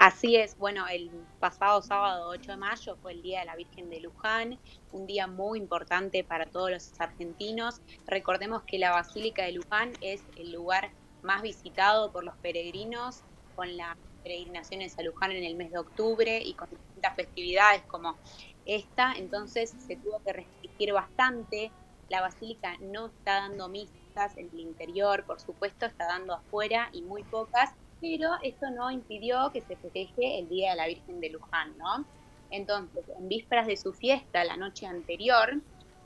Así 0.00 0.34
es, 0.36 0.56
bueno, 0.56 0.88
el 0.88 1.10
pasado 1.40 1.82
sábado 1.82 2.30
8 2.30 2.52
de 2.52 2.56
mayo 2.56 2.96
fue 3.02 3.12
el 3.12 3.20
Día 3.20 3.40
de 3.40 3.44
la 3.44 3.54
Virgen 3.54 3.90
de 3.90 4.00
Luján, 4.00 4.58
un 4.92 5.06
día 5.06 5.26
muy 5.26 5.58
importante 5.58 6.24
para 6.24 6.46
todos 6.46 6.70
los 6.70 6.98
argentinos. 6.98 7.82
Recordemos 8.06 8.62
que 8.66 8.78
la 8.78 8.92
Basílica 8.92 9.44
de 9.44 9.52
Luján 9.52 9.92
es 10.00 10.22
el 10.38 10.52
lugar 10.52 10.90
más 11.20 11.42
visitado 11.42 12.12
por 12.12 12.24
los 12.24 12.34
peregrinos, 12.38 13.20
con 13.54 13.76
las 13.76 13.94
peregrinaciones 14.22 14.98
a 14.98 15.02
Luján 15.02 15.32
en 15.32 15.44
el 15.44 15.54
mes 15.54 15.70
de 15.70 15.80
octubre 15.80 16.40
y 16.42 16.54
con 16.54 16.66
distintas 16.70 17.14
festividades 17.14 17.82
como 17.86 18.16
esta, 18.64 19.12
entonces 19.12 19.70
se 19.86 19.96
tuvo 19.96 20.22
que 20.24 20.32
restringir 20.32 20.94
bastante. 20.94 21.74
La 22.08 22.22
basílica 22.22 22.74
no 22.80 23.08
está 23.08 23.34
dando 23.42 23.68
misa 23.68 23.92
fiestas 24.10 24.36
en 24.38 24.48
el 24.52 24.60
interior, 24.60 25.24
por 25.26 25.40
supuesto, 25.40 25.86
está 25.86 26.06
dando 26.06 26.34
afuera 26.34 26.88
y 26.92 27.02
muy 27.02 27.22
pocas, 27.24 27.70
pero 28.00 28.30
esto 28.42 28.70
no 28.70 28.90
impidió 28.90 29.50
que 29.52 29.60
se 29.60 29.76
festeje 29.76 30.38
el 30.38 30.48
Día 30.48 30.70
de 30.70 30.76
la 30.76 30.86
Virgen 30.86 31.20
de 31.20 31.30
Luján, 31.30 31.76
¿no? 31.78 32.04
Entonces, 32.50 33.04
en 33.16 33.28
vísperas 33.28 33.66
de 33.66 33.76
su 33.76 33.92
fiesta, 33.92 34.44
la 34.44 34.56
noche 34.56 34.86
anterior, 34.86 35.60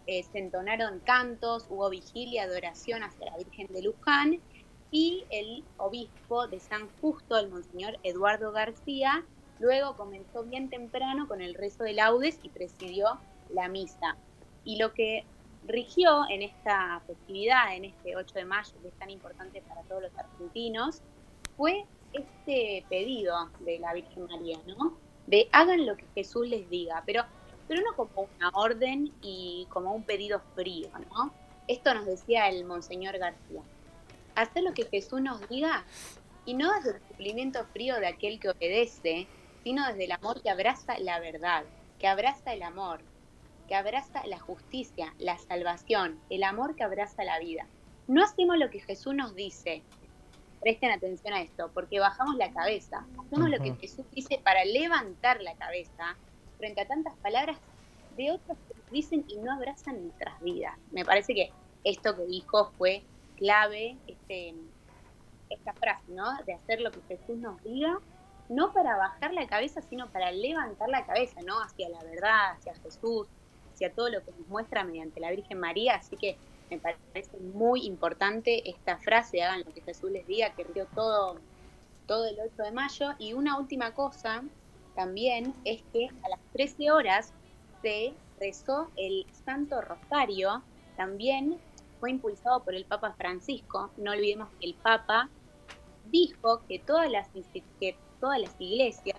eh, 0.06 0.22
se 0.22 0.38
entonaron 0.38 1.00
cantos, 1.00 1.66
hubo 1.70 1.88
vigilia 1.88 2.46
de 2.46 2.56
oración 2.56 3.02
hacia 3.02 3.30
la 3.30 3.36
Virgen 3.38 3.68
de 3.72 3.82
Luján 3.82 4.40
y 4.90 5.24
el 5.30 5.64
obispo 5.78 6.46
de 6.46 6.60
San 6.60 6.88
Justo, 7.00 7.38
el 7.38 7.48
monseñor 7.48 7.98
Eduardo 8.02 8.52
García, 8.52 9.24
luego 9.58 9.96
comenzó 9.96 10.44
bien 10.44 10.68
temprano 10.68 11.26
con 11.26 11.40
el 11.40 11.54
rezo 11.54 11.84
de 11.84 11.94
laudes 11.94 12.38
y 12.42 12.50
presidió 12.50 13.18
la 13.48 13.68
misa. 13.68 14.16
Y 14.64 14.76
lo 14.76 14.92
que 14.92 15.24
rigió 15.66 16.28
en 16.28 16.42
esta 16.42 17.00
festividad, 17.06 17.74
en 17.74 17.86
este 17.86 18.16
8 18.16 18.34
de 18.34 18.44
mayo, 18.44 18.72
que 18.82 18.88
es 18.88 18.94
tan 18.98 19.10
importante 19.10 19.62
para 19.62 19.82
todos 19.82 20.02
los 20.02 20.18
argentinos, 20.18 21.02
fue 21.56 21.84
este 22.12 22.84
pedido 22.88 23.50
de 23.60 23.78
la 23.78 23.92
Virgen 23.94 24.26
María, 24.26 24.58
¿no? 24.66 24.96
De 25.26 25.48
hagan 25.52 25.86
lo 25.86 25.96
que 25.96 26.06
Jesús 26.14 26.48
les 26.48 26.68
diga, 26.68 27.02
pero, 27.06 27.24
pero 27.66 27.80
no 27.82 27.96
como 27.96 28.28
una 28.36 28.50
orden 28.54 29.12
y 29.22 29.66
como 29.70 29.94
un 29.94 30.02
pedido 30.02 30.40
frío, 30.54 30.90
¿no? 31.10 31.32
Esto 31.66 31.94
nos 31.94 32.06
decía 32.06 32.48
el 32.48 32.64
Monseñor 32.64 33.18
García. 33.18 33.62
Hacer 34.34 34.64
lo 34.64 34.74
que 34.74 34.84
Jesús 34.84 35.20
nos 35.20 35.48
diga 35.48 35.84
y 36.44 36.54
no 36.54 36.72
desde 36.74 36.96
el 36.96 37.00
cumplimiento 37.02 37.64
frío 37.72 37.96
de 37.96 38.08
aquel 38.08 38.38
que 38.38 38.50
obedece, 38.50 39.26
sino 39.62 39.86
desde 39.86 40.04
el 40.04 40.12
amor 40.12 40.42
que 40.42 40.50
abraza 40.50 40.98
la 40.98 41.20
verdad, 41.20 41.64
que 41.98 42.06
abraza 42.06 42.52
el 42.52 42.62
amor, 42.62 43.00
que 43.66 43.74
abraza 43.74 44.26
la 44.26 44.38
justicia, 44.38 45.14
la 45.18 45.38
salvación, 45.38 46.20
el 46.28 46.42
amor 46.42 46.76
que 46.76 46.84
abraza 46.84 47.24
la 47.24 47.38
vida. 47.38 47.66
No 48.06 48.22
hacemos 48.22 48.58
lo 48.58 48.68
que 48.68 48.80
Jesús 48.80 49.14
nos 49.14 49.34
dice. 49.34 49.82
Presten 50.64 50.92
atención 50.92 51.34
a 51.34 51.42
esto, 51.42 51.70
porque 51.74 52.00
bajamos 52.00 52.36
la 52.36 52.50
cabeza. 52.50 53.04
Hacemos 53.18 53.50
lo 53.50 53.62
que 53.62 53.74
Jesús 53.74 54.06
dice 54.12 54.40
para 54.42 54.64
levantar 54.64 55.42
la 55.42 55.54
cabeza 55.56 56.16
frente 56.56 56.80
a 56.80 56.88
tantas 56.88 57.14
palabras 57.18 57.58
de 58.16 58.32
otros 58.32 58.56
que 58.66 58.74
dicen 58.90 59.26
y 59.28 59.36
no 59.36 59.52
abrazan 59.52 60.02
nuestras 60.02 60.40
vidas. 60.40 60.72
Me 60.90 61.04
parece 61.04 61.34
que 61.34 61.52
esto 61.84 62.16
que 62.16 62.24
dijo 62.24 62.72
fue 62.78 63.02
clave, 63.36 63.98
este, 64.06 64.54
esta 65.50 65.74
frase, 65.74 66.04
¿no? 66.08 66.34
De 66.46 66.54
hacer 66.54 66.80
lo 66.80 66.90
que 66.92 67.02
Jesús 67.08 67.36
nos 67.36 67.62
diga, 67.62 67.98
no 68.48 68.72
para 68.72 68.96
bajar 68.96 69.34
la 69.34 69.46
cabeza, 69.46 69.82
sino 69.82 70.08
para 70.08 70.32
levantar 70.32 70.88
la 70.88 71.04
cabeza, 71.04 71.42
¿no? 71.42 71.62
Hacia 71.62 71.90
la 71.90 72.02
verdad, 72.04 72.52
hacia 72.52 72.74
Jesús, 72.76 73.26
hacia 73.74 73.92
todo 73.92 74.08
lo 74.08 74.24
que 74.24 74.32
nos 74.32 74.48
muestra 74.48 74.82
mediante 74.82 75.20
la 75.20 75.30
Virgen 75.30 75.60
María. 75.60 75.96
Así 75.96 76.16
que 76.16 76.38
me 76.74 76.80
parece 77.12 77.38
muy 77.38 77.86
importante 77.86 78.68
esta 78.68 78.98
frase, 78.98 79.42
hagan 79.42 79.62
lo 79.64 79.72
que 79.72 79.82
Jesús 79.82 80.10
les 80.10 80.26
diga, 80.26 80.54
que 80.54 80.64
dio 80.64 80.86
todo, 80.94 81.40
todo 82.06 82.26
el 82.26 82.36
8 82.40 82.62
de 82.62 82.72
mayo. 82.72 83.06
Y 83.18 83.32
una 83.32 83.58
última 83.58 83.94
cosa 83.94 84.42
también 84.94 85.54
es 85.64 85.82
que 85.92 86.08
a 86.22 86.28
las 86.28 86.40
13 86.52 86.90
horas 86.90 87.32
se 87.82 88.14
rezó 88.38 88.90
el 88.96 89.26
Santo 89.44 89.80
Rosario, 89.80 90.62
también 90.96 91.60
fue 92.00 92.10
impulsado 92.10 92.64
por 92.64 92.74
el 92.74 92.84
Papa 92.84 93.14
Francisco. 93.16 93.90
No 93.96 94.12
olvidemos 94.12 94.48
que 94.60 94.66
el 94.66 94.74
Papa 94.74 95.30
dijo 96.04 96.64
que 96.66 96.78
todas 96.78 97.10
las, 97.10 97.28
que 97.80 97.96
todas 98.20 98.40
las 98.40 98.54
iglesias 98.58 99.18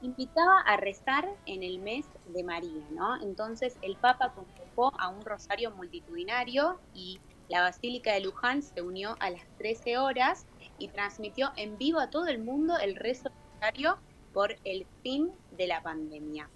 invitaba 0.00 0.60
a 0.60 0.76
rezar 0.76 1.26
en 1.46 1.62
el 1.62 1.78
mes 1.78 2.06
de 2.26 2.44
María, 2.44 2.84
¿no? 2.90 3.22
Entonces 3.22 3.78
el 3.80 3.96
Papa 3.96 4.34
a 4.76 5.08
un 5.08 5.24
rosario 5.24 5.70
multitudinario 5.70 6.78
y 6.94 7.20
la 7.48 7.60
Basílica 7.60 8.12
de 8.12 8.20
Luján 8.20 8.62
se 8.62 8.82
unió 8.82 9.16
a 9.20 9.30
las 9.30 9.42
13 9.58 9.98
horas 9.98 10.46
y 10.78 10.88
transmitió 10.88 11.52
en 11.56 11.78
vivo 11.78 12.00
a 12.00 12.10
todo 12.10 12.26
el 12.26 12.42
mundo 12.42 12.76
el 12.78 12.96
rezo 12.96 13.30
rosario 13.54 13.98
por 14.32 14.56
el 14.64 14.86
fin 15.02 15.30
de 15.56 15.68
la 15.68 15.80
pandemia. 15.82 16.48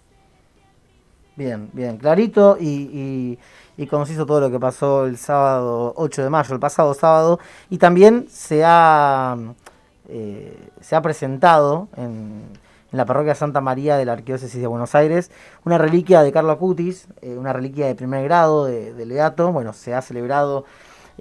Bien, 1.37 1.69
bien, 1.71 1.97
clarito 1.97 2.57
y, 2.59 3.39
y, 3.77 3.87
conciso 3.87 4.25
todo 4.25 4.41
lo 4.41 4.51
que 4.51 4.59
pasó 4.59 5.05
el 5.05 5.17
sábado 5.17 5.93
8 5.95 6.23
de 6.23 6.29
mayo, 6.29 6.53
el 6.53 6.59
pasado 6.59 6.93
sábado, 6.93 7.39
y 7.69 7.77
también 7.77 8.27
se 8.29 8.63
ha, 8.65 9.37
eh, 10.09 10.69
se 10.81 10.97
ha 10.97 11.01
presentado 11.01 11.87
en, 11.95 12.43
en 12.91 12.97
la 12.97 13.05
parroquia 13.05 13.35
Santa 13.35 13.61
María 13.61 13.97
de 13.97 14.05
la 14.05 14.13
Arquidiócesis 14.13 14.59
de 14.59 14.67
Buenos 14.67 14.95
Aires, 14.95 15.31
una 15.65 15.77
reliquia 15.77 16.23
de 16.23 16.31
Carlo 16.31 16.51
Acutis, 16.51 17.07
eh, 17.21 17.37
una 17.37 17.53
reliquia 17.53 17.87
de 17.87 17.95
primer 17.95 18.23
grado 18.23 18.65
de, 18.65 18.93
de 18.93 19.05
Legato. 19.05 19.51
Bueno, 19.51 19.73
se 19.73 19.93
ha 19.93 20.01
celebrado 20.01 20.65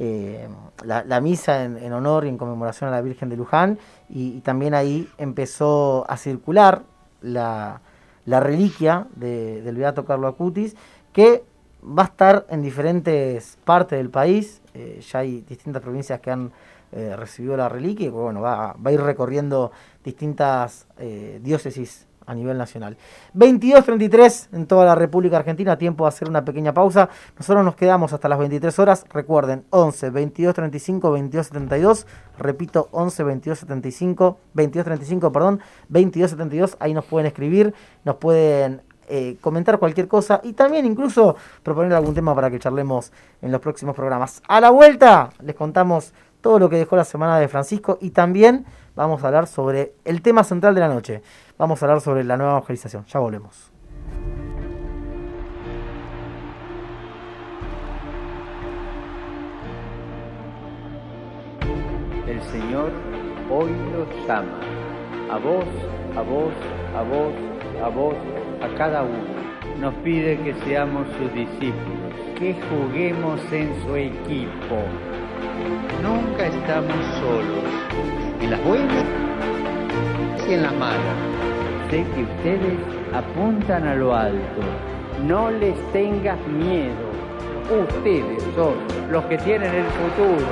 eh, 0.01 0.47
la, 0.85 1.21
misa 1.21 1.65
en, 1.65 1.93
honor 1.93 2.25
y 2.25 2.29
en 2.29 2.39
conmemoración 2.39 2.87
a 2.87 2.93
la 2.93 3.01
Virgen 3.01 3.31
de 3.31 3.37
Luján 3.37 3.81
y, 4.09 4.43
también 4.43 4.73
ahí 4.73 5.09
empezó 5.19 6.09
a 6.09 6.17
circular 6.17 6.83
la, 7.21 7.81
reliquia 8.25 9.09
del 9.17 9.77
Beato 9.77 10.05
Carlo 10.05 10.29
Acutis 10.29 10.77
que 11.13 11.43
va 11.83 12.05
a 12.05 12.07
estar 12.07 12.47
en 12.49 12.63
diferentes 12.63 13.59
partes 13.65 13.99
del 13.99 14.09
país. 14.09 14.63
Eh, 14.73 15.01
ya 15.01 15.19
hay 15.19 15.41
distintas 15.41 15.83
provincias 15.83 16.21
que 16.21 16.31
han 16.31 16.53
eh, 16.93 17.15
recibió 17.17 17.57
la 17.57 17.69
reliquia 17.69 18.07
y 18.07 18.11
bueno, 18.11 18.41
va, 18.41 18.75
va 18.75 18.91
a 18.91 18.93
ir 18.93 19.01
recorriendo 19.01 19.73
distintas 20.03 20.87
eh, 20.99 21.39
diócesis 21.43 22.09
a 22.29 22.35
nivel 22.35 22.59
nacional. 22.59 22.97
22.33 23.35 24.49
en 24.53 24.67
toda 24.67 24.85
la 24.85 24.95
República 24.95 25.39
Argentina, 25.39 25.79
tiempo 25.79 26.05
de 26.05 26.09
hacer 26.09 26.29
una 26.29 26.45
pequeña 26.45 26.75
pausa. 26.75 27.09
Nosotros 27.37 27.65
nos 27.65 27.75
quedamos 27.75 28.13
hasta 28.13 28.29
las 28.29 28.39
23 28.39 28.79
horas. 28.79 29.07
Recuerden, 29.11 29.65
11 29.71 30.11
22 30.11 30.55
35 30.55 31.11
22 31.11 31.47
72. 31.47 32.07
Repito, 32.39 32.89
11 32.93 33.25
22 33.25 33.59
75 33.59 34.39
22 34.53 34.85
35, 34.85 35.33
perdón, 35.33 35.61
22 35.89 36.31
72. 36.31 36.77
Ahí 36.81 36.93
nos 36.93 37.07
pueden 37.07 37.27
escribir, 37.27 37.73
nos 38.05 38.17
pueden 38.17 38.83
eh, 39.11 39.39
comentar 39.41 39.79
cualquier 39.79 40.07
cosa 40.07 40.43
y 40.45 40.53
también 40.53 40.85
incluso 40.85 41.35
proponer 41.63 41.95
algún 41.95 42.15
tema 42.15 42.35
para 42.35 42.51
que 42.51 42.59
charlemos 42.59 43.11
en 43.41 43.51
los 43.51 43.61
próximos 43.63 43.97
programas. 43.97 44.43
A 44.47 44.61
la 44.61 44.69
vuelta 44.69 45.31
les 45.41 45.55
contamos 45.55 46.13
todo 46.41 46.59
lo 46.59 46.69
que 46.69 46.77
dejó 46.77 46.97
la 46.97 47.05
semana 47.05 47.39
de 47.39 47.49
Francisco 47.49 47.99
y 48.01 48.11
también 48.11 48.65
vamos 48.95 49.23
a 49.23 49.29
hablar 49.29 49.47
sobre 49.47 49.95
el 50.05 50.23
tema 50.23 50.45
central 50.45 50.75
de 50.75 50.81
la 50.81 50.89
noche. 50.89 51.23
Vamos 51.59 51.83
a 51.83 51.87
hablar 51.87 52.01
sobre 52.01 52.25
la 52.25 52.37
nueva 52.37 52.53
evangelización. 52.53 53.05
Ya 53.07 53.21
volvemos. 53.21 53.73
El 62.27 62.43
Señor 62.43 62.93
hoy 63.51 63.71
los 63.93 64.27
llama, 64.27 64.61
a 65.31 65.39
vos, 65.39 65.65
a 66.17 66.21
vos, 66.21 66.53
a 66.95 67.03
vos, 67.03 67.33
a 67.83 67.89
vos, 67.89 68.15
a 68.63 68.77
cada 68.77 69.03
uno. 69.03 69.39
Nos 69.81 69.95
pide 69.97 70.37
que 70.43 70.55
seamos 70.65 71.07
sus 71.17 71.33
discípulos, 71.33 72.13
que 72.37 72.55
juguemos 72.69 73.41
en 73.53 73.83
su 73.83 73.97
equipo 73.97 74.77
Nunca 76.03 76.47
estamos 76.47 76.97
solos, 77.21 77.65
en 78.41 78.51
las 78.51 78.65
buenas 78.65 79.05
y 80.49 80.53
en 80.55 80.63
las 80.63 80.75
malas. 80.75 81.39
Sé 81.91 82.05
que 82.15 82.23
ustedes 82.23 82.79
apuntan 83.15 83.87
a 83.87 83.95
lo 83.95 84.15
alto. 84.15 84.61
No 85.27 85.51
les 85.51 85.75
tengas 85.93 86.39
miedo. 86.47 87.09
Ustedes 87.71 88.43
son 88.55 88.75
los 89.11 89.25
que 89.25 89.39
tienen 89.39 89.75
el 89.75 89.85
futuro. 89.85 90.47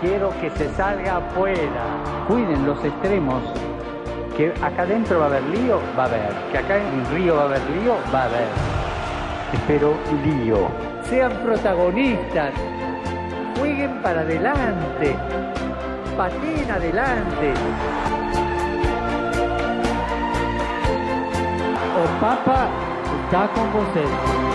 Quiero 0.00 0.30
que 0.40 0.50
se 0.50 0.68
salga 0.70 1.18
afuera. 1.18 1.84
Cuiden 2.26 2.66
los 2.66 2.82
extremos. 2.84 3.42
Que 4.36 4.52
acá 4.62 4.82
adentro 4.82 5.20
va 5.20 5.26
a 5.26 5.28
haber 5.28 5.42
lío, 5.44 5.78
va 5.98 6.04
a 6.04 6.06
haber. 6.06 6.32
Que 6.50 6.58
acá 6.58 6.76
en 6.78 7.14
río 7.14 7.36
va 7.36 7.42
a 7.42 7.44
haber 7.46 7.60
lío, 7.70 7.94
va 8.12 8.22
a 8.22 8.24
haber. 8.24 8.48
Espero 9.52 9.94
lío. 10.24 10.68
Sean 11.04 11.32
protagonistas 11.44 12.52
jueguen 13.58 14.02
para 14.02 14.20
adelante, 14.20 15.16
pateen 16.16 16.70
adelante. 16.70 17.54
O 21.96 22.20
Papa 22.20 22.68
está 23.24 23.48
con 23.54 23.72
vosotros. 23.72 24.53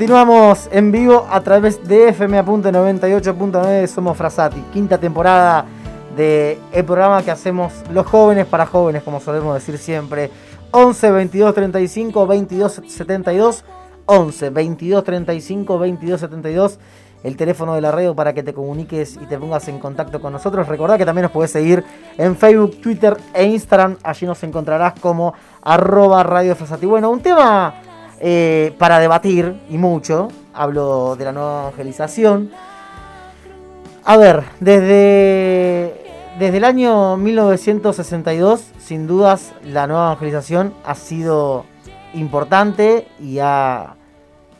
Continuamos 0.00 0.70
en 0.72 0.92
vivo 0.92 1.26
a 1.28 1.42
través 1.42 1.86
de 1.86 2.14
FMA.98.9 2.14 3.86
Somos 3.86 4.16
Frasati, 4.16 4.58
quinta 4.72 4.96
temporada 4.96 5.66
del 6.16 6.56
programa 6.86 7.22
que 7.22 7.30
hacemos 7.30 7.74
los 7.92 8.06
jóvenes 8.06 8.46
para 8.46 8.64
jóvenes, 8.64 9.02
como 9.02 9.20
solemos 9.20 9.52
decir 9.52 9.76
siempre. 9.76 10.30
11 10.70 11.10
22 11.10 11.54
35 11.54 12.26
22 12.26 12.80
72 12.88 13.64
11 14.06 14.48
22 14.48 15.04
35 15.04 15.78
22 15.78 16.20
72 16.20 16.78
el 17.22 17.36
teléfono 17.36 17.74
de 17.74 17.82
la 17.82 17.92
radio 17.92 18.14
para 18.14 18.32
que 18.32 18.42
te 18.42 18.54
comuniques 18.54 19.18
y 19.20 19.26
te 19.26 19.36
pongas 19.36 19.68
en 19.68 19.78
contacto 19.78 20.18
con 20.22 20.32
nosotros. 20.32 20.66
Recordá 20.66 20.96
que 20.96 21.04
también 21.04 21.24
nos 21.24 21.32
puedes 21.32 21.50
seguir 21.50 21.84
en 22.16 22.38
Facebook, 22.38 22.80
Twitter 22.80 23.18
e 23.34 23.44
Instagram. 23.44 23.98
Allí 24.02 24.24
nos 24.24 24.42
encontrarás 24.44 24.94
como 24.98 25.34
arroba 25.60 26.22
Radio 26.22 26.56
Frasati. 26.56 26.86
Bueno, 26.86 27.10
un 27.10 27.20
tema 27.20 27.74
eh, 28.20 28.74
para 28.78 28.98
debatir, 28.98 29.58
y 29.70 29.78
mucho, 29.78 30.28
hablo 30.52 31.16
de 31.16 31.24
la 31.24 31.32
nueva 31.32 31.60
evangelización. 31.62 32.50
A 34.04 34.16
ver, 34.18 34.44
desde, 34.60 35.94
desde 36.38 36.56
el 36.58 36.64
año 36.64 37.16
1962, 37.16 38.72
sin 38.78 39.06
dudas, 39.06 39.52
la 39.64 39.86
nueva 39.86 40.12
evangelización 40.12 40.74
ha 40.84 40.94
sido 40.94 41.64
importante 42.12 43.08
y 43.18 43.38
ha, 43.38 43.94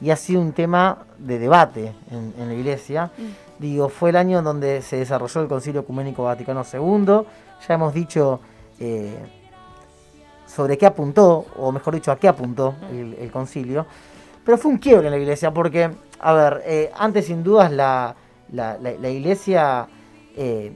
y 0.00 0.08
ha 0.10 0.16
sido 0.16 0.40
un 0.40 0.52
tema 0.52 1.04
de 1.18 1.38
debate 1.38 1.92
en, 2.10 2.48
la 2.48 2.54
iglesia. 2.54 3.10
Mm. 3.16 3.60
Digo, 3.60 3.90
fue 3.90 4.08
el 4.08 4.16
año 4.16 4.38
en 4.38 4.44
donde 4.44 4.80
se 4.80 4.96
desarrolló 4.96 5.42
el 5.42 5.48
Concilio 5.48 5.82
Ecuménico 5.82 6.24
Vaticano 6.24 6.64
II. 6.72 7.26
Ya 7.68 7.74
hemos 7.74 7.92
dicho 7.92 8.40
eh, 8.78 9.18
sobre 10.50 10.76
qué 10.76 10.86
apuntó, 10.86 11.46
o 11.56 11.70
mejor 11.70 11.94
dicho, 11.94 12.10
a 12.10 12.18
qué 12.18 12.26
apuntó 12.26 12.74
el, 12.90 13.30
concilio. 13.30 13.86
Pero 14.44 14.58
fue 14.58 14.72
un 14.72 14.78
quiebre 14.78 15.06
en 15.06 15.12
la 15.12 15.18
iglesia, 15.18 15.52
porque, 15.52 15.90
a 16.18 16.32
ver, 16.32 16.62
eh, 16.66 16.90
antes 16.98 17.26
sin 17.26 17.44
dudas 17.44 17.70
la, 17.70 18.16
la, 18.50 19.08
iglesia 19.08 19.86
eh, 20.36 20.72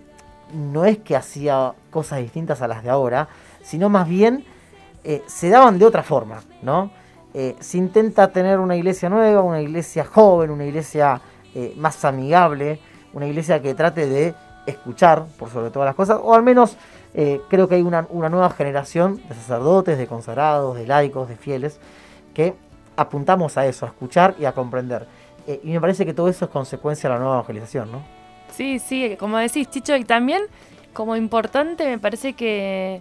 no 0.52 0.84
es 0.84 0.98
que 0.98 1.16
hacía 1.16 1.72
cosas 1.90 2.20
distintas 2.20 2.62
a 2.62 2.68
las 2.68 2.84
de 2.84 2.90
ahora, 2.90 3.28
sino 3.62 3.88
más 3.88 4.08
bien 4.08 4.44
eh, 5.02 5.22
se 5.26 5.48
daban 5.48 5.78
de 5.78 5.86
otra 5.86 6.02
forma, 6.02 6.42
¿no? 6.62 6.90
se 7.58 7.78
intenta 7.78 8.30
tener 8.30 8.60
una 8.60 8.76
iglesia 8.76 9.08
nueva, 9.08 9.42
una 9.42 9.60
iglesia 9.60 10.04
joven, 10.04 10.50
una 10.50 10.66
iglesia 10.66 11.20
más 11.74 12.04
amigable, 12.04 12.78
una 13.12 13.26
iglesia 13.26 13.60
que 13.60 13.74
trate 13.74 14.06
de 14.06 14.36
escuchar 14.66 15.24
por 15.36 15.50
sobre 15.50 15.70
todas 15.70 15.86
las 15.86 15.96
cosas, 15.96 16.20
o 16.22 16.32
al 16.32 16.44
menos 16.44 16.76
eh, 17.14 17.40
creo 17.48 17.68
que 17.68 17.76
hay 17.76 17.82
una, 17.82 18.02
nueva 18.10 18.50
generación 18.50 19.22
de 19.28 19.34
sacerdotes, 19.34 19.96
de 19.96 20.06
consagrados, 20.08 20.76
de 20.76 20.86
laicos, 20.86 21.28
de 21.28 21.36
fieles, 21.36 21.78
que 22.34 22.54
apuntamos 22.96 23.56
a 23.56 23.66
eso, 23.66 23.86
a 23.86 23.88
escuchar 23.88 24.34
y 24.38 24.44
a 24.44 24.52
comprender. 24.52 25.06
Eh, 25.46 25.60
y 25.62 25.70
me 25.70 25.80
parece 25.80 26.04
que 26.04 26.12
todo 26.12 26.28
eso 26.28 26.46
es 26.46 26.50
consecuencia 26.50 27.08
de 27.08 27.14
la 27.14 27.20
nueva 27.20 27.36
evangelización, 27.36 27.92
¿no? 27.92 28.02
Sí, 28.50 28.80
sí, 28.80 29.16
como 29.18 29.38
decís, 29.38 29.70
Chicho, 29.70 29.96
y 29.96 30.04
también 30.04 30.42
como 30.92 31.16
importante 31.16 31.86
me 31.86 31.98
parece 31.98 32.34
que 32.34 33.00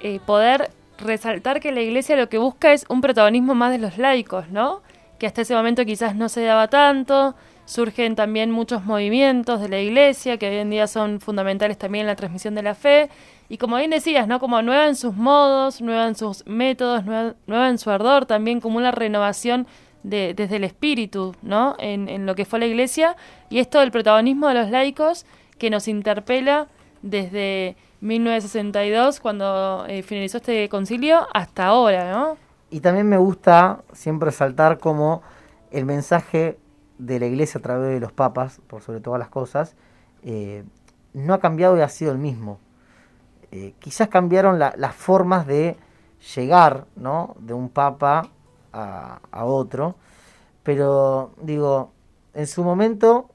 eh, 0.00 0.20
poder 0.26 0.70
resaltar 0.98 1.60
que 1.60 1.72
la 1.72 1.80
iglesia 1.80 2.16
lo 2.16 2.28
que 2.28 2.38
busca 2.38 2.72
es 2.72 2.84
un 2.88 3.00
protagonismo 3.00 3.54
más 3.54 3.70
de 3.72 3.78
los 3.78 3.98
laicos, 3.98 4.48
¿no? 4.48 4.82
Que 5.18 5.26
hasta 5.26 5.42
ese 5.42 5.54
momento 5.54 5.84
quizás 5.84 6.16
no 6.16 6.28
se 6.28 6.42
daba 6.42 6.68
tanto, 6.68 7.34
surgen 7.66 8.14
también 8.14 8.50
muchos 8.50 8.84
movimientos 8.84 9.60
de 9.60 9.68
la 9.68 9.80
iglesia 9.80 10.38
que 10.38 10.48
hoy 10.48 10.56
en 10.56 10.70
día 10.70 10.86
son 10.86 11.20
fundamentales 11.20 11.78
también 11.78 12.02
en 12.02 12.08
la 12.08 12.16
transmisión 12.16 12.54
de 12.54 12.62
la 12.62 12.74
fe 12.74 13.10
y 13.48 13.58
como 13.58 13.76
bien 13.76 13.90
decías, 13.90 14.26
¿no? 14.26 14.40
Como 14.40 14.62
nueva 14.62 14.86
en 14.86 14.96
sus 14.96 15.14
modos, 15.14 15.80
nueva 15.80 16.08
en 16.08 16.14
sus 16.14 16.46
métodos, 16.46 17.04
nueva, 17.04 17.68
en 17.68 17.78
su 17.78 17.90
ardor, 17.90 18.26
también 18.26 18.60
como 18.60 18.78
una 18.78 18.90
renovación 18.90 19.66
de, 20.02 20.34
desde 20.34 20.56
el 20.56 20.64
espíritu, 20.64 21.34
¿no? 21.42 21.76
En, 21.78 22.26
lo 22.26 22.34
que 22.34 22.44
fue 22.44 22.58
la 22.58 22.66
iglesia. 22.66 23.16
Y 23.50 23.58
esto 23.58 23.80
del 23.80 23.90
protagonismo 23.90 24.48
de 24.48 24.54
los 24.54 24.70
laicos 24.70 25.26
que 25.58 25.70
nos 25.70 25.88
interpela 25.88 26.68
desde 27.02 27.76
1962, 28.00 29.20
cuando 29.20 29.84
eh, 29.88 30.02
finalizó 30.02 30.38
este 30.38 30.68
concilio, 30.68 31.26
hasta 31.34 31.66
ahora, 31.66 32.10
¿no? 32.12 32.36
Y 32.70 32.80
también 32.80 33.08
me 33.08 33.18
gusta 33.18 33.82
siempre 33.92 34.26
resaltar 34.26 34.78
como 34.78 35.22
el 35.70 35.84
mensaje 35.84 36.58
de 36.98 37.20
la 37.20 37.26
iglesia 37.26 37.58
a 37.58 37.62
través 37.62 37.90
de 37.90 38.00
los 38.00 38.12
papas, 38.12 38.60
por 38.66 38.82
sobre 38.82 39.00
todas 39.00 39.18
las 39.18 39.28
cosas, 39.28 39.76
eh, 40.22 40.64
no 41.12 41.34
ha 41.34 41.40
cambiado 41.40 41.76
y 41.76 41.82
ha 41.82 41.88
sido 41.88 42.12
el 42.12 42.18
mismo. 42.18 42.58
Eh, 43.56 43.72
quizás 43.78 44.08
cambiaron 44.08 44.58
las 44.58 44.94
formas 44.96 45.46
de 45.46 45.76
llegar 46.34 46.86
¿no? 46.96 47.36
de 47.38 47.54
un 47.54 47.68
papa 47.68 48.28
a, 48.72 49.44
otro, 49.44 49.94
pero 50.64 51.30
digo, 51.40 51.92
en 52.34 52.48
su 52.48 52.64
momento 52.64 53.30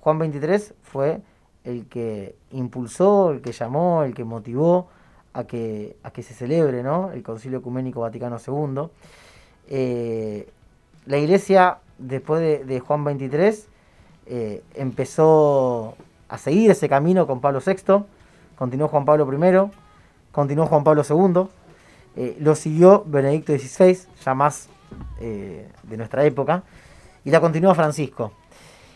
Juan 0.00 0.18
XXIII 0.18 0.74
fue 0.82 1.20
el 1.62 1.86
que 1.86 2.34
impulsó, 2.50 3.30
el 3.30 3.42
que 3.42 3.52
llamó, 3.52 4.02
el 4.02 4.12
que 4.12 4.24
motivó 4.24 4.88
a 5.34 5.44
que, 5.44 5.96
a 6.02 6.10
que 6.10 6.24
se 6.24 6.34
celebre 6.34 6.82
¿no? 6.82 7.12
el 7.12 7.22
Concilio 7.22 7.60
Ecuménico 7.60 8.00
Vaticano 8.00 8.38
II. 8.44 8.88
Eh, 9.68 10.50
la 11.04 11.18
iglesia, 11.18 11.78
después 11.98 12.66
de, 12.66 12.80
Juan 12.80 13.04
XXIII, 13.04 13.66
eh, 14.26 14.64
empezó 14.74 15.94
a 16.28 16.38
seguir 16.38 16.72
ese 16.72 16.88
camino 16.88 17.28
con 17.28 17.40
Pablo 17.40 17.60
VI, 17.64 18.04
continuó 18.56 18.88
Juan 18.88 19.04
Pablo 19.04 19.26
I, 19.32 19.70
continuó 20.32 20.66
Juan 20.66 20.84
Pablo 20.84 21.02
II, 21.08 21.48
eh, 22.16 22.36
lo 22.40 22.54
siguió 22.54 23.04
Benedicto 23.06 23.52
XVI, 23.52 23.98
ya 24.24 24.34
más 24.34 24.68
eh, 25.20 25.68
de 25.82 25.96
nuestra 25.96 26.24
época, 26.24 26.62
y 27.24 27.30
la 27.30 27.40
continuó 27.40 27.74
Francisco. 27.74 28.32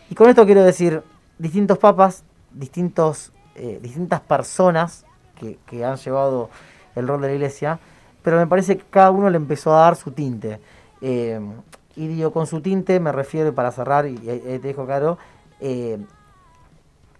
Y 0.08 0.14
con 0.14 0.28
esto 0.28 0.44
quiero 0.46 0.64
decir, 0.64 1.02
distintos 1.38 1.78
papas, 1.78 2.24
distintos, 2.50 3.32
eh, 3.54 3.78
distintas 3.82 4.20
personas 4.20 5.04
que, 5.36 5.84
han 5.84 5.96
llevado 5.96 6.50
el 6.94 7.06
rol 7.08 7.20
de 7.22 7.28
la 7.28 7.34
iglesia, 7.34 7.78
pero 8.22 8.36
me 8.36 8.46
parece 8.46 8.76
que 8.76 8.84
cada 8.90 9.10
uno 9.10 9.30
le 9.30 9.36
empezó 9.36 9.74
a 9.74 9.80
dar 9.80 9.96
su 9.96 10.10
tinte. 10.12 10.60
y 11.00 12.06
digo, 12.06 12.32
con 12.32 12.46
su 12.46 12.60
tinte 12.60 13.00
me 13.00 13.12
refiero, 13.12 13.54
para 13.54 13.70
cerrar, 13.72 14.06
y, 14.06 14.16
te 14.16 14.58
dejo 14.58 14.86
claro, 14.86 15.18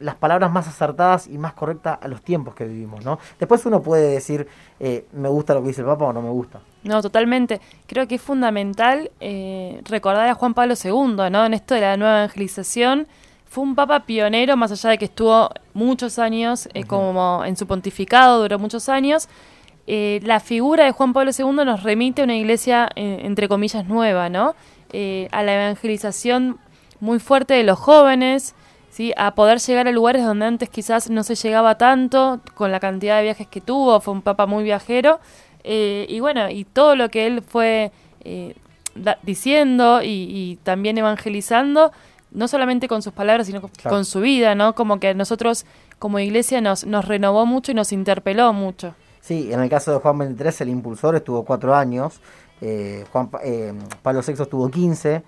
las 0.01 0.15
palabras 0.15 0.51
más 0.51 0.67
acertadas 0.67 1.27
y 1.29 1.39
más 1.39 1.53
correctas 1.53 1.99
a 2.01 2.09
los 2.09 2.23
tiempos 2.23 2.55
que 2.55 2.65
vivimos, 2.65 3.05
¿no? 3.05 3.19
Después 3.39 3.65
uno 3.67 3.83
puede 3.83 4.11
decir, 4.11 4.49
eh, 4.81 5.07
me 5.13 5.29
gusta 5.29 5.55
lo 5.55 5.63
que 5.63 5.69
dice 5.69 5.83
el 5.83 5.87
Papa 5.87 6.07
o 6.07 6.13
no 6.13 6.23
me 6.23 6.31
gusta. 6.31 6.61
No, 6.83 7.03
totalmente. 7.03 7.61
Creo 7.87 8.09
que 8.09 8.17
es 8.17 8.23
fundamental 8.23 9.11
eh, 9.21 9.81
recordar 9.85 10.29
a 10.29 10.35
Juan 10.35 10.55
Pablo 10.55 10.75
II, 10.83 11.31
¿no? 11.31 11.45
En 11.45 11.55
esto 11.55 11.75
de 11.75 11.83
la 11.83 11.97
nueva 11.97 12.19
evangelización. 12.19 13.07
Fue 13.47 13.65
un 13.65 13.75
papa 13.75 14.07
pionero, 14.07 14.57
más 14.57 14.71
allá 14.71 14.91
de 14.91 14.99
que 14.99 15.07
estuvo 15.07 15.51
muchos 15.75 16.19
años, 16.19 16.69
eh, 16.73 16.85
como 16.85 17.45
en 17.45 17.57
su 17.57 17.67
pontificado, 17.67 18.43
duró 18.43 18.59
muchos 18.59 18.89
años. 18.89 19.29
la 19.87 20.39
figura 20.39 20.85
de 20.85 20.93
Juan 20.93 21.13
Pablo 21.13 21.33
II 21.37 21.65
nos 21.65 21.83
remite 21.83 22.23
a 22.23 22.25
una 22.25 22.37
iglesia, 22.37 22.89
entre 22.95 23.49
comillas, 23.49 23.87
nueva, 23.87 24.29
¿no? 24.29 24.55
a 25.33 25.43
la 25.43 25.65
evangelización 25.65 26.59
muy 27.01 27.19
fuerte 27.19 27.55
de 27.55 27.65
los 27.65 27.77
jóvenes, 27.77 28.55
¿sí? 28.91 29.13
a 29.17 29.35
poder 29.35 29.59
llegar 29.59 29.89
a 29.89 29.93
lugares 29.93 30.25
donde 30.25 30.47
antes 30.47 30.69
quizás 30.69 31.11
no 31.11 31.23
se 31.23 31.35
llegaba 31.35 31.79
tanto, 31.79 32.41
con 32.55 32.71
la 32.71 32.81
cantidad 32.81 33.17
de 33.17 33.25
viajes 33.25 33.47
que 33.47 33.61
tuvo, 33.61 34.01
fue 34.01 34.15
un 34.15 34.23
papa 34.23 34.47
muy 34.47 34.65
viajero, 34.65 35.21
eh, 35.65 36.07
y 36.09 36.21
bueno, 36.21 36.49
y 36.51 36.65
todo 36.65 36.97
lo 36.97 37.09
que 37.09 37.27
él 37.27 37.43
fue 37.43 37.93
eh, 38.25 38.57
diciendo 39.23 40.01
y, 40.03 40.59
también 40.63 40.99
evangelizando, 40.99 41.93
no 42.33 42.49
solamente 42.49 42.89
con 42.89 43.03
sus 43.03 43.13
palabras, 43.13 43.47
sino 43.47 43.61
con 43.61 44.05
su 44.05 44.21
vida, 44.21 44.55
¿no? 44.55 44.75
Como 44.75 45.01
que 45.01 45.15
nosotros 45.15 45.67
como 45.99 46.19
iglesia 46.19 46.61
nos, 46.61 46.87
nos 46.87 47.07
renovó 47.07 47.45
mucho 47.45 47.73
y 47.73 47.75
nos 47.75 47.93
interpeló 47.93 48.53
mucho. 48.53 48.95
Sí, 49.21 49.53
en 49.53 49.61
el 49.61 49.69
caso 49.69 49.93
de 49.93 49.99
Juan 49.99 50.37
XXIII, 50.37 50.55
el 50.61 50.69
impulsor 50.71 51.15
estuvo 51.15 51.45
cuatro 51.45 51.75
años, 51.75 52.21
eh, 52.61 53.05
Juan, 53.13 53.31
eh, 53.43 53.73
Pablo 54.03 54.21
VI 54.27 54.43
estuvo 54.43 54.69
15. 54.69 55.23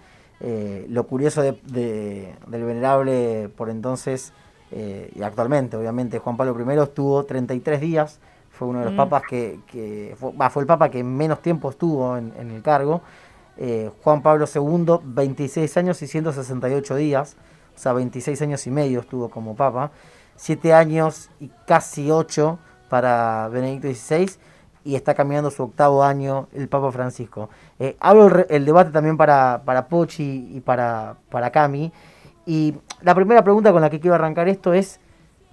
Eh, 0.44 0.86
lo 0.88 1.06
curioso 1.06 1.40
del 1.40 2.34
venerable 2.50 3.48
por 3.56 3.70
entonces 3.70 4.32
y 4.72 5.22
actualmente, 5.22 5.76
obviamente, 5.76 6.18
Juan 6.18 6.38
Pablo 6.38 6.56
I 6.58 6.78
estuvo 6.80 7.24
33 7.24 7.78
días, 7.78 8.20
fue 8.50 8.68
uno 8.68 8.78
de 8.78 8.86
los 8.86 8.94
mm. 8.94 8.96
papas 8.96 9.22
que, 9.28 10.16
fue, 10.18 10.62
el 10.62 10.66
papa 10.66 10.88
que 10.88 11.04
menos 11.04 11.42
tiempo 11.42 11.68
estuvo 11.68 12.16
en, 12.16 12.32
en 12.38 12.50
el 12.50 12.62
cargo. 12.62 13.02
Juan 14.02 14.22
Pablo 14.22 14.46
II, 14.52 14.98
26 15.04 15.76
años 15.76 16.00
y 16.00 16.06
168 16.06 16.96
días, 16.96 17.36
o 17.76 17.78
sea, 17.78 17.92
26 17.92 18.40
años 18.40 18.66
y 18.66 18.70
medio 18.70 19.00
estuvo 19.00 19.28
como 19.28 19.54
papa, 19.54 19.90
7 20.36 20.72
años 20.72 21.28
y 21.38 21.50
casi 21.66 22.10
8 22.10 22.58
para 22.88 23.48
Benedicto 23.48 23.88
XVI 23.88 24.38
y 24.84 24.96
está 24.96 25.14
caminando 25.14 25.50
su 25.50 25.62
octavo 25.62 26.02
año 26.02 26.48
el 26.52 26.68
Papa 26.68 26.90
Francisco. 26.90 27.48
Eh, 27.78 27.96
hablo 28.00 28.44
el, 28.48 28.64
debate 28.64 28.90
también 28.90 29.16
para, 29.16 29.62
para 29.64 29.86
Pochi 29.88 30.50
y 30.54 30.60
para, 30.60 31.16
para 31.30 31.50
Cami. 31.50 31.92
Y 32.46 32.74
la 33.02 33.14
primera 33.14 33.42
pregunta 33.42 33.72
con 33.72 33.82
la 33.82 33.90
que 33.90 34.00
quiero 34.00 34.14
arrancar 34.14 34.48
esto 34.48 34.72
es, 34.72 34.98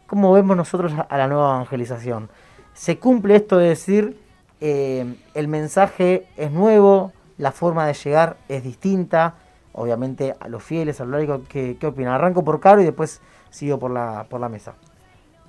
¿cómo 0.07 0.31
vemos 0.33 0.57
nosotros 0.57 0.93
a 1.07 1.17
la 1.17 1.27
nueva 1.27 1.55
evangelización? 1.55 2.29
¿Se 2.73 2.97
cumple 2.97 3.35
esto 3.35 3.57
de 3.57 3.69
decir, 3.69 4.19
eh, 4.61 5.15
el 5.33 5.47
mensaje 5.47 6.27
es 6.35 6.51
nuevo, 6.51 7.11
la 7.37 7.51
forma 7.51 7.85
de 7.85 7.93
llegar 7.93 8.37
es 8.47 8.63
distinta? 8.63 9.35
Obviamente 9.73 10.35
a 10.39 10.47
los 10.47 10.63
fieles, 10.63 10.99
a 10.99 11.05
lo 11.05 11.17
largo, 11.17 11.43
¿qué, 11.47 11.77
qué 11.79 11.87
opinan? 11.87 12.13
Arranco 12.13 12.43
por 12.43 12.59
Caro 12.59 12.81
y 12.81 12.85
después 12.85 13.21
sigo 13.51 13.77
por 13.77 13.91
la, 13.91 14.25
por 14.29 14.41
la 14.41 14.49
mesa. 14.49 14.73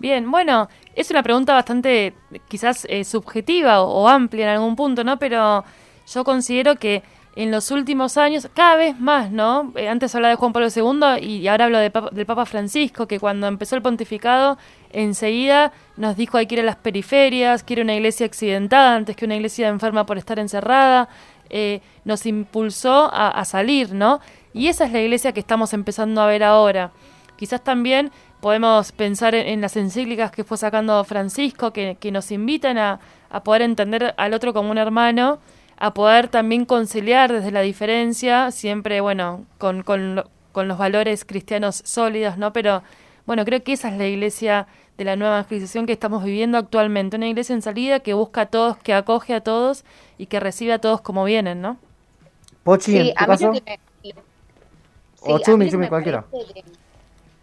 Bien, 0.00 0.30
bueno, 0.30 0.70
es 0.94 1.10
una 1.10 1.22
pregunta 1.22 1.52
bastante 1.52 2.14
quizás 2.48 2.86
eh, 2.88 3.04
subjetiva 3.04 3.82
o, 3.82 4.08
amplia 4.08 4.46
en 4.46 4.52
algún 4.52 4.74
punto, 4.74 5.04
¿no? 5.04 5.18
Pero 5.18 5.62
yo 6.10 6.24
considero 6.24 6.76
que 6.76 7.02
en 7.36 7.50
los 7.50 7.70
últimos 7.70 8.16
años, 8.16 8.48
cada 8.54 8.76
vez 8.76 8.98
más, 8.98 9.30
¿no? 9.30 9.74
Eh, 9.76 9.90
antes 9.90 10.14
hablaba 10.14 10.30
de 10.30 10.36
Juan 10.36 10.54
Pablo 10.54 10.68
II 10.74 11.22
y 11.22 11.46
ahora 11.48 11.66
hablo 11.66 11.78
del 11.78 12.26
Papa 12.26 12.46
Francisco, 12.46 13.06
que 13.06 13.20
cuando 13.20 13.46
empezó 13.46 13.76
el 13.76 13.82
pontificado, 13.82 14.56
enseguida 14.90 15.70
nos 15.98 16.16
dijo 16.16 16.38
hay 16.38 16.46
que 16.46 16.54
ir 16.54 16.60
a 16.62 16.64
las 16.64 16.76
periferias, 16.76 17.62
quiere 17.62 17.82
una 17.82 17.94
iglesia 17.94 18.24
accidentada 18.24 18.94
antes 18.96 19.14
que 19.16 19.26
una 19.26 19.36
iglesia 19.36 19.68
enferma 19.68 20.06
por 20.06 20.16
estar 20.16 20.38
encerrada, 20.38 21.10
eh, 21.50 21.82
nos 22.06 22.24
impulsó 22.24 23.12
a, 23.12 23.28
a 23.28 23.44
salir, 23.44 23.92
¿no? 23.92 24.20
Y 24.54 24.68
esa 24.68 24.86
es 24.86 24.92
la 24.92 25.02
iglesia 25.02 25.32
que 25.32 25.40
estamos 25.40 25.74
empezando 25.74 26.22
a 26.22 26.26
ver 26.26 26.42
ahora. 26.42 26.90
Quizás 27.36 27.62
también 27.62 28.10
podemos 28.40 28.92
pensar 28.92 29.34
en, 29.34 29.60
las 29.60 29.76
encíclicas 29.76 30.30
que 30.30 30.44
fue 30.44 30.56
sacando 30.56 31.02
Francisco, 31.04 31.72
que, 31.72 31.96
nos 32.12 32.30
invitan 32.30 32.78
a, 32.78 33.00
poder 33.44 33.62
entender 33.62 34.14
al 34.16 34.34
otro 34.34 34.52
como 34.52 34.70
un 34.70 34.78
hermano, 34.78 35.38
a 35.76 35.94
poder 35.94 36.28
también 36.28 36.64
conciliar 36.64 37.32
desde 37.32 37.50
la 37.52 37.60
diferencia, 37.60 38.50
siempre, 38.50 39.00
bueno, 39.00 39.44
con, 39.58 39.82
con, 39.82 40.24
con 40.52 40.68
los 40.68 40.78
valores 40.78 41.24
cristianos 41.24 41.82
sólidos, 41.84 42.36
¿no? 42.36 42.52
Pero, 42.52 42.82
bueno, 43.26 43.44
creo 43.44 43.62
que 43.62 43.72
esa 43.72 43.88
es 43.88 43.96
la 43.96 44.06
iglesia 44.06 44.66
de 44.98 45.04
la 45.04 45.16
nueva 45.16 45.36
evangelización 45.36 45.86
que 45.86 45.92
estamos 45.92 46.24
viviendo 46.24 46.58
actualmente, 46.58 47.16
una 47.16 47.28
iglesia 47.28 47.54
en 47.54 47.62
salida 47.62 48.00
que 48.00 48.12
busca 48.12 48.42
a 48.42 48.46
todos, 48.46 48.76
que 48.76 48.92
acoge 48.92 49.32
a 49.34 49.40
todos 49.40 49.84
y 50.18 50.26
que 50.26 50.40
recibe 50.40 50.74
a 50.74 50.78
todos 50.78 51.00
como 51.00 51.24
vienen, 51.24 51.62
¿no? 51.62 51.78
Pochi, 52.64 52.98
¿en 52.98 53.14
tu 53.14 53.24
caso? 53.26 53.52
o 55.22 55.38
Chumi, 55.38 55.70
Chumi, 55.70 55.88
cualquiera. 55.88 56.24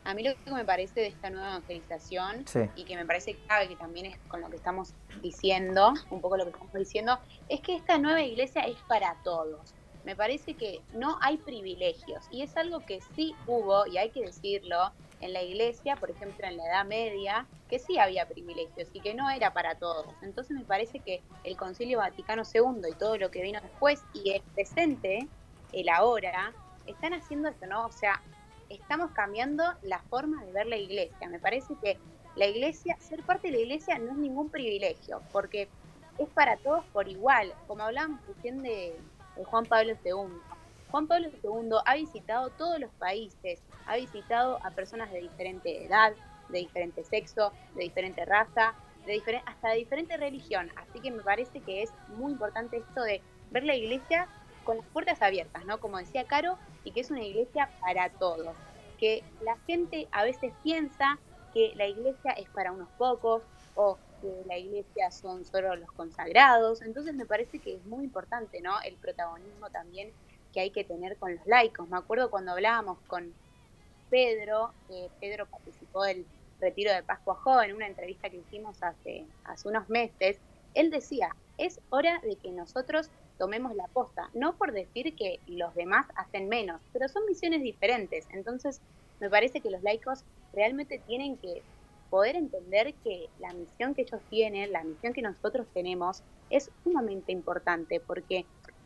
A 0.07 0.13
mí 0.13 0.23
lo 0.23 0.33
que 0.41 0.51
me 0.51 0.63
parece 0.63 1.01
de 1.01 1.07
esta 1.07 1.29
nueva 1.29 1.49
evangelización 1.49 2.45
y 2.77 2.85
que 2.85 2.95
me 2.95 3.05
parece 3.05 3.35
clave, 3.45 3.67
que 3.67 3.75
también 3.75 4.05
es 4.05 4.17
con 4.29 4.39
lo 4.39 4.49
que 4.49 4.55
estamos 4.55 4.93
diciendo, 5.21 5.93
un 6.09 6.21
poco 6.21 6.37
lo 6.37 6.45
que 6.45 6.51
estamos 6.51 6.73
diciendo, 6.73 7.19
es 7.49 7.59
que 7.59 7.75
esta 7.75 7.97
nueva 7.97 8.21
iglesia 8.21 8.61
es 8.61 8.77
para 8.87 9.15
todos. 9.25 9.73
Me 10.05 10.15
parece 10.15 10.53
que 10.53 10.79
no 10.93 11.17
hay 11.21 11.35
privilegios 11.35 12.23
y 12.31 12.41
es 12.41 12.55
algo 12.55 12.79
que 12.79 13.01
sí 13.17 13.35
hubo, 13.47 13.85
y 13.85 13.97
hay 13.97 14.09
que 14.11 14.21
decirlo, 14.21 14.93
en 15.19 15.33
la 15.33 15.43
iglesia, 15.43 15.97
por 15.97 16.09
ejemplo 16.09 16.47
en 16.47 16.55
la 16.55 16.67
Edad 16.67 16.85
Media, 16.85 17.45
que 17.69 17.77
sí 17.77 17.99
había 17.99 18.29
privilegios 18.29 18.87
y 18.93 19.01
que 19.01 19.13
no 19.13 19.29
era 19.29 19.51
para 19.51 19.75
todos. 19.75 20.07
Entonces 20.21 20.55
me 20.55 20.63
parece 20.63 20.99
que 20.99 21.21
el 21.43 21.57
Concilio 21.57 21.97
Vaticano 21.97 22.43
II 22.43 22.79
y 22.89 22.93
todo 22.93 23.17
lo 23.17 23.29
que 23.29 23.41
vino 23.41 23.59
después 23.59 24.01
y 24.13 24.31
el 24.31 24.41
presente, 24.55 25.27
el 25.73 25.89
ahora, 25.89 26.53
están 26.85 27.13
haciendo 27.13 27.49
esto, 27.49 27.65
¿no? 27.65 27.87
O 27.87 27.91
sea, 27.91 28.21
estamos 28.69 29.11
cambiando 29.11 29.63
la 29.81 29.99
forma 30.09 30.43
de 30.45 30.51
ver 30.51 30.67
la 30.67 30.77
iglesia. 30.77 31.29
Me 31.29 31.39
parece 31.39 31.75
que 31.81 31.97
la 32.35 32.47
iglesia, 32.47 32.97
ser 32.99 33.23
parte 33.23 33.47
de 33.47 33.57
la 33.57 33.63
iglesia 33.63 33.97
no 33.97 34.11
es 34.11 34.17
ningún 34.17 34.49
privilegio, 34.49 35.21
porque 35.31 35.69
es 36.17 36.29
para 36.29 36.57
todos 36.57 36.85
por 36.85 37.07
igual. 37.07 37.53
Como 37.67 37.83
hablábamos 37.83 38.25
recién 38.27 38.61
de, 38.61 38.95
Juan 39.45 39.65
Pablo 39.65 39.93
II. 40.03 40.39
Juan 40.89 41.07
Pablo 41.07 41.29
II 41.43 41.77
ha 41.85 41.95
visitado 41.95 42.49
todos 42.51 42.79
los 42.79 42.91
países, 42.93 43.61
ha 43.85 43.97
visitado 43.97 44.57
a 44.65 44.71
personas 44.71 45.11
de 45.11 45.19
diferente 45.19 45.85
edad, 45.85 46.13
de 46.49 46.59
diferente 46.59 47.03
sexo, 47.03 47.51
de 47.75 47.83
diferente 47.83 48.25
raza, 48.25 48.73
de 49.05 49.41
hasta 49.45 49.69
de 49.69 49.77
diferente 49.77 50.17
religión. 50.17 50.71
Así 50.75 50.99
que 50.99 51.11
me 51.11 51.23
parece 51.23 51.59
que 51.61 51.83
es 51.83 51.93
muy 52.09 52.31
importante 52.31 52.77
esto 52.77 53.03
de 53.03 53.21
ver 53.51 53.63
la 53.63 53.75
iglesia 53.75 54.27
con 54.67 54.75
las 54.75 54.85
puertas 54.87 55.21
abiertas, 55.21 55.63
¿no? 55.63 55.79
Como 55.79 55.97
decía 55.97 56.25
Caro, 56.25 56.57
y 56.83 56.91
que 56.91 56.99
es 56.99 57.09
una 57.09 57.23
iglesia 57.23 57.69
para 57.79 58.09
todos. 58.09 58.53
Que 58.99 59.23
la 59.41 59.55
gente 59.59 60.09
a 60.11 60.25
veces 60.25 60.51
piensa 60.61 61.17
que 61.53 61.71
la 61.75 61.87
iglesia 61.87 62.31
es 62.33 62.49
para 62.49 62.73
unos 62.73 62.89
pocos 62.97 63.43
o 63.75 63.97
que 64.19 64.43
la 64.45 64.57
iglesia 64.57 65.09
son 65.09 65.45
solo 65.45 65.73
los 65.77 65.89
consagrados. 65.93 66.81
Entonces 66.81 67.15
me 67.15 67.25
parece 67.25 67.59
que 67.59 67.75
es 67.75 67.85
muy 67.85 68.03
importante, 68.03 68.59
¿no? 68.59 68.73
El 68.81 68.95
protagonismo 68.95 69.69
también 69.69 70.11
que 70.51 70.59
hay 70.59 70.71
que 70.71 70.83
tener 70.83 71.15
con 71.15 71.33
los 71.33 71.47
laicos. 71.47 71.87
Me 71.87 71.97
acuerdo 71.97 72.29
cuando 72.29 72.51
hablábamos 72.51 72.97
con 73.07 73.33
Pedro, 74.09 74.73
que 74.89 75.09
Pedro 75.21 75.45
participó 75.45 76.03
del 76.03 76.25
retiro 76.59 76.91
de 76.91 77.03
Pascua 77.03 77.35
Joven, 77.35 77.73
una 77.73 77.87
entrevista 77.87 78.29
que 78.29 78.37
hicimos 78.37 78.83
hace, 78.83 79.25
hace 79.45 79.69
unos 79.69 79.87
meses, 79.87 80.39
él 80.73 80.91
decía, 80.91 81.33
es 81.57 81.79
hora 81.89 82.19
de 82.19 82.35
que 82.35 82.51
nosotros 82.51 83.09
tomemos 83.37 83.75
la 83.75 83.87
posta, 83.87 84.29
no 84.33 84.55
por 84.55 84.71
decir 84.71 85.15
que 85.15 85.39
los 85.47 85.73
demás 85.75 86.07
hacen 86.15 86.49
menos, 86.49 86.81
pero 86.93 87.07
son 87.07 87.25
misiones 87.25 87.61
diferentes. 87.61 88.27
Entonces, 88.31 88.81
me 89.19 89.29
parece 89.29 89.61
que 89.61 89.69
los 89.69 89.83
laicos 89.83 90.23
realmente 90.53 90.99
tienen 91.07 91.37
que 91.37 91.61
poder 92.09 92.35
entender 92.35 92.93
que 93.03 93.29
la 93.39 93.53
misión 93.53 93.93
que 93.93 94.03
ellos 94.03 94.21
tienen, 94.29 94.71
la 94.71 94.83
misión 94.83 95.13
que 95.13 95.21
nosotros 95.21 95.67
tenemos, 95.73 96.23
es 96.49 96.71
sumamente 96.83 97.31
importante, 97.31 97.99
porque 97.99 98.45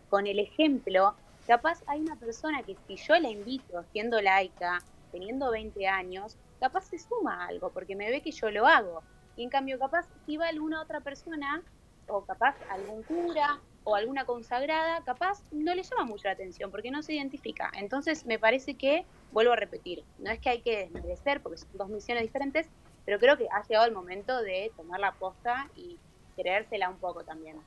con 0.10 0.28
el 0.28 0.40
ejemplo, 0.40 1.16
capaz 1.48 1.84
hay 1.88 2.02
una 2.02 2.16
persona 2.16 2.64
que 2.64 2.76
si 2.88 2.96
yo 2.98 3.18
la 3.20 3.30
invito 3.30 3.84
siendo 3.92 4.22
laica, 4.22 4.80
teniendo 5.12 5.52
20 5.52 5.88
años, 5.88 6.38
capaz 6.60 6.86
se 6.86 6.98
suma 6.98 7.46
algo, 7.46 7.70
porque 7.72 7.96
me 7.96 8.10
ve 8.10 8.22
que 8.22 8.32
yo 8.32 8.50
lo 8.50 8.66
hago. 8.66 9.04
Y 9.36 9.44
en 9.44 9.50
cambio, 9.50 9.80
capaz 9.80 10.08
si 10.26 10.38
va 10.38 10.48
alguna 10.48 10.82
otra 10.82 11.02
persona, 11.02 11.64
o 12.08 12.26
capaz 12.26 12.56
algún 12.70 13.04
cura, 13.04 13.60
o 13.84 13.96
alguna 13.96 14.26
consagrada, 14.26 15.04
capaz 15.04 15.44
no 15.52 15.74
le 15.74 15.84
llama 15.84 16.06
mucho 16.06 16.28
la 16.28 16.34
atención 16.34 16.72
porque 16.72 16.92
no 16.92 17.02
se 17.02 17.14
identifica. 17.14 17.72
Entonces 17.76 18.26
me 18.26 18.38
parece 18.40 18.76
que, 18.76 19.06
vuelvo 19.32 19.54
a 19.54 19.56
repetir, 19.56 20.04
no 20.20 20.32
es 20.32 20.40
que 20.40 20.50
hay 20.50 20.62
que 20.62 20.78
desmerecer 20.78 21.42
porque 21.42 21.58
son 21.58 21.70
dos 21.74 21.90
misiones 21.90 22.24
diferentes, 22.24 22.68
pero 23.06 23.20
creo 23.20 23.38
que 23.38 23.48
ha 23.52 23.66
llegado 23.68 23.88
el 23.88 23.94
momento 23.94 24.42
de 24.42 24.72
tomar 24.78 25.00
la 25.00 25.14
posta 25.14 25.70
y 25.76 25.98
creérsela 26.36 26.90
un 26.90 26.98
poco 26.98 27.24
también. 27.24 27.58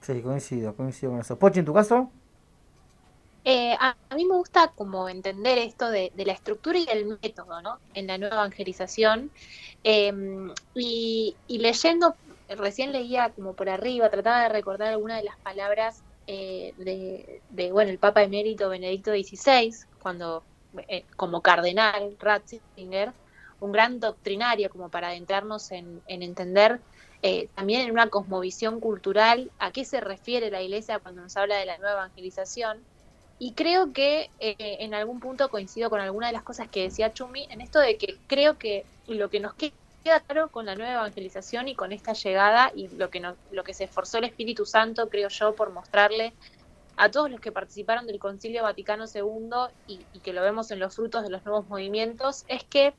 Sí, 0.00 0.20
coincido, 0.20 0.74
coincido 0.74 1.12
con 1.12 1.20
eso. 1.20 1.38
Pochi, 1.38 1.60
¿en 1.60 1.64
tu 1.64 1.72
caso? 1.72 2.10
Eh, 3.44 3.76
a, 3.78 3.96
mí 4.16 4.24
me 4.24 4.34
gusta 4.34 4.72
como 4.74 5.08
entender 5.08 5.58
esto 5.58 5.88
de, 5.88 6.10
la 6.16 6.32
estructura 6.32 6.80
y 6.80 6.86
el 6.90 7.06
método, 7.22 7.62
¿no? 7.62 7.78
En 7.94 8.08
la 8.08 8.18
nueva 8.18 8.34
evangelización. 8.36 9.30
Em, 9.84 10.52
y, 10.74 11.36
y, 11.46 11.58
leyendo 11.58 12.16
recién 12.48 12.92
leía 12.92 13.30
como 13.30 13.54
por 13.54 13.68
arriba, 13.68 14.10
trataba 14.10 14.42
de 14.42 14.48
recordar 14.48 14.92
algunas 14.92 15.18
de 15.18 15.24
las 15.24 15.36
palabras 15.38 16.02
eh, 16.26 16.74
de, 17.50 17.72
bueno, 17.72 17.90
el 17.90 17.98
Papa 17.98 18.22
emérito 18.22 18.68
Benedicto 18.68 19.12
XVI, 19.12 19.72
cuando 20.02 20.42
eh, 20.88 21.04
como 21.16 21.40
cardenal 21.40 22.16
Ratzinger, 22.18 23.12
un 23.60 23.72
gran 23.72 24.00
doctrinario 24.00 24.68
como 24.70 24.88
para 24.88 25.08
adentrarnos 25.08 25.70
en, 25.70 26.02
entender 26.08 26.80
eh, 27.22 27.48
también 27.54 27.82
en 27.82 27.92
una 27.92 28.08
cosmovisión 28.08 28.80
cultural 28.80 29.50
a 29.58 29.70
qué 29.70 29.84
se 29.84 30.00
refiere 30.00 30.50
la 30.50 30.62
Iglesia 30.62 30.98
cuando 30.98 31.22
nos 31.22 31.36
habla 31.36 31.56
de 31.56 31.66
la 31.66 31.78
nueva 31.78 31.92
evangelización. 31.92 32.78
Y 33.38 33.52
creo 33.52 33.92
que 33.92 34.30
en 34.38 34.94
algún 34.94 35.20
punto 35.20 35.50
coincido 35.50 35.90
con 35.90 36.00
alguna 36.00 36.28
de 36.28 36.32
las 36.32 36.42
cosas 36.42 36.68
que 36.68 36.84
decía 36.84 37.12
Chumi, 37.12 37.46
en 37.50 37.60
esto 37.60 37.78
de 37.80 37.98
que 37.98 38.16
creo 38.26 38.56
que 38.56 38.86
lo 39.08 39.28
que 39.28 39.40
nos 39.40 39.52
queda 39.52 39.74
queda 40.06 40.20
claro 40.20 40.52
con 40.52 40.66
la 40.66 40.76
nueva 40.76 40.92
evangelización 40.92 41.66
y 41.66 41.74
con 41.74 41.90
esta 41.90 42.12
llegada 42.12 42.70
y 42.76 42.86
lo 42.86 43.10
que, 43.10 43.20
lo 43.50 43.64
que 43.64 43.74
se 43.74 43.84
esforzó 43.84 44.18
el 44.18 44.24
Espíritu 44.24 44.64
Santo, 44.64 45.08
creo 45.08 45.28
yo, 45.28 45.56
por 45.56 45.72
mostrarle 45.72 46.32
a 46.96 47.10
todos 47.10 47.28
los 47.28 47.40
que 47.40 47.50
participaron 47.50 48.06
del 48.06 48.20
Concilio 48.20 48.62
Vaticano 48.62 49.06
II 49.12 49.50
y, 49.88 49.98
que 50.20 50.32
lo 50.32 50.42
vemos 50.42 50.70
en 50.70 50.78
los 50.78 50.94
frutos 50.94 51.24
de 51.24 51.30
los 51.30 51.44
nuevos 51.44 51.66
movimientos, 51.66 52.44
es 52.46 52.62
que 52.62 52.94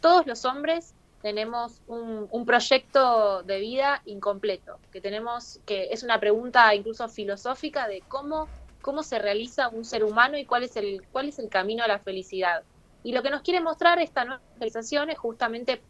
todos 0.00 0.26
los 0.26 0.46
hombres 0.46 0.94
tenemos 1.20 1.82
un, 1.86 2.46
proyecto 2.46 3.42
de 3.42 3.60
vida 3.60 4.00
incompleto, 4.06 4.78
que 4.90 5.02
tenemos, 5.02 5.60
que 5.66 5.88
es 5.90 6.02
una 6.02 6.18
pregunta 6.18 6.74
incluso 6.74 7.10
filosófica 7.10 7.88
de 7.88 8.02
cómo, 8.08 8.48
cómo 8.80 9.02
se 9.02 9.18
realiza 9.18 9.68
un 9.68 9.84
ser 9.84 10.02
humano 10.02 10.38
y 10.38 10.46
cuál 10.46 10.62
es 10.62 10.76
el, 10.76 11.02
cuál 11.12 11.28
es 11.28 11.38
el 11.38 11.50
camino 11.50 11.84
a 11.84 11.88
la 11.88 11.98
felicidad. 11.98 12.62
Y 13.04 13.12
lo 13.12 13.22
que 13.22 13.28
nos 13.28 13.42
quiere 13.42 13.60
mostrar 13.60 14.00
esta 14.00 14.24
nueva 14.24 14.40
realización 14.58 15.10
es 15.10 15.18
justamente 15.18 15.82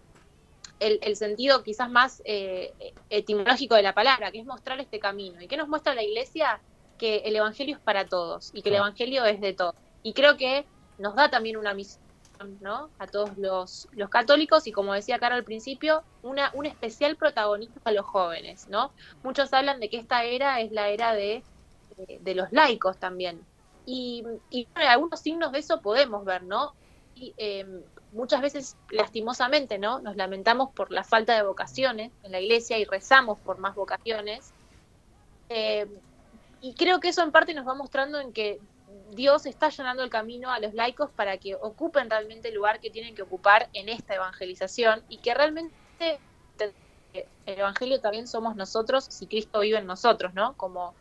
el, 0.81 0.99
el 1.03 1.17
sentido 1.17 1.63
quizás 1.63 1.91
más 1.91 2.23
eh, 2.25 2.73
etimológico 3.11 3.75
de 3.75 3.83
la 3.83 3.95
palabra, 3.95 4.31
que 4.31 4.41
es 4.41 4.47
mostrar 4.47 4.81
este 4.81 4.99
camino. 4.99 5.41
¿Y 5.41 5.49
qué 5.49 5.57
nos 5.57 5.69
muestra 5.69 5.95
la 5.95 6.03
iglesia? 6.03 6.61
Que 6.99 7.19
el 7.19 7.37
Evangelio 7.37 7.77
es 7.77 7.83
para 7.83 8.07
todos 8.07 8.51
y 8.53 8.63
que 8.63 8.71
el 8.71 8.77
Evangelio 8.77 9.25
es 9.25 9.41
de 9.41 9.53
todos. 9.53 9.75
Y 10.03 10.13
creo 10.13 10.37
que 10.37 10.65
nos 10.99 11.15
da 11.15 11.31
también 11.31 11.57
una 11.57 11.75
misión 11.75 12.01
¿no? 12.61 12.91
a 12.99 13.07
todos 13.07 13.37
los, 13.37 13.89
los 13.93 14.09
católicos 14.09 14.67
y 14.67 14.73
como 14.73 14.93
decía 14.95 15.19
Cara 15.19 15.35
al 15.35 15.45
principio, 15.45 16.03
una, 16.23 16.51
un 16.55 16.67
especial 16.67 17.17
protagonismo 17.17 17.81
a 17.85 17.93
los 17.93 18.07
jóvenes. 18.07 18.69
¿no? 18.69 18.93
Muchos 19.23 19.53
hablan 19.53 19.81
de 19.81 19.89
que 19.89 19.99
esta 19.99 20.25
era 20.25 20.61
es 20.61 20.73
la 20.73 20.89
era 20.89 21.15
de, 21.15 21.43
de, 22.21 22.35
los 22.35 22.53
laicos 22.53 22.99
también. 22.99 23.41
Y, 23.87 24.25
y 24.51 24.69
algunos 24.75 25.21
signos 25.21 25.53
de 25.53 25.61
eso 25.61 25.81
podemos 25.81 26.25
ver, 26.25 26.43
¿no? 26.43 26.75
Y, 27.15 27.33
em, 27.39 27.83
muchas 28.19 28.43
veces 28.43 28.77
lastimosamente, 28.91 29.79
¿no? 29.79 30.01
Nos 30.01 30.17
lamentamos 30.17 30.71
por 30.73 30.91
la 30.91 31.05
falta 31.05 31.37
de 31.37 31.45
vocaciones 31.45 32.11
en 32.25 32.33
la 32.33 32.41
iglesia 32.41 32.77
y 32.77 32.85
rezamos 32.85 33.39
por 33.39 33.59
más 33.59 33.77
vocaciones. 33.77 34.53
Eh, 35.49 35.87
y 36.61 36.75
creo 36.75 36.99
que 36.99 37.11
eso 37.11 37.23
en 37.23 37.31
parte 37.31 37.55
nos 37.55 37.67
va 37.67 37.75
mostrando 37.75 38.19
en 38.19 38.33
que 38.33 38.59
Dios 39.13 39.47
está 39.47 39.69
llenando 39.69 40.03
el 40.03 40.11
camino 40.11 40.51
a 40.51 40.59
los 40.59 40.75
laicos 40.75 41.11
para 41.11 41.39
que 41.39 41.55
ocupen 41.55 42.11
realmente 42.11 42.49
el 42.49 42.57
lugar 42.57 42.81
que 42.81 42.91
tienen 42.91 43.15
que 43.15 43.23
ocupar 43.23 43.69
en 43.73 43.89
esta 43.89 44.17
evangelización 44.17 45.05
y 45.09 45.19
que 45.19 45.33
realmente 45.35 46.19
el 47.13 47.25
evangelio 47.47 48.01
también 48.01 48.27
somos 48.27 48.57
nosotros 48.57 49.07
si 49.09 49.29
Cristo 49.29 49.61
vive 49.61 49.79
en 49.79 49.87
nosotros, 49.87 50.35
¿no? 50.35 50.57
Como, 50.57 50.93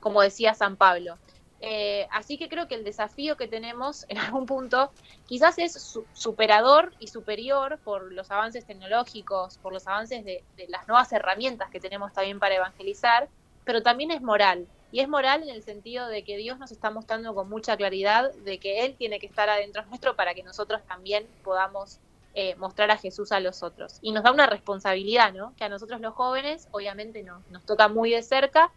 como 0.00 0.22
decía 0.22 0.54
San 0.54 0.76
Pablo. 0.76 1.18
Eh, 1.66 2.06
así 2.10 2.36
que 2.36 2.50
creo 2.50 2.68
que 2.68 2.74
el 2.74 2.84
desafío 2.84 3.38
que 3.38 3.48
tenemos 3.48 4.04
en 4.10 4.18
algún 4.18 4.44
punto 4.44 4.90
quizás 5.24 5.56
es 5.58 5.98
superador 6.12 6.92
y 6.98 7.06
superior 7.06 7.78
por 7.82 8.12
los 8.12 8.30
avances 8.30 8.66
tecnológicos, 8.66 9.56
por 9.56 9.72
los 9.72 9.86
avances 9.86 10.26
de, 10.26 10.44
las 10.68 10.86
nuevas 10.86 11.10
herramientas 11.14 11.70
que 11.70 11.80
tenemos 11.80 12.12
también 12.12 12.38
para 12.38 12.56
evangelizar, 12.56 13.30
pero 13.64 13.82
también 13.82 14.10
es 14.10 14.20
moral. 14.20 14.66
Y 14.92 15.00
es 15.00 15.08
moral 15.08 15.42
en 15.42 15.48
el 15.48 15.62
sentido 15.62 16.06
de 16.06 16.22
que 16.22 16.36
Dios 16.36 16.58
nos 16.58 16.70
está 16.70 16.90
mostrando 16.90 17.34
con 17.34 17.48
mucha 17.48 17.78
claridad 17.78 18.30
de 18.34 18.58
que 18.58 18.84
Él 18.84 18.94
tiene 18.98 19.18
que 19.18 19.26
estar 19.26 19.48
adentro 19.48 19.86
nuestro 19.86 20.16
para 20.16 20.34
que 20.34 20.42
nosotros 20.42 20.82
también 20.86 21.26
podamos 21.44 21.98
eh, 22.34 22.56
mostrar 22.56 22.90
a 22.90 22.98
Jesús 22.98 23.32
a 23.32 23.40
los 23.40 23.62
otros. 23.62 24.00
Y 24.02 24.12
nos 24.12 24.22
da 24.22 24.32
una 24.32 24.46
responsabilidad, 24.46 25.32
¿no? 25.32 25.54
Que 25.56 25.64
a 25.64 25.70
nosotros 25.70 26.02
los 26.02 26.12
jóvenes 26.12 26.68
obviamente 26.72 27.22
no, 27.22 27.42
nos 27.48 27.64
toca 27.64 27.88
muy 27.88 28.10
de 28.10 28.22
cerca, 28.22 28.70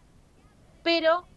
pero 0.83 1.27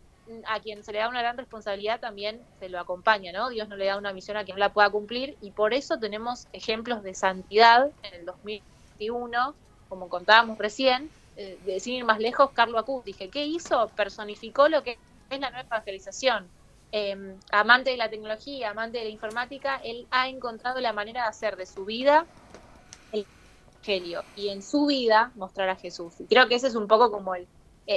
a 0.47 0.61
quien 0.61 0.85
se 0.85 0.93
le 0.93 1.01
da 1.01 1.09
una 1.09 1.23
gran 1.23 1.37
responsabilidad 1.37 2.01
también 2.01 2.41
se 2.59 2.69
lo 2.69 2.79
acompaña, 2.79 3.33
¿no? 3.33 3.49
Dios 3.49 3.69
no 3.69 3.77
le 3.77 3.87
da 3.87 3.97
una 3.97 4.13
misión 4.13 4.37
a 4.37 4.45
quien 4.45 4.57
no 4.57 4.61
la 4.61 4.73
pueda 4.73 4.91
cumplir 4.91 5.37
y 5.41 5.51
por 5.51 5.75
eso 5.75 5.99
tenemos 5.99 6.47
ejemplos 6.53 7.03
de 7.03 7.15
santidad 7.15 7.91
en 8.03 8.15
el 8.15 8.27
2021, 8.27 9.55
como 9.89 10.09
contábamos 10.09 10.59
recién, 10.59 11.11
eh, 11.37 11.79
sin 11.81 11.95
ir 11.95 12.05
más 12.05 12.19
lejos, 12.19 12.51
Carlos 12.51 12.85
dije, 13.05 13.29
¿qué 13.29 13.47
hizo? 13.47 13.89
Personificó 13.97 14.69
lo 14.69 14.83
que 14.83 14.99
es 15.31 15.41
la 15.41 15.51
nueva 15.51 15.67
evangelización. 15.67 16.49
Em, 16.93 17.39
amante 17.53 17.91
de 17.91 17.97
la 17.97 18.11
tecnología, 18.11 18.71
amante 18.71 18.99
de 18.99 19.05
la 19.05 19.11
informática, 19.11 19.81
él 19.85 20.07
ha 20.11 20.29
encontrado 20.29 20.81
la 20.81 20.93
manera 20.93 21.23
de 21.23 21.29
hacer 21.29 21.57
de 21.57 21.65
su 21.65 21.85
vida 21.85 22.27
el 23.13 23.25
evangelio 23.73 24.25
y 24.37 24.49
en 24.49 24.63
su 24.63 24.87
vida 24.87 25.31
mostrar 25.37 25.69
a 25.69 25.77
Jesús. 25.77 26.15
Y 26.19 26.27
creo 26.27 26.49
que 26.49 26.57
ese 26.57 26.67
es 26.67 26.75
un 26.75 26.89
poco 26.89 27.11
como 27.13 27.35
el, 27.35 27.47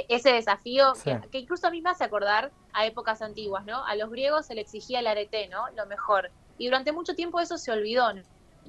ese 0.08 0.32
desafío 0.32 0.92
que, 1.30 1.38
incluso 1.38 1.68
a 1.68 1.70
mí 1.70 1.80
me 1.80 1.90
hace 1.90 2.02
acordar 2.02 2.50
a 2.72 2.84
épocas 2.86 3.22
antiguas, 3.22 3.64
¿no? 3.64 3.84
A 3.84 3.94
los 3.94 4.10
griegos 4.10 4.46
se 4.46 4.54
le 4.54 4.60
exigía 4.60 5.00
el 5.00 5.06
arete, 5.06 5.48
¿no? 5.48 5.68
Lo 5.76 5.86
mejor. 5.86 6.30
Y 6.58 6.66
durante 6.66 6.92
mucho 6.92 7.14
tiempo 7.14 7.40
eso 7.40 7.58
se 7.58 7.70
olvidó. 7.70 8.12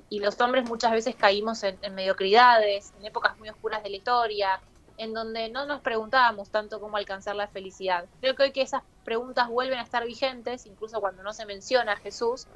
Y 0.10 0.20
los 0.20 0.40
hombres 0.40 0.70
muchas 0.70 0.92
veces 0.92 1.16
caímos 1.16 1.64
en, 1.64 1.80
mediocridades, 1.96 2.94
en 3.00 3.06
épocas 3.06 3.38
muy 3.40 3.50
oscuras 3.50 3.82
de 3.82 3.90
la 3.90 3.96
historia, 3.96 4.60
en 4.98 5.14
donde 5.14 5.50
no 5.50 5.66
nos 5.66 5.82
preguntábamos 5.82 6.50
tanto 6.50 6.80
cómo 6.80 6.98
alcanzar 6.98 7.36
la 7.36 7.48
felicidad. 7.48 8.06
Creo 8.22 8.36
que 8.36 8.44
hoy 8.44 8.52
que 8.52 8.62
esas 8.62 8.84
preguntas 9.04 9.50
vuelven 9.50 9.80
a 9.80 9.84
estar 9.84 10.06
vigentes, 10.06 10.66
incluso 10.66 11.02
cuando 11.02 11.24
no 11.24 11.34
se 11.34 11.46
menciona 11.46 11.94
a 11.94 11.98
Jesús, 11.98 12.48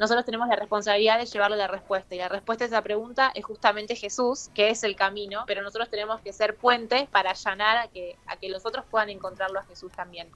nosotros 0.00 0.24
tenemos 0.24 0.48
la 0.48 0.56
responsabilidad 0.56 1.18
de 1.18 1.26
llevarle 1.26 1.58
la 1.58 1.66
respuesta. 1.66 2.14
Y 2.14 2.18
la 2.18 2.30
respuesta 2.30 2.64
a 2.64 2.68
esa 2.68 2.80
pregunta 2.80 3.30
es 3.34 3.44
justamente 3.44 3.94
Jesús, 3.94 4.48
que 4.54 4.70
es 4.70 4.82
el 4.82 4.96
camino, 4.96 5.44
pero 5.46 5.60
nosotros 5.60 5.90
tenemos 5.90 6.22
que 6.22 6.32
ser 6.32 6.56
puentes 6.56 7.06
para 7.10 7.32
allanar 7.32 7.76
a 7.76 7.88
que, 7.88 8.16
a 8.26 8.36
que 8.36 8.48
los 8.48 8.64
otros 8.64 8.86
puedan 8.90 9.10
encontrarlo 9.10 9.58
a 9.58 9.62
Jesús 9.64 9.92
también. 9.92 10.28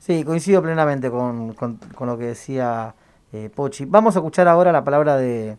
Sí, 0.00 0.24
coincido 0.24 0.60
plenamente 0.60 1.08
con, 1.08 1.54
lo 2.00 2.18
que 2.18 2.24
decía 2.24 2.96
eh, 3.32 3.48
Pochi. 3.48 3.84
Vamos 3.84 4.16
a 4.16 4.18
escuchar 4.18 4.48
ahora 4.48 4.72
la 4.72 4.82
palabra 4.82 5.16
de, 5.16 5.56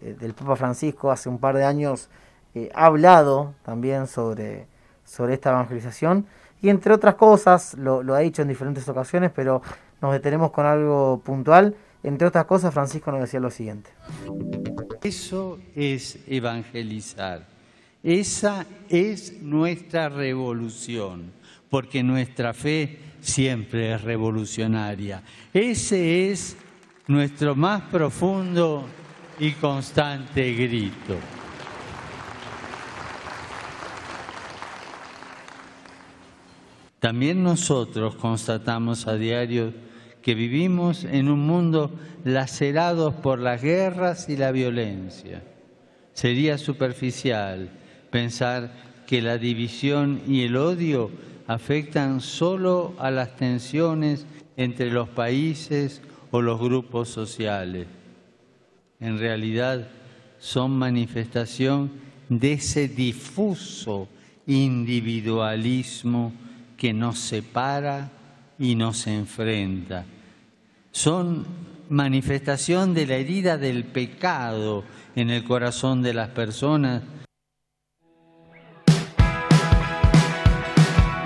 eh, 0.00 0.14
del 0.16 0.32
Papa 0.32 0.54
Francisco. 0.54 1.10
Hace 1.10 1.28
un 1.28 1.40
par 1.40 1.56
de 1.56 1.64
años 1.64 2.08
eh, 2.54 2.70
ha 2.76 2.86
hablado 2.86 3.54
también 3.64 4.06
sobre, 4.06 4.68
sobre 5.04 5.34
esta 5.34 5.50
evangelización 5.50 6.28
y 6.62 6.68
entre 6.68 6.94
otras 6.94 7.16
cosas, 7.16 7.74
lo, 7.74 8.04
lo 8.04 8.14
ha 8.14 8.20
dicho 8.20 8.40
en 8.40 8.46
diferentes 8.46 8.88
ocasiones, 8.88 9.32
pero 9.34 9.62
nos 10.00 10.12
detenemos 10.12 10.52
con 10.52 10.64
algo 10.64 11.20
puntual 11.24 11.74
entre 12.06 12.28
otras 12.28 12.44
cosas, 12.46 12.72
Francisco 12.72 13.10
nos 13.10 13.22
decía 13.22 13.40
lo 13.40 13.50
siguiente. 13.50 13.90
Eso 15.02 15.58
es 15.74 16.20
evangelizar. 16.28 17.44
Esa 18.00 18.64
es 18.88 19.42
nuestra 19.42 20.08
revolución, 20.08 21.32
porque 21.68 22.04
nuestra 22.04 22.54
fe 22.54 23.00
siempre 23.20 23.92
es 23.92 24.02
revolucionaria. 24.02 25.20
Ese 25.52 26.30
es 26.30 26.56
nuestro 27.08 27.56
más 27.56 27.82
profundo 27.82 28.86
y 29.40 29.50
constante 29.52 30.52
grito. 30.54 31.16
También 37.00 37.42
nosotros 37.42 38.14
constatamos 38.14 39.08
a 39.08 39.16
diario 39.16 39.72
que 40.26 40.34
vivimos 40.34 41.04
en 41.04 41.28
un 41.28 41.46
mundo 41.46 41.92
lacerado 42.24 43.12
por 43.22 43.38
las 43.38 43.62
guerras 43.62 44.28
y 44.28 44.36
la 44.36 44.50
violencia. 44.50 45.40
Sería 46.14 46.58
superficial 46.58 47.70
pensar 48.10 48.72
que 49.06 49.22
la 49.22 49.38
división 49.38 50.20
y 50.26 50.42
el 50.42 50.56
odio 50.56 51.12
afectan 51.46 52.20
solo 52.20 52.96
a 52.98 53.12
las 53.12 53.36
tensiones 53.36 54.26
entre 54.56 54.90
los 54.90 55.08
países 55.08 56.02
o 56.32 56.42
los 56.42 56.58
grupos 56.58 57.08
sociales. 57.08 57.86
En 58.98 59.20
realidad 59.20 59.86
son 60.40 60.76
manifestación 60.76 61.92
de 62.28 62.54
ese 62.54 62.88
difuso 62.88 64.08
individualismo 64.48 66.32
que 66.76 66.92
nos 66.92 67.16
separa 67.20 68.10
y 68.58 68.74
nos 68.74 69.06
enfrenta 69.06 70.04
son 70.96 71.44
manifestación 71.90 72.94
de 72.94 73.06
la 73.06 73.16
herida 73.16 73.58
del 73.58 73.84
pecado 73.84 74.82
en 75.14 75.28
el 75.28 75.44
corazón 75.44 76.02
de 76.02 76.14
las 76.14 76.30
personas. 76.30 77.02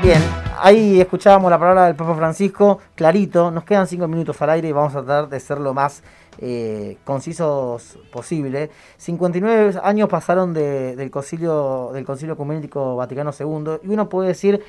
Bien, 0.02 0.20
ahí 0.58 1.00
escuchábamos 1.00 1.52
la 1.52 1.58
palabra 1.60 1.86
del 1.86 1.94
Papa 1.94 2.16
Francisco, 2.16 2.80
clarito, 2.96 3.52
nos 3.52 3.62
quedan 3.62 3.86
cinco 3.86 4.08
minutos 4.08 4.42
al 4.42 4.50
aire 4.50 4.66
y 4.66 4.72
vamos 4.72 4.92
a 4.96 5.04
tratar 5.04 5.28
de 5.28 5.38
ser 5.38 5.60
lo 5.60 5.72
más 5.72 6.02
eh, 6.38 6.98
concisos 7.04 7.96
posible. 8.10 8.70
59 8.96 9.78
años 9.84 10.08
pasaron 10.08 10.52
del, 10.52 11.10
concilio, 11.12 11.90
del 11.92 12.04
Concilio 12.04 12.34
Ecuménico 12.34 12.96
Vaticano 12.96 13.30
II 13.38 13.78
y 13.84 13.88
uno 13.88 14.08
puede 14.08 14.30
decir 14.30 14.64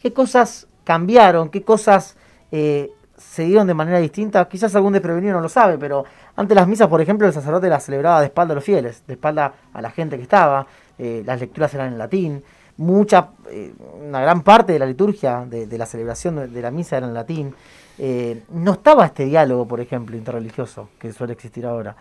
qué 0.00 0.14
cosas 0.14 0.66
cambiaron, 0.82 1.50
qué 1.50 1.62
cosas 1.62 2.16
eh, 2.50 2.90
se 3.18 3.44
dieron 3.44 3.66
de 3.66 3.74
manera 3.74 3.98
distinta. 3.98 4.48
Quizás 4.48 4.74
algún 4.74 4.92
desprevenido 4.92 5.34
no 5.34 5.40
lo 5.40 5.48
sabe, 5.48 5.78
pero 5.78 6.04
antes 6.36 6.54
las 6.54 6.68
misas, 6.68 6.88
por 6.88 7.00
ejemplo, 7.00 7.26
el 7.26 7.32
sacerdote 7.32 7.68
las 7.68 7.84
celebraba 7.84 8.20
de 8.20 8.26
espalda 8.26 8.52
a 8.52 8.54
los 8.56 8.64
fieles, 8.64 9.02
de 9.06 9.14
espalda 9.14 9.54
a 9.72 9.82
la 9.82 9.90
gente 9.90 10.16
que 10.16 10.22
estaba. 10.22 10.66
Eh, 10.98 11.22
las 11.24 11.40
lecturas 11.40 11.72
eran 11.74 11.92
en 11.92 11.98
latín. 11.98 12.42
Mucha, 12.78 13.30
eh, 13.50 13.72
una 14.06 14.20
gran 14.20 14.42
parte 14.42 14.72
de 14.72 14.78
la 14.78 14.86
liturgia, 14.86 15.46
de, 15.46 15.78
la 15.78 15.86
celebración 15.86 16.52
de, 16.52 16.62
la 16.62 16.70
misa 16.70 16.98
era 16.98 17.06
en 17.06 17.14
latín. 17.14 17.54
Eh, 17.98 18.42
no 18.50 18.72
estaba 18.72 19.06
este 19.06 19.24
diálogo, 19.24 19.66
por 19.66 19.80
ejemplo, 19.80 20.16
interreligioso 20.16 20.90
que 20.98 21.12
suele 21.12 21.32
existir 21.32 21.66
ahora, 21.66 21.96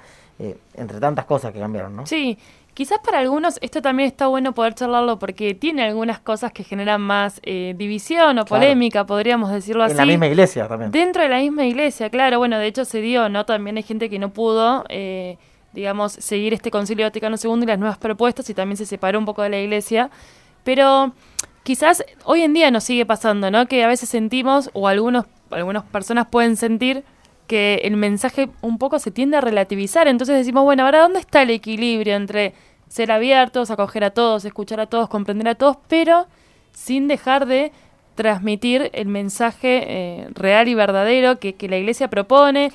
entre 0.74 1.00
tantas 1.00 1.26
cosas 1.26 1.54
que 1.54 1.60
cambiaron, 1.60 1.96
¿no? 1.96 2.06
Sí, 2.06 2.38
Quizás 2.76 3.00
para 3.00 3.20
algunos 3.20 3.58
esto 3.62 3.82
también 3.82 4.08
está 4.08 4.28
bueno 4.28 4.52
poder 4.52 4.76
charlarlo 4.76 5.18
porque 5.18 5.56
tiene 5.56 5.86
algunas 5.86 6.20
cosas 6.20 6.52
que 6.52 6.66
generan 6.66 7.00
más 7.00 7.40
eh, 7.44 7.74
división 7.78 8.38
o 8.38 8.44
polémica, 8.44 9.06
podríamos 9.06 9.50
decirlo 9.50 9.86
así. 9.86 9.92
En 9.92 9.98
la 9.98 10.06
misma 10.06 10.28
iglesia 10.28 10.68
también. 10.68 10.92
Dentro 10.92 11.24
de 11.24 11.30
la 11.30 11.40
misma 11.40 11.64
iglesia, 11.64 12.10
claro. 12.10 12.38
Bueno, 12.38 12.60
de 12.60 12.68
hecho 12.68 12.84
se 12.84 13.00
dio, 13.00 13.30
¿no? 13.30 13.46
También 13.46 13.78
hay 13.78 13.84
gente 13.84 14.10
que 14.10 14.20
no 14.20 14.34
pudo 14.34 14.84
eh, 14.90 15.38
digamos, 15.72 16.12
seguir 16.12 16.54
este 16.54 16.70
concilio 16.70 17.06
Vaticano 17.06 17.38
II 17.42 17.64
y 17.64 17.66
las 17.66 17.80
nuevas 17.80 17.98
propuestas 17.98 18.50
y 18.50 18.54
también 18.54 18.76
se 18.76 18.86
separó 18.86 19.20
un 19.20 19.26
poco 19.26 19.42
de 19.42 19.52
la 19.52 19.60
iglesia. 19.62 20.10
Pero 20.66 21.14
quizás 21.66 22.06
hoy 22.26 22.44
en 22.44 22.54
día 22.54 22.70
nos 22.70 22.84
sigue 22.84 23.08
pasando, 23.08 23.50
¿no? 23.50 23.66
Que 23.66 23.84
a 23.84 23.88
veces 23.88 24.08
sentimos, 24.08 24.70
o 24.74 24.88
algunos, 24.88 25.26
algunas 25.50 25.84
personas 25.84 26.28
pueden 26.28 26.58
sentir, 26.58 27.04
que 27.48 27.82
el 27.84 27.98
mensaje 27.98 28.50
un 28.62 28.78
poco 28.78 29.00
se 29.00 29.10
tiende 29.10 29.38
a 29.38 29.42
relativizar. 29.42 30.08
Entonces 30.08 30.38
decimos, 30.38 30.64
bueno, 30.64 30.86
ahora, 30.86 31.02
¿dónde 31.02 31.20
está 31.20 31.42
el 31.42 31.50
equilibrio 31.50 32.16
entre 32.16 32.54
ser 32.88 33.12
abiertos, 33.12 33.72
acoger 33.72 34.04
a 34.04 34.12
todos, 34.12 34.46
escuchar 34.46 34.80
a 34.80 34.86
todos, 34.86 35.10
comprender 35.10 35.48
a 35.48 35.56
todos, 35.56 35.78
pero 35.88 36.28
sin 36.72 37.08
dejar 37.08 37.48
de 37.48 37.72
transmitir 38.14 38.92
el 38.94 39.08
mensaje 39.08 39.84
eh, 39.88 40.28
real 40.36 40.68
y 40.68 40.76
verdadero 40.76 41.40
que, 41.40 41.56
la 41.68 41.78
iglesia 41.78 42.10
propone? 42.10 42.72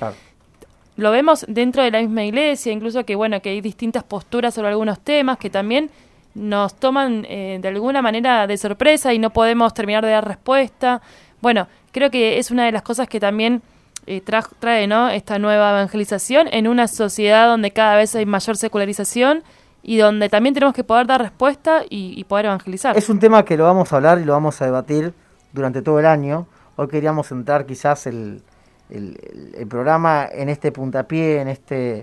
Lo 0.97 1.11
vemos 1.11 1.45
dentro 1.47 1.81
de 1.81 1.91
la 1.91 2.01
misma 2.01 2.25
iglesia, 2.25 2.73
incluso 2.73 3.05
que, 3.05 3.15
bueno, 3.15 3.41
que 3.41 3.49
hay 3.51 3.61
distintas 3.61 4.03
posturas 4.03 4.53
sobre 4.53 4.67
algunos 4.67 4.99
temas 4.99 5.37
que 5.37 5.49
también 5.49 5.89
nos 6.33 6.75
toman 6.75 7.25
eh, 7.27 7.59
de 7.61 7.67
alguna 7.67 8.01
manera 8.01 8.47
de 8.47 8.57
sorpresa 8.57 9.13
y 9.13 9.19
no 9.19 9.31
podemos 9.31 9.73
terminar 9.73 10.03
de 10.05 10.11
dar 10.11 10.27
respuesta. 10.27 11.01
Bueno, 11.41 11.67
creo 11.91 12.09
que 12.09 12.37
es 12.37 12.51
una 12.51 12.65
de 12.65 12.71
las 12.71 12.81
cosas 12.81 13.07
que 13.07 13.19
también 13.19 13.61
eh, 14.07 14.21
trae 14.59 14.87
¿no? 14.87 15.09
esta 15.09 15.39
nueva 15.39 15.71
evangelización 15.71 16.47
en 16.51 16.67
una 16.67 16.87
sociedad 16.87 17.47
donde 17.47 17.71
cada 17.71 17.95
vez 17.95 18.15
hay 18.15 18.25
mayor 18.25 18.57
secularización 18.57 19.43
y 19.83 19.97
donde 19.97 20.29
también 20.29 20.53
tenemos 20.53 20.75
que 20.75 20.83
poder 20.83 21.07
dar 21.07 21.21
respuesta 21.21 21.81
y, 21.89 22.23
poder 22.25 22.45
evangelizar. 22.45 22.97
Es 22.97 23.09
un 23.09 23.19
tema 23.19 23.43
que 23.43 23.57
lo 23.57 23.63
vamos 23.63 23.91
a 23.91 23.97
hablar 23.97 24.19
y 24.19 24.25
lo 24.25 24.33
vamos 24.33 24.61
a 24.61 24.65
debatir 24.65 25.13
durante 25.53 25.81
todo 25.81 25.99
el 25.99 26.05
año. 26.05 26.47
Hoy 26.75 26.87
queríamos 26.87 27.27
centrar 27.27 27.65
quizás 27.65 28.05
el, 28.05 28.43
el, 28.89 29.67
programa 29.67 30.27
en 30.31 30.49
este 30.49 30.71
puntapié, 30.71 31.41
en 31.41 31.47
este, 31.47 31.99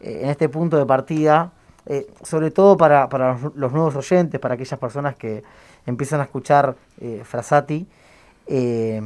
eh, 0.00 0.20
en 0.22 0.30
este 0.30 0.48
punto 0.48 0.76
de 0.76 0.86
partida 0.86 1.52
eh, 1.90 2.06
sobre 2.22 2.50
todo 2.50 2.76
para, 2.76 3.08
para, 3.08 3.38
los 3.54 3.72
nuevos 3.72 3.96
oyentes, 3.96 4.38
para 4.38 4.56
aquellas 4.56 4.78
personas 4.78 5.16
que 5.16 5.42
empiezan 5.86 6.20
a 6.20 6.24
escuchar 6.24 6.76
eh, 7.00 7.22
Frasati, 7.24 7.88
eh, 8.46 9.00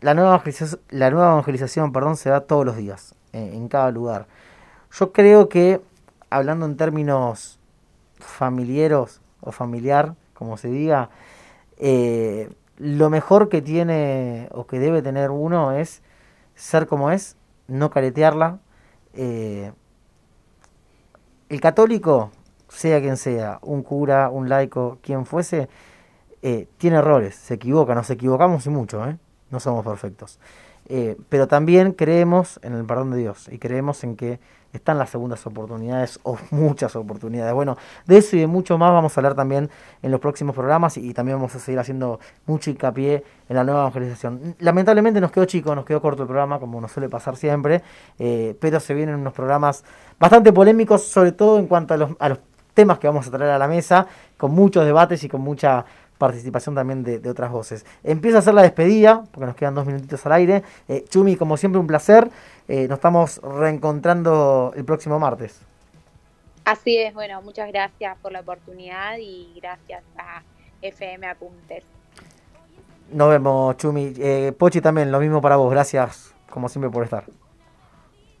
la, 0.00 0.14
nueva 0.14 0.30
evangelización, 0.30 0.80
la 0.88 1.10
nueva 1.10 1.32
evangelización 1.32 1.92
perdón, 1.92 2.16
se 2.16 2.30
da 2.30 2.40
todos 2.40 2.64
los 2.64 2.78
días, 2.78 3.14
en 3.34 3.68
cada 3.68 3.90
lugar. 3.90 4.26
Yo 4.92 5.12
creo 5.12 5.50
que, 5.50 5.82
hablando 6.30 6.64
en 6.64 6.78
términos 6.78 7.58
familiares 8.18 9.20
o 9.42 9.52
familiar, 9.52 10.14
como 10.32 10.56
se 10.56 10.68
diga, 10.68 11.10
lo 12.78 13.10
mejor 13.10 13.50
que 13.50 13.60
tiene 13.60 14.48
o 14.52 14.66
que 14.66 14.78
debe 14.78 15.02
tener 15.02 15.30
uno 15.30 15.72
es 15.72 16.00
ser 16.54 16.86
como 16.86 17.10
es, 17.10 17.36
no 17.68 17.90
caretearla, 17.90 18.58
el 21.48 21.60
católico, 21.60 22.30
sea 22.68 23.00
quien 23.00 23.16
sea, 23.16 23.58
un 23.62 23.82
cura, 23.82 24.30
un 24.30 24.48
laico, 24.48 24.98
quien 25.02 25.26
fuese, 25.26 25.68
eh, 26.42 26.68
tiene 26.78 26.98
errores, 26.98 27.34
se 27.34 27.54
equivoca, 27.54 27.94
nos 27.94 28.10
equivocamos 28.10 28.66
y 28.66 28.70
mucho, 28.70 29.06
¿eh? 29.06 29.16
no 29.50 29.60
somos 29.60 29.84
perfectos. 29.84 30.38
Eh, 30.88 31.16
pero 31.28 31.48
también 31.48 31.92
creemos 31.92 32.60
en 32.62 32.74
el 32.74 32.84
perdón 32.84 33.10
de 33.10 33.18
Dios 33.18 33.48
y 33.50 33.58
creemos 33.58 34.04
en 34.04 34.16
que 34.16 34.38
están 34.76 34.98
las 34.98 35.10
segundas 35.10 35.44
oportunidades 35.46 36.20
o 36.22 36.38
muchas 36.50 36.94
oportunidades. 36.96 37.52
Bueno, 37.54 37.76
de 38.06 38.18
eso 38.18 38.36
y 38.36 38.40
de 38.40 38.46
mucho 38.46 38.78
más 38.78 38.92
vamos 38.92 39.16
a 39.16 39.20
hablar 39.20 39.34
también 39.34 39.70
en 40.02 40.10
los 40.10 40.20
próximos 40.20 40.54
programas 40.54 40.96
y, 40.96 41.12
también 41.14 41.38
vamos 41.38 41.54
a 41.54 41.58
seguir 41.58 41.78
haciendo 41.78 42.20
mucho 42.46 42.70
hincapié 42.70 43.24
en 43.48 43.56
la 43.56 43.64
nueva 43.64 43.80
evangelización. 43.80 44.56
Lamentablemente 44.58 45.20
nos 45.20 45.32
quedó 45.32 45.44
chico, 45.44 45.74
nos 45.74 45.84
quedó 45.84 46.00
corto 46.00 46.22
el 46.22 46.28
programa, 46.28 46.58
como 46.60 46.80
nos 46.80 46.92
suele 46.92 47.08
pasar 47.08 47.36
siempre, 47.36 47.82
eh, 48.18 48.56
pero 48.60 48.80
se 48.80 48.94
vienen 48.94 49.16
unos 49.16 49.32
programas 49.32 49.84
bastante 50.18 50.52
polémicos, 50.52 51.04
sobre 51.04 51.32
todo 51.32 51.58
en 51.58 51.66
cuanto 51.66 51.94
a 51.94 51.96
los, 51.96 52.10
a 52.18 52.28
los 52.28 52.38
temas 52.74 52.98
que 52.98 53.06
vamos 53.06 53.26
a 53.26 53.30
traer 53.30 53.50
a 53.50 53.58
la 53.58 53.66
mesa, 53.66 54.06
con 54.36 54.52
muchos 54.52 54.84
debates 54.84 55.24
y 55.24 55.28
con 55.28 55.40
mucha 55.40 55.84
participación 56.18 56.74
también 56.74 57.02
de, 57.02 57.28
otras 57.28 57.50
voces. 57.50 57.84
Empieza 58.02 58.38
a 58.38 58.40
hacer 58.40 58.54
la 58.54 58.62
despedida, 58.62 59.24
porque 59.30 59.46
nos 59.46 59.56
quedan 59.56 59.74
dos 59.74 59.86
minutitos 59.86 60.24
al 60.26 60.32
aire. 60.32 60.62
Eh, 60.88 61.04
Chumi, 61.08 61.36
como 61.36 61.56
siempre, 61.56 61.78
un 61.78 61.86
placer. 61.86 62.28
Eh, 62.68 62.88
nos 62.88 62.98
estamos 62.98 63.40
reencontrando 63.42 64.72
el 64.76 64.84
próximo 64.84 65.18
martes. 65.18 65.60
Así 66.64 66.98
es, 66.98 67.14
bueno, 67.14 67.40
muchas 67.42 67.68
gracias 67.68 68.16
por 68.18 68.32
la 68.32 68.40
oportunidad 68.40 69.16
y 69.20 69.52
gracias 69.60 70.02
a 70.18 70.42
FM 70.82 71.26
Apuntes. 71.28 71.84
Nos 73.12 73.30
vemos, 73.30 73.76
Chumi. 73.76 74.12
Eh, 74.18 74.52
Pochi 74.58 74.80
también, 74.80 75.12
lo 75.12 75.20
mismo 75.20 75.40
para 75.40 75.56
vos. 75.56 75.70
Gracias, 75.70 76.34
como 76.50 76.68
siempre, 76.68 76.90
por 76.90 77.04
estar. 77.04 77.24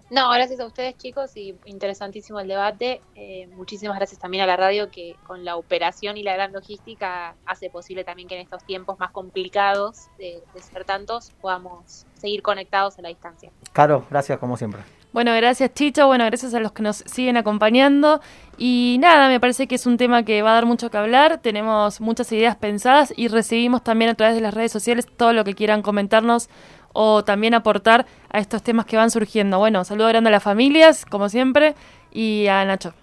No, 0.08 0.30
gracias 0.30 0.60
a 0.60 0.66
ustedes 0.66 0.96
chicos 0.96 1.36
y 1.36 1.56
interesantísimo 1.64 2.38
el 2.38 2.46
debate. 2.46 3.00
Eh, 3.16 3.48
muchísimas 3.56 3.96
gracias 3.96 4.20
también 4.20 4.44
a 4.44 4.46
la 4.46 4.56
radio 4.56 4.88
que 4.88 5.16
con 5.26 5.44
la 5.44 5.56
operación 5.56 6.16
y 6.16 6.22
la 6.22 6.34
gran 6.34 6.52
logística 6.52 7.34
hace 7.44 7.70
posible 7.70 8.04
también 8.04 8.28
que 8.28 8.36
en 8.36 8.42
estos 8.42 8.62
tiempos 8.64 9.00
más 9.00 9.10
complicados 9.10 10.06
de, 10.16 10.42
ser 10.60 10.84
tantos 10.84 11.32
podamos 11.40 12.06
seguir 12.14 12.42
conectados 12.42 12.98
a 12.98 13.02
la 13.02 13.08
distancia. 13.08 13.50
Caro, 13.72 14.06
gracias 14.08 14.38
como 14.38 14.56
siempre. 14.56 14.82
Bueno, 15.12 15.34
gracias 15.34 15.72
Chicho, 15.72 16.06
bueno, 16.06 16.24
gracias 16.26 16.54
a 16.54 16.60
los 16.60 16.72
que 16.72 16.82
nos 16.82 16.98
siguen 16.98 17.36
acompañando 17.36 18.20
y 18.58 18.98
nada, 19.00 19.28
me 19.28 19.40
parece 19.40 19.66
que 19.66 19.76
es 19.76 19.86
un 19.86 19.96
tema 19.96 20.24
que 20.24 20.42
va 20.42 20.50
a 20.50 20.54
dar 20.54 20.66
mucho 20.66 20.90
que 20.90 20.98
hablar, 20.98 21.38
tenemos 21.38 22.00
muchas 22.00 22.30
ideas 22.32 22.56
pensadas 22.56 23.14
y 23.16 23.28
recibimos 23.28 23.82
también 23.82 24.10
a 24.10 24.14
través 24.14 24.34
de 24.34 24.42
las 24.42 24.52
redes 24.52 24.72
sociales 24.72 25.06
todo 25.06 25.32
lo 25.32 25.42
que 25.44 25.54
quieran 25.54 25.80
comentarnos 25.80 26.50
o 26.96 27.22
también 27.24 27.52
aportar 27.52 28.06
a 28.30 28.38
estos 28.38 28.62
temas 28.62 28.86
que 28.86 28.96
van 28.96 29.10
surgiendo. 29.10 29.58
Bueno, 29.58 29.84
saludo 29.84 30.08
grande 30.08 30.28
a 30.28 30.30
las 30.32 30.42
familias, 30.42 31.04
como 31.04 31.28
siempre, 31.28 31.74
y 32.10 32.46
a 32.46 32.64
Nacho. 32.64 32.94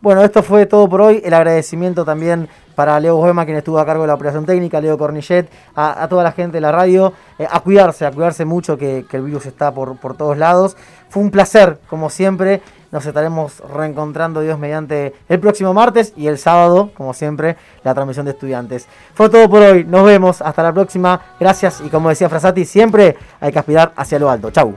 Bueno, 0.00 0.22
esto 0.24 0.42
fue 0.42 0.66
todo 0.66 0.88
por 0.88 1.00
hoy. 1.00 1.22
El 1.24 1.32
agradecimiento 1.32 2.04
también 2.04 2.48
para 2.76 3.00
Leo 3.00 3.20
Gema, 3.24 3.44
quien 3.44 3.56
estuvo 3.56 3.80
a 3.80 3.86
cargo 3.86 4.02
de 4.02 4.08
la 4.08 4.14
operación 4.14 4.46
técnica, 4.46 4.80
Leo 4.80 4.96
Cornillet, 4.96 5.50
a, 5.74 6.06
toda 6.08 6.22
la 6.22 6.30
gente 6.30 6.58
de 6.58 6.60
la 6.60 6.70
radio, 6.70 7.12
eh, 7.38 7.48
a 7.50 7.58
cuidarse, 7.60 8.06
a 8.06 8.12
cuidarse 8.12 8.44
mucho 8.44 8.78
que, 8.78 9.04
el 9.10 9.22
virus 9.22 9.46
está 9.46 9.72
por, 9.72 9.96
por 9.96 10.16
todos 10.16 10.36
lados. 10.36 10.76
Fue 11.08 11.22
un 11.22 11.30
placer, 11.30 11.78
como 11.88 12.10
siempre. 12.10 12.60
Nos 12.92 13.04
estaremos 13.04 13.60
reencontrando 13.74 14.40
Dios 14.40 14.58
mediante 14.58 15.14
el 15.28 15.40
próximo 15.40 15.74
martes 15.74 16.12
y 16.16 16.28
el 16.28 16.38
sábado, 16.38 16.90
como 16.96 17.14
siempre, 17.14 17.56
la 17.82 17.94
transmisión 17.94 18.26
de 18.26 18.32
estudiantes. 18.32 18.86
Fue 19.14 19.28
todo 19.28 19.48
por 19.50 19.62
hoy. 19.62 19.84
Nos 19.84 20.04
vemos. 20.04 20.40
Hasta 20.40 20.62
la 20.62 20.72
próxima. 20.72 21.20
Gracias. 21.40 21.80
Y 21.84 21.88
como 21.88 22.10
decía 22.10 22.28
Frasati, 22.28 22.64
siempre 22.64 23.16
hay 23.40 23.52
que 23.52 23.58
aspirar 23.58 23.92
hacia 23.96 24.18
lo 24.18 24.30
alto. 24.30 24.50
Chau. 24.50 24.74